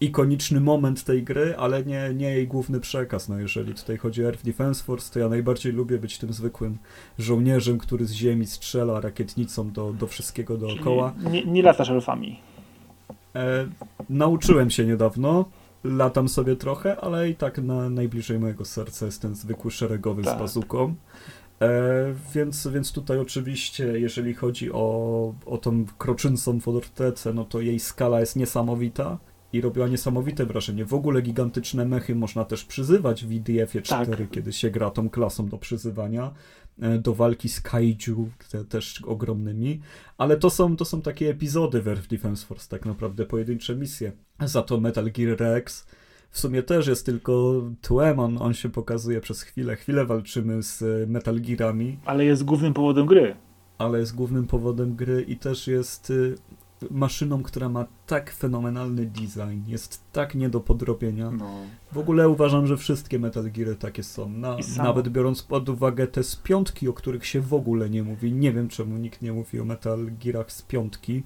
[0.00, 3.28] ikoniczny moment tej gry, ale nie, nie jej główny przekaz.
[3.28, 6.78] No jeżeli tutaj chodzi o Earth Defense Force, to ja najbardziej lubię być tym zwykłym
[7.18, 11.14] żołnierzem, który z ziemi strzela rakietnicą do, do wszystkiego dookoła.
[11.30, 12.40] Nie, nie latasz elfami.
[13.34, 13.66] E,
[14.10, 15.44] nauczyłem się niedawno,
[15.84, 20.36] latam sobie trochę, ale i tak na najbliżej mojego serca jest ten zwykły szeregowy Tak.
[20.36, 20.94] z bazuką.
[21.60, 21.68] E,
[22.34, 28.20] więc, więc tutaj oczywiście, jeżeli chodzi o, o tą kroczącą fortecę, no to jej skala
[28.20, 29.18] jest niesamowita
[29.52, 30.84] i robiła niesamowite wrażenie.
[30.84, 34.30] W ogóle gigantyczne mechy można też przyzywać w IDF-ie 4, Tak.
[34.30, 36.30] kiedy się gra tą klasą do przyzywania,
[36.80, 39.80] e, do walki z kaiju, te też ogromnymi.
[40.18, 44.12] Ale to są, to są takie epizody w Earth Defense Force, tak naprawdę pojedyncze misje.
[44.40, 45.86] Za to Metal Gear Rex
[46.30, 49.76] w sumie też jest tylko tłem, on, on się pokazuje przez chwilę.
[49.76, 53.36] Chwilę walczymy z e, Metal Gearami, Ale jest głównym powodem gry.
[53.78, 56.12] ale jest głównym powodem gry i też jest
[56.90, 61.30] maszyną, która ma tak fenomenalny design, jest tak nie do podrobienia.
[61.30, 61.50] No.
[61.92, 64.28] W ogóle uważam, że wszystkie Metal Geary takie są.
[64.28, 68.32] Na, nawet biorąc pod uwagę te z piątki, o których się w ogóle nie mówi.
[68.32, 71.22] Nie wiem, czemu nikt nie mówi o Metal Gearach z piątki.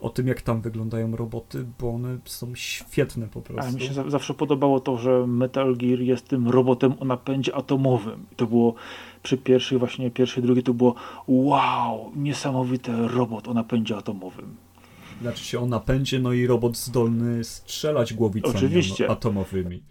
[0.00, 3.70] o tym, jak tam wyglądają roboty, bo one są świetne po prostu.
[3.70, 8.26] A mi się zawsze podobało to, że Metal Gear jest tym robotem o napędzie atomowym.
[8.32, 8.74] I to było
[9.22, 10.94] przy pierwszej, właśnie pierwszej, drugiej, to było
[11.28, 14.56] wow, niesamowity robot o napędzie atomowym.
[15.20, 19.10] Znaczy się o napędzie, no i robot zdolny strzelać głowicami Oczywiście.
[19.10, 19.82] atomowymi.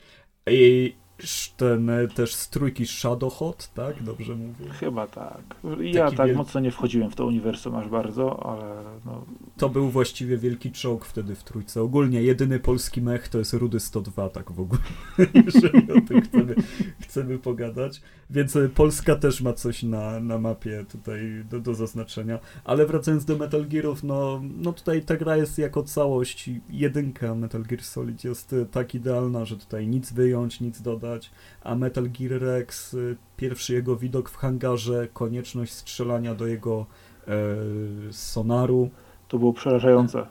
[0.47, 0.93] I
[1.57, 4.03] ten też z trójki Shadowhot, tak?
[4.03, 4.65] Dobrze mówię?
[4.79, 5.41] Chyba tak.
[5.79, 6.35] Ja Taki tak wiel...
[6.35, 9.25] mocno nie wchodziłem w to uniwersum aż bardzo, ale no...
[9.57, 11.81] To był właściwie wielki czołg wtedy w trójce.
[11.81, 14.81] Ogólnie jedyny polski mech to jest Rudy 102, tak w ogóle,
[15.45, 16.55] jeżeli o tym chcemy,
[16.99, 18.01] chcemy pogadać.
[18.29, 22.39] Więc e, Polska też ma coś na, na mapie tutaj do, do zaznaczenia.
[22.63, 26.49] Ale wracając do Metal Gearów, no, no tutaj ta gra jest jako całość.
[26.69, 31.12] Jedynka Metal Gear Solid jest e, tak idealna, że tutaj nic wyjąć, nic dodać.
[31.63, 32.97] A Metal Gear Rex, e,
[33.37, 36.85] pierwszy jego widok w hangarze, konieczność strzelania do jego
[37.27, 37.33] e,
[38.11, 38.89] sonaru.
[39.27, 40.25] To było przerażające.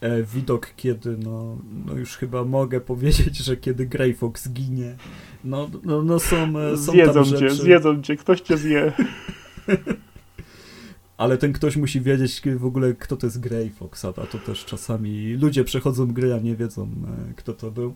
[0.00, 1.56] E, widok, kiedy, no,
[1.86, 4.96] no już chyba mogę powiedzieć, że kiedy Grey Fox ginie,
[5.44, 7.54] no, no, no są, są zjedzą tam cię, rzeczy.
[7.54, 8.92] zjedzą cię, ktoś cię zje.
[11.18, 14.64] Ale ten ktoś musi wiedzieć w ogóle, kto to jest Grey Fox, a to też
[14.64, 17.94] czasami ludzie przechodzą gry, a nie wiedzą, e, kto to był.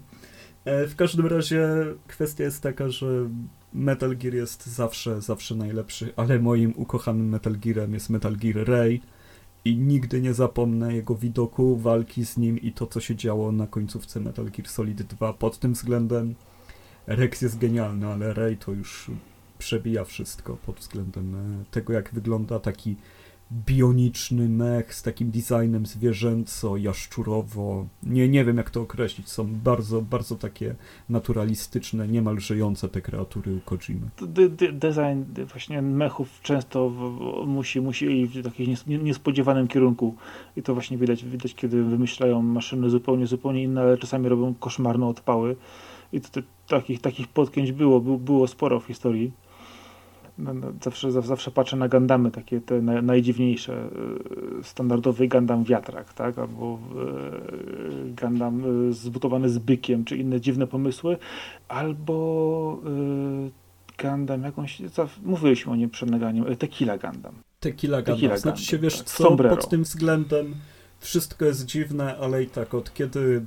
[0.65, 1.69] E, w każdym razie
[2.07, 3.29] kwestia jest taka, że
[3.73, 9.01] Metal Gear jest zawsze, zawsze najlepszy, ale moim ukochanym Metal Gearem jest Metal Gear Ray
[9.65, 13.67] i nigdy nie zapomnę jego widoku, walki z nim i to, co się działo na
[13.67, 15.33] końcówce Metal Gear Solid 2.
[15.33, 16.35] Pod tym względem
[17.07, 19.11] Rex jest genialny, ale Ray to już
[19.59, 22.97] przebija wszystko pod względem e, tego, jak wygląda taki
[23.67, 27.87] bioniczny mech z takim designem zwierzęco, jaszczurowo.
[28.03, 29.29] Nie, nie wiem jak to określić.
[29.29, 30.75] Są bardzo, bardzo takie
[31.09, 34.09] naturalistyczne, niemal żyjące te kreatury Kojimy.
[34.23, 36.93] De de design właśnie mechów często
[37.47, 40.15] musi, musi iść w takim niespodziewanym kierunku
[40.57, 45.07] i to właśnie widać, widać kiedy wymyślają maszyny zupełnie, zupełnie inne, ale czasami robią koszmarne
[45.07, 45.57] odpały
[46.13, 47.27] i to, to, takich, takich
[47.73, 49.33] było, było, było sporo w historii.
[50.39, 53.89] No, no, zawsze, zawsze patrzę na Gandamy, takie te najdziwniejsze.
[54.63, 56.39] Standardowy Gandam wiatrak, tak?
[56.39, 56.79] Albo
[58.07, 61.17] Gandam zbudowany z bykiem, czy inne dziwne pomysły.
[61.69, 62.81] Albo
[63.99, 64.83] Gandam jakąś,
[65.23, 67.35] mówiliśmy o nim przed naganiem, Tequila Gandam.
[67.61, 68.15] Tequila Gundam.
[68.15, 69.07] Tequila znaczy się, wiesz tak.
[69.07, 69.57] co, Sombrero.
[69.57, 70.55] pod tym względem
[71.01, 73.45] wszystko jest dziwne, ale i tak od kiedy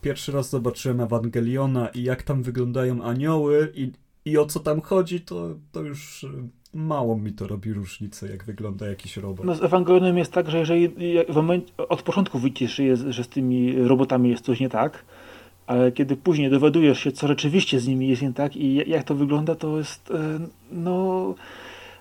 [0.00, 3.92] pierwszy raz zobaczyłem Ewangeliona i jak tam wyglądają anioły i
[4.28, 6.28] i o co tam chodzi, to, to już y,
[6.74, 9.46] mało mi to robi różnicę, jak wygląda jakiś robot.
[9.46, 10.88] No z Ewangelionem jest tak, że jeżeli
[11.34, 15.04] momencie, od początku widzisz, że, jest, że z tymi robotami jest coś nie tak,
[15.66, 19.14] ale kiedy później dowiadujesz się, co rzeczywiście z nimi jest nie tak i jak to
[19.14, 20.14] wygląda, to jest y,
[20.70, 21.34] no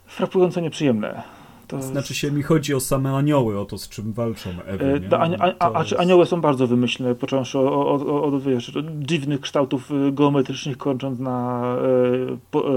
[0.06, 1.37] frapująco nieprzyjemne.
[1.68, 5.20] To znaczy się, mi chodzi o same anioły, o to, z czym walczą Ewy, e,
[5.20, 5.94] a, a, a, a jest...
[5.94, 11.64] anioły są bardzo wymyślne, począwszy od, od, od, wiesz, dziwnych kształtów y, geometrycznych, kończąc na
[11.76, 12.74] e, po, e,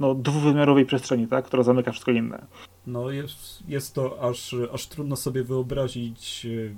[0.00, 2.46] no, dwuwymiarowej przestrzeni, tak, która zamyka wszystko inne.
[2.86, 6.74] No jest, jest to aż, aż trudno sobie wyobrazić, y,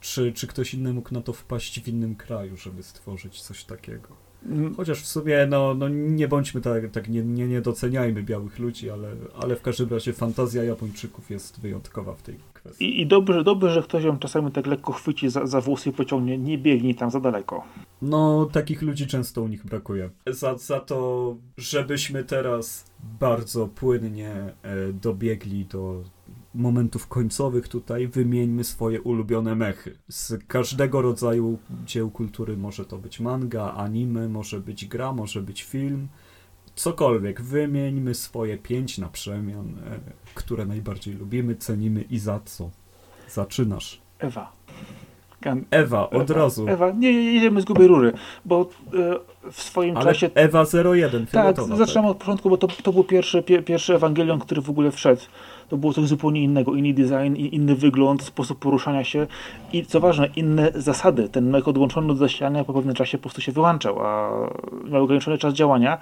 [0.00, 4.25] czy, czy ktoś inny mógł na to wpaść w innym kraju, żeby stworzyć coś takiego.
[4.76, 8.90] Chociaż w sumie, no, no nie bądźmy tak, tak nie, nie, nie doceniajmy białych ludzi,
[8.90, 9.08] ale,
[9.40, 12.84] ale w każdym razie fantazja Japończyków jest wyjątkowa w tej kwestii.
[12.84, 15.92] I, i dobrze, dobrze, że ktoś ją czasami tak lekko chwyci za, za włosy i
[15.92, 17.64] pociągnie, nie biegnij tam za daleko.
[18.02, 20.10] No, takich ludzi często u nich brakuje.
[20.26, 22.84] Za, za to, żebyśmy teraz
[23.20, 24.30] bardzo płynnie
[24.62, 26.02] e, dobiegli do
[26.56, 29.96] momentów końcowych tutaj wymieńmy swoje ulubione mechy.
[30.08, 35.62] Z każdego rodzaju dzieł kultury może to być manga, anime, może być gra, może być
[35.62, 36.08] film.
[36.74, 39.98] Cokolwiek, wymieńmy swoje pięć na przemian, e,
[40.34, 42.70] które najbardziej lubimy, cenimy i za co.
[43.28, 44.00] Zaczynasz.
[44.18, 44.52] Ewa.
[45.40, 46.40] Gan Ewa, od Ewa.
[46.40, 46.68] razu.
[46.68, 48.12] Ewa, nie, jedziemy z grubej rury,
[48.44, 48.68] bo
[49.44, 50.30] e, w swoim Ale czasie...
[50.34, 50.64] Ewa
[50.94, 54.70] 01, Tak, zaczynamy od początku, bo to, to był pierwszy, pie, pierwszy Ewangelion, który w
[54.70, 55.22] ogóle wszedł
[55.68, 59.26] to było coś zupełnie innego, inny design, inny wygląd, sposób poruszania się
[59.72, 61.28] i co ważne, inne zasady.
[61.28, 64.30] Ten mech odłączony od zasilania po pewnym czasie po prostu się wyłączał, a
[64.90, 65.98] miał ograniczony czas działania,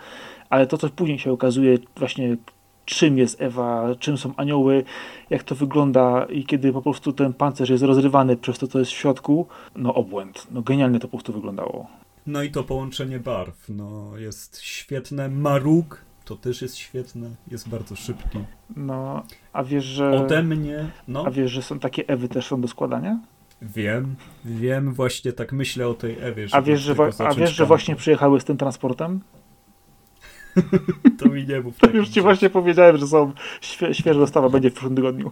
[0.51, 2.37] ale to, co później się okazuje właśnie
[2.85, 4.85] czym jest Ewa, czym są anioły,
[5.31, 8.91] jak to wygląda i kiedy po prostu ten pancerz jest rozrywany przez to, co jest
[8.91, 9.47] w środku,
[9.77, 10.47] no obłęd.
[10.51, 11.87] No genialnie to po prostu wyglądało.
[12.27, 15.29] No i to połączenie barw, no jest świetne.
[15.29, 18.39] Maruk to też jest świetne, jest bardzo szybki.
[18.77, 19.23] No,
[19.55, 20.11] a wiesz, że...
[20.11, 21.25] Ode mnie, no.
[21.27, 23.19] A wiesz, że są takie Ewy też są do składania?
[23.63, 26.47] Wiem, wiem, właśnie tak myślę o tej Ewie.
[26.53, 29.21] A wiesz, że, a wiesz, że właśnie przyjechały z tym transportem?
[31.19, 31.79] to mi nie mów.
[31.79, 35.31] To już ci właśnie powiedziałem, że są świe świeża dostawa będzie w przyszłym tygodniu.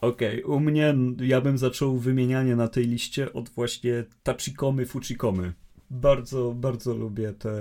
[0.00, 0.56] Okej, okay.
[0.56, 5.52] u mnie ja bym zaczął wymienianie na tej liście od właśnie Tachikomy Fuchikomy.
[5.90, 7.52] Bardzo, bardzo lubię te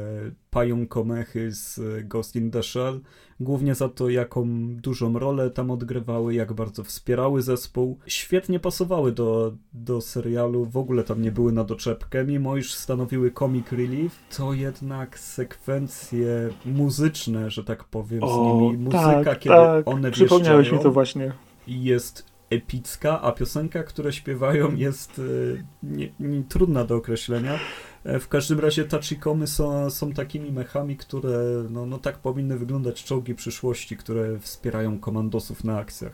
[0.49, 3.01] pająkomechy z Ghost in the Shell.
[3.39, 4.45] Głównie za to, jaką
[4.75, 7.99] dużą rolę tam odgrywały, jak bardzo wspierały zespół.
[8.07, 13.31] Świetnie pasowały do, do serialu, w ogóle tam nie były na doczepkę, mimo iż stanowiły
[13.31, 19.55] comic relief, to jednak sekwencje muzyczne, że tak powiem, o, z nimi, muzyka, tak, kiedy
[19.55, 19.87] tak.
[19.87, 21.31] one Przypomniałeś mi to właśnie.
[21.67, 27.59] Jest epicka, a piosenka, które śpiewają jest y, nie, nie, trudna do określenia.
[28.05, 31.38] E, w każdym razie Tachikomy są, są takimi mechami, które
[31.69, 36.13] no, no tak powinny wyglądać czołgi przyszłości, które wspierają komandosów na akcjach.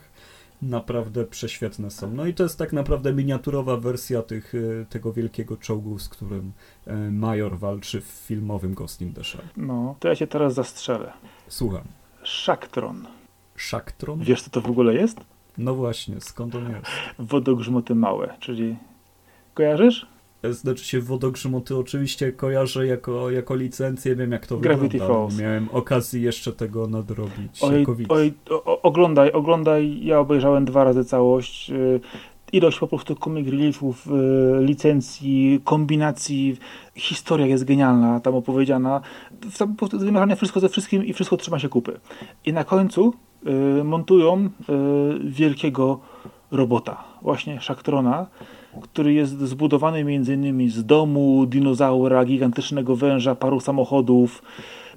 [0.62, 2.10] Naprawdę prześwietne są.
[2.10, 6.52] No i to jest tak naprawdę miniaturowa wersja tych, y, tego wielkiego czołgu, z którym
[6.86, 9.44] e, Major walczy w filmowym Ghost in the Shell.
[9.56, 11.12] No, to ja się teraz zastrzelę.
[11.48, 11.84] Słucham.
[12.22, 13.06] Szaktron.
[13.56, 14.20] Szaktron?
[14.24, 15.20] Wiesz, co to w ogóle jest?
[15.58, 16.90] No właśnie, skąd on jest?
[17.18, 18.76] Wodogrzmoty małe, czyli
[19.54, 20.06] kojarzysz?
[20.42, 25.14] Znaczy się wodogrzmoty oczywiście kojarzę jako, jako licencję, wiem jak to Gravity wygląda.
[25.14, 25.40] Falls.
[25.40, 27.62] Miałem okazję jeszcze tego nadrobić.
[27.62, 31.70] Oj, oj o, oglądaj, oglądaj, ja obejrzałem dwa razy całość.
[31.70, 32.00] Y,
[32.52, 34.10] ilość po prostu comic reliefów, y,
[34.64, 36.56] licencji, kombinacji,
[36.94, 39.00] historia jest genialna, tam opowiedziana.
[39.58, 42.00] Tam po prostu wymieszane wszystko ze wszystkim i wszystko trzyma się kupy.
[42.44, 43.14] I na końcu
[43.80, 44.50] y, montują
[45.24, 46.00] wielkiego
[46.50, 48.26] robota, właśnie Szaktrona,
[48.82, 50.70] który jest zbudowany m.in.
[50.70, 54.42] z domu, dinozaura, gigantycznego węża, paru samochodów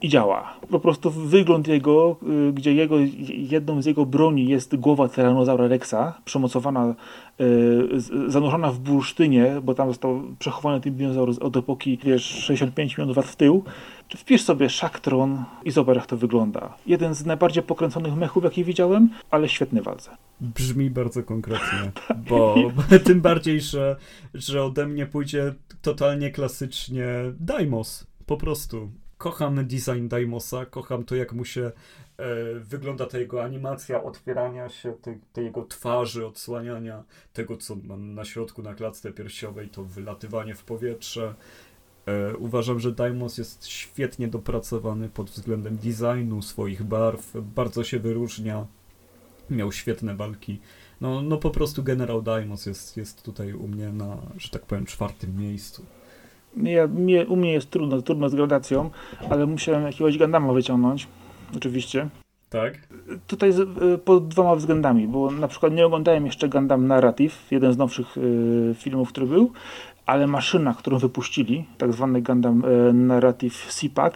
[0.03, 0.53] i działa.
[0.71, 2.15] Po prostu wygląd jego,
[2.49, 2.95] y, gdzie jego,
[3.29, 6.95] jedną z jego broni jest głowa Tyrannosaura Rexa, przemocowana,
[7.41, 13.17] y, zanurzona w bursztynie, bo tam został przechowany ten dinozaur od epoki, wiesz, 65 milionów
[13.17, 13.63] lat w tył.
[14.17, 16.73] Wpisz sobie Szaktron i zobacz jak to wygląda.
[16.85, 20.17] Jeden z najbardziej pokręconych mechów, jaki widziałem, ale świetny walce.
[20.41, 21.91] Brzmi bardzo konkretnie,
[22.29, 22.55] bo
[23.05, 23.95] tym bardziej, że,
[24.33, 27.05] że ode mnie pójdzie totalnie klasycznie
[27.39, 28.89] Daimos, po prostu.
[29.23, 31.73] Kocham design Daimosa, kocham to, jak mu się e,
[32.59, 38.25] wygląda ta jego animacja otwierania się, tej, tej jego twarzy, odsłaniania tego, co ma na
[38.25, 41.35] środku na klatce piersiowej, to wylatywanie w powietrze.
[42.05, 48.67] E, uważam, że Daimos jest świetnie dopracowany pod względem designu, swoich barw, bardzo się wyróżnia.
[49.49, 50.59] Miał świetne walki.
[51.01, 54.85] No, no po prostu Generał Daimos jest, jest tutaj u mnie na, że tak powiem,
[54.85, 55.85] czwartym miejscu.
[56.57, 58.89] Ja, mnie, u mnie jest trudno, trudno z gradacją,
[59.29, 61.07] ale musiałem jakiegoś Gandama wyciągnąć,
[61.57, 62.09] oczywiście.
[62.49, 62.73] Tak?
[63.27, 67.73] Tutaj z, y, pod dwoma względami, bo na przykład nie oglądałem jeszcze Gundam Narrative, jeden
[67.73, 69.51] z nowszych y, filmów, który był,
[70.05, 74.13] ale maszyna, którą wypuścili, tak zwany Gundam y, Narrative CPAC,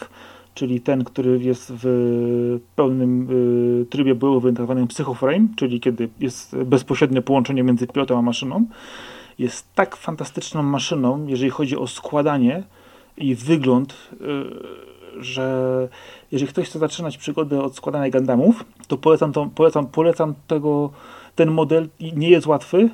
[0.53, 3.27] czyli ten, który jest w pełnym
[3.81, 8.65] y, trybie bojowym, tak zwanym psychoframe, czyli kiedy jest bezpośrednie połączenie między pilotem a maszyną,
[9.39, 12.63] jest tak fantastyczną maszyną, jeżeli chodzi o składanie
[13.17, 15.87] i wygląd, y, że
[16.31, 20.89] jeżeli ktoś chce zaczynać przygodę od składania Gundamów, to polecam, to, polecam, polecam tego,
[21.35, 21.89] ten model.
[22.15, 22.89] Nie jest łatwy,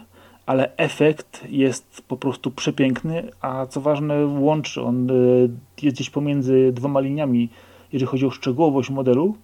[0.46, 5.50] ale efekt jest po prostu przepiękny, a co ważne, łączy on y,
[5.82, 7.50] jest gdzieś pomiędzy dwoma liniami,
[7.94, 9.36] jeżeli chodzi o szczegółowość modelu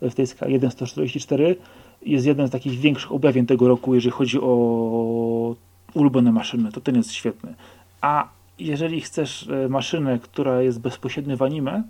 [0.00, 1.54] w tej skali 1.144
[2.02, 5.54] jest jeden z takich większych objawień tego roku, jeżeli chodzi o
[5.94, 7.54] ulubione maszyny, to ten jest świetny.
[8.00, 11.82] A jeżeli chcesz e, maszynę, która jest bezpośrednio w anime,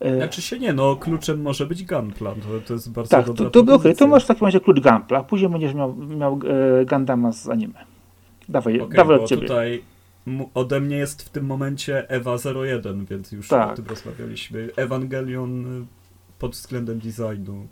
[0.00, 3.50] e, znaczy się nie, no kluczem może być Gunpla, to, to jest bardzo tak, dobra
[3.50, 6.40] to, to, okay, to masz w takim razie klucz Gunpla, później będziesz miał, miał
[6.80, 7.84] e, Gundama z anime.
[8.48, 9.42] Dawaj, okay, dawaj od ciebie.
[9.42, 9.82] tutaj
[10.54, 13.72] ode mnie jest w tym momencie Ewa 01, więc już tak.
[13.72, 14.68] o tym rozmawialiśmy.
[14.76, 15.86] Ewangelion
[16.38, 17.66] pod względem designu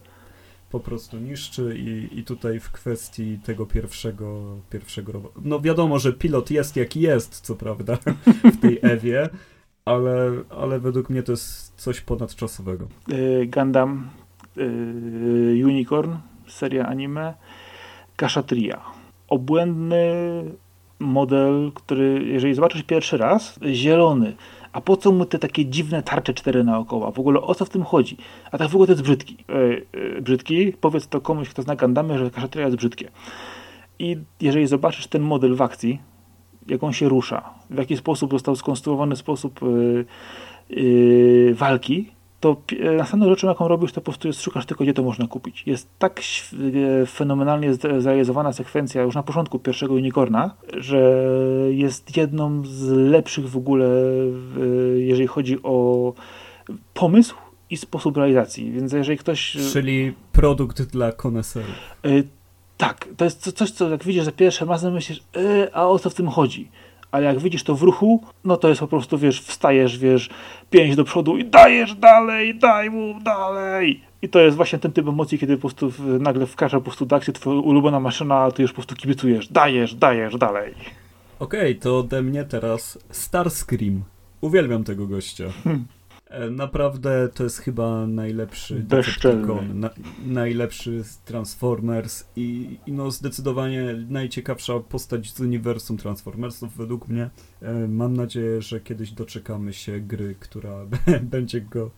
[0.71, 5.33] po prostu niszczy i, i tutaj w kwestii tego pierwszego, pierwszego.
[5.45, 7.99] No wiadomo, że pilot jest jaki jest, co prawda,
[8.55, 9.29] w tej Ewie,
[9.85, 12.87] ale, ale według mnie to jest coś ponadczasowego.
[13.09, 14.09] Yy, Gundam
[14.57, 16.15] yy, Unicorn,
[16.49, 17.35] seria anime,
[18.17, 18.81] Kashatria.
[19.29, 20.05] Obłędny
[20.99, 24.37] model, który jeżeli zobaczysz pierwszy raz, zielony,
[24.77, 27.13] a po co mu te takie dziwne tarcze cztery naokoło?
[27.13, 28.17] W ogóle o co w tym chodzi?
[28.53, 29.37] A tak w ogóle to jest brzydki.
[29.93, 33.11] Yy, brzydki, powiedz to komuś, kto zna Gandamy, że Kashatria jest brzydkie.
[33.99, 36.01] I jeżeli zobaczysz ten model w akcji,
[36.67, 39.61] jak on się rusza, w jaki sposób został skonstruowany sposób
[40.71, 42.57] yy, walki, to
[42.97, 45.63] następną rzeczą, jaką robisz, to po prostu jest szukasz tylko, gdzie to można kupić.
[45.67, 46.21] Jest tak
[47.03, 51.29] e, fenomenalnie zrealizowana sekwencja już na początku pierwszego Unicorna, że
[51.71, 53.89] jest jedną z lepszych w ogóle,
[54.97, 56.13] jeżeli chodzi o
[56.95, 57.35] pomysł
[57.71, 58.73] i sposób realizacji.
[58.73, 59.57] Więc jeżeli ktoś...
[59.73, 61.75] Czyli produkt dla koneserów.
[62.05, 62.09] E,
[62.77, 66.11] Tak, to jest coś, co jak widzisz za pierwszym razem myślisz, yy, a o co
[66.11, 66.69] w tym chodzi?
[67.11, 70.31] Ale jak widzisz to w ruchu, no to jest po prostu, wiesz, wstajesz, wiesz,
[70.71, 74.01] pięć do przodu i dajesz dalej, daj mu dalej.
[74.23, 77.17] I to jest właśnie ten typ emocji, kiedy po prostu nagle wkracza po prostu do
[77.17, 80.75] akcji twoja ulubiona maszyna, a ty już po prostu kibicujesz, dajesz, dajesz dalej.
[81.39, 84.03] Okej, okay, to ode mnie teraz Starscream.
[84.41, 85.45] Uwielbiam tego gościa.
[85.65, 85.85] Hmm.
[86.31, 89.91] E, naprawdę to jest chyba najlepszy Decepticon, na,
[90.27, 97.31] najlepszy z Transformers i, i, no zdecydowanie najciekawsza postać z uniwersum Transformersów według mnie.
[97.63, 100.87] E, mam nadzieję, że kiedyś doczekamy się gry, która
[101.23, 101.91] będzie go,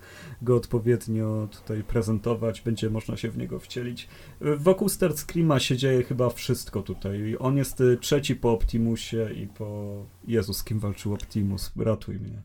[0.42, 4.08] go odpowiednio tutaj prezentować, będzie można się w niego wcielić.
[4.40, 7.36] E, wokół Starscreama się dzieje chyba wszystko tutaj.
[7.38, 9.96] On jest trzeci po Optimusie i po...
[10.26, 11.72] Jezus, kim walczył Optimus?
[11.76, 12.42] Ratuj mnie.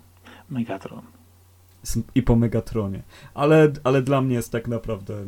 [0.50, 1.12] Megatron
[2.16, 3.04] i po Megatronie.
[3.34, 5.26] Ale, ale dla mnie jest tak naprawdę e,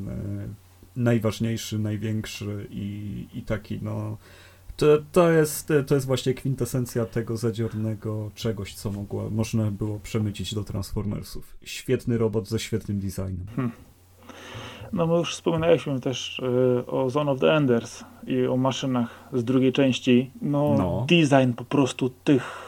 [0.95, 4.17] najważniejszy, największy i, i taki, no.
[4.77, 10.55] To, to, jest, to jest właśnie kwintesencja tego zadziornego czegoś, co mogło, można było przemycić
[10.55, 11.57] do Transformersów.
[11.63, 13.45] Świetny robot ze świetnym designem.
[13.55, 13.71] Hmm.
[14.93, 19.43] No my już wspominaliśmy też y, o Zone of the Enders i o maszynach z
[19.43, 20.31] drugiej części.
[20.41, 21.05] No, no.
[21.09, 22.64] design po prostu tych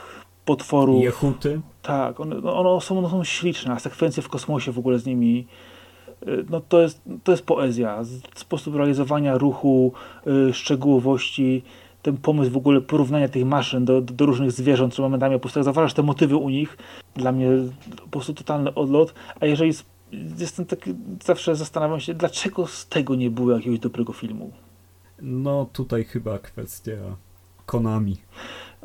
[0.48, 1.04] potworów.
[1.04, 1.62] Jehuty?
[1.82, 5.06] Tak, one, no, one, są, one są śliczne, a sekwencje w kosmosie w ogóle z
[5.06, 5.48] nimi
[6.28, 8.04] y, no to jest, to jest poezja.
[8.36, 9.94] Sposób realizowania ruchu,
[10.26, 11.64] yy, szczegółowości,
[12.02, 15.40] ten pomysł w ogóle porównania tych maszyn do, do, do różnych zwierząt, czy momentami po
[15.40, 16.78] prostu zauważasz te motywy u nich,
[17.16, 17.50] dla mnie
[18.02, 19.74] po prostu totalny odlot, a jeżeli
[20.40, 24.52] jestem taki, zawsze zastanawiam się, dlaczego z tego nie było jakiegoś dobrego filmu?
[25.22, 26.92] No tutaj chyba kwestia
[27.66, 28.18] Konami.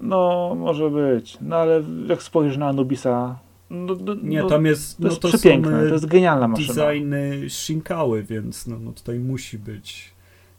[0.03, 1.39] No, może być.
[1.41, 3.39] No ale jak spojrzysz na Anubisa,
[3.71, 6.75] no, no, nie, tam jest, to no, jest to przepiękne, to jest genialna maszyna.
[6.75, 10.13] Designy Shinkały, więc no, no tutaj musi być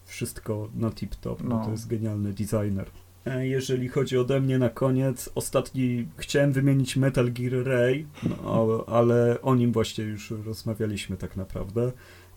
[0.05, 1.57] wszystko na tip-top, no.
[1.57, 2.85] bo to jest genialny designer.
[3.25, 9.41] E, jeżeli chodzi ode mnie na koniec, ostatni chciałem wymienić Metal Gear Ray, no, ale
[9.41, 11.91] o nim właśnie już rozmawialiśmy tak naprawdę,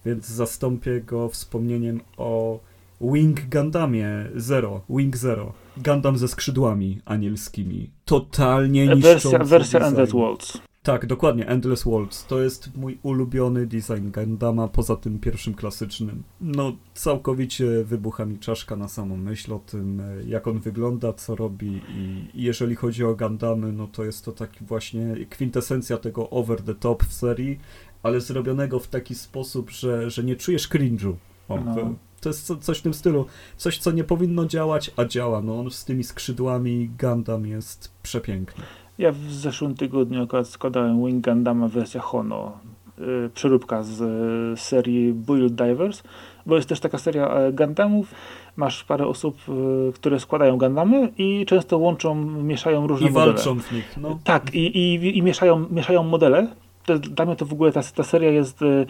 [0.04, 2.60] więc zastąpię go wspomnieniem o
[3.00, 5.52] Wing Gundamie Zero, Wing Zero.
[5.84, 7.90] Gundam ze skrzydłami anielskimi.
[8.04, 10.58] Totalnie niszczący Wersja, wersja Endless Worlds.
[10.82, 12.26] Tak, dokładnie, Endless Worlds.
[12.26, 16.22] To jest mój ulubiony design Gundama, poza tym pierwszym klasycznym.
[16.40, 21.80] No, całkowicie wybucha mi czaszka na samą myśl o tym, jak on wygląda, co robi
[21.88, 26.74] i jeżeli chodzi o Gundamy, no to jest to taki właśnie kwintesencja tego over the
[26.74, 27.58] top w serii,
[28.02, 31.14] ale zrobionego w taki sposób, że, że nie czujesz cringe'u.
[31.48, 31.94] O, no.
[32.26, 33.26] To jest coś w tym stylu.
[33.56, 35.42] Coś, co nie powinno działać, a działa.
[35.42, 38.64] No on z tymi skrzydłami Gundam jest przepiękny.
[38.98, 42.58] Ja w zeszłym tygodniu akurat składałem Wing Gundama wersja Hono.
[42.98, 46.02] Yy, przeróbka z yy, serii Build Divers,
[46.46, 48.14] bo jest też taka seria e, Gundamów.
[48.56, 53.32] Masz parę osób, yy, które składają Gundamy i często łączą, mieszają różne I modele.
[53.32, 54.18] I walczą w nich, no.
[54.24, 56.48] Tak, i, i, i mieszają, mieszają modele
[56.94, 58.60] dla mnie to w ogóle ta, ta seria jest...
[58.62, 58.86] E,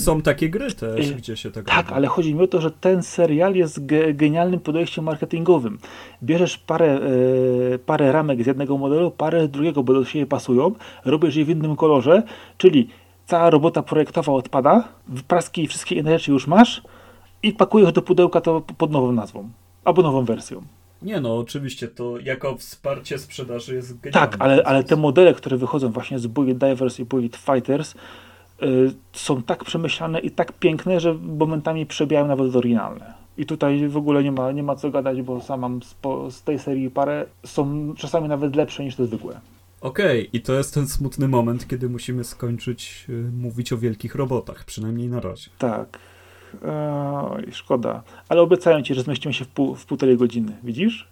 [0.00, 1.94] Są takie gry też, e, gdzie się tak Tak, robi.
[1.96, 5.78] ale chodzi mi o to, że ten serial jest ge, genialnym podejściem marketingowym.
[6.22, 7.00] Bierzesz parę,
[7.74, 10.72] e, parę ramek z jednego modelu, parę z drugiego, bo do siebie pasują,
[11.04, 12.22] robisz je w innym kolorze,
[12.58, 12.88] czyli
[13.26, 14.84] cała robota projektowa odpada,
[15.28, 16.82] praski i wszystkie inne rzeczy już masz
[17.42, 19.48] i pakujesz do pudełka to pod nową nazwą
[19.84, 20.62] albo nową wersją.
[21.02, 24.28] Nie no, oczywiście, to jako wsparcie sprzedaży jest genialne.
[24.28, 27.94] Tak, ale, ale te modele, które wychodzą właśnie z Bullet Divers i Bullet Fighters
[28.62, 33.14] y, są tak przemyślane i tak piękne, że momentami przebijają nawet oryginalne.
[33.38, 35.96] I tutaj w ogóle nie ma, nie ma co gadać, bo sam mam z,
[36.34, 39.40] z tej serii parę, są czasami nawet lepsze niż te zwykłe.
[39.80, 44.14] Okej, okay, i to jest ten smutny moment, kiedy musimy skończyć y, mówić o wielkich
[44.14, 45.50] robotach, przynajmniej na razie.
[45.58, 45.98] Tak.
[47.30, 48.02] Oj, szkoda.
[48.28, 50.56] Ale obiecają ci, że zmieścimy się w, pół, w półtorej godziny.
[50.62, 51.08] Widzisz?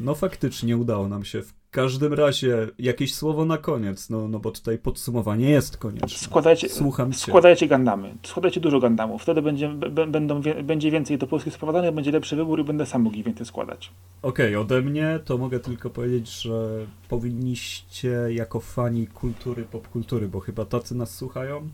[0.00, 1.42] No faktycznie udało nam się.
[1.42, 6.08] W każdym razie jakieś słowo na koniec, no, no bo tutaj podsumowanie jest konieczne.
[6.08, 7.18] Składajcie, Słucham cię.
[7.18, 8.14] składajcie gandamy.
[8.22, 9.22] Składajcie dużo gandamów.
[9.22, 9.68] Wtedy będzie,
[10.08, 13.90] będą, będzie więcej do Polski sprowadzanych, będzie lepszy wybór i będę sam mógł więcej składać.
[14.22, 20.40] Okej, okay, ode mnie to mogę tylko powiedzieć, że powinniście jako fani kultury, popkultury, bo
[20.40, 21.68] chyba tacy nas słuchają,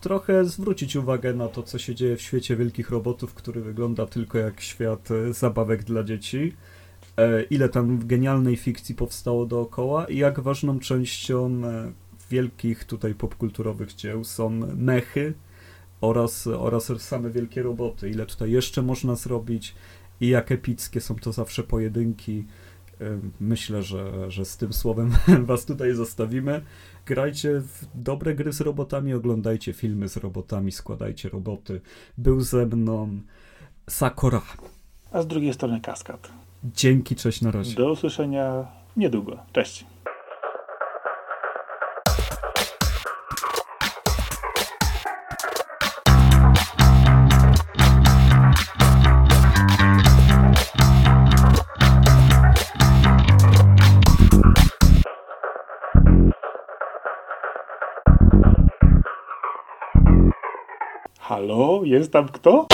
[0.00, 4.38] trochę zwrócić uwagę na to, co się dzieje w świecie wielkich robotów, który wygląda tylko
[4.38, 6.52] jak świat e, zabawek dla dzieci.
[7.16, 11.92] E, ile tam genialnej fikcji powstało dookoła i jak ważną częścią e,
[12.30, 15.34] wielkich tutaj popkulturowych dzieł są mechy
[16.00, 18.10] oraz, oraz same wielkie roboty.
[18.10, 19.74] Ile tutaj jeszcze można zrobić
[20.20, 22.44] i jak epickie są to zawsze pojedynki.
[23.40, 25.10] Myślę, że, że z tym słowem
[25.46, 26.62] was tutaj zostawimy
[27.06, 31.80] grajcie w dobre gry z robotami, oglądajcie filmy z robotami, składajcie roboty.
[32.18, 33.20] Był ze mną
[33.90, 34.42] Sakura.
[35.12, 36.28] A z drugiej strony Kaskad.
[36.64, 37.76] Dzięki, cześć, na razie.
[37.76, 38.66] Do usłyszenia
[38.96, 39.38] niedługo.
[39.52, 39.84] Cześć.
[61.28, 62.66] Halo, jest tam kto?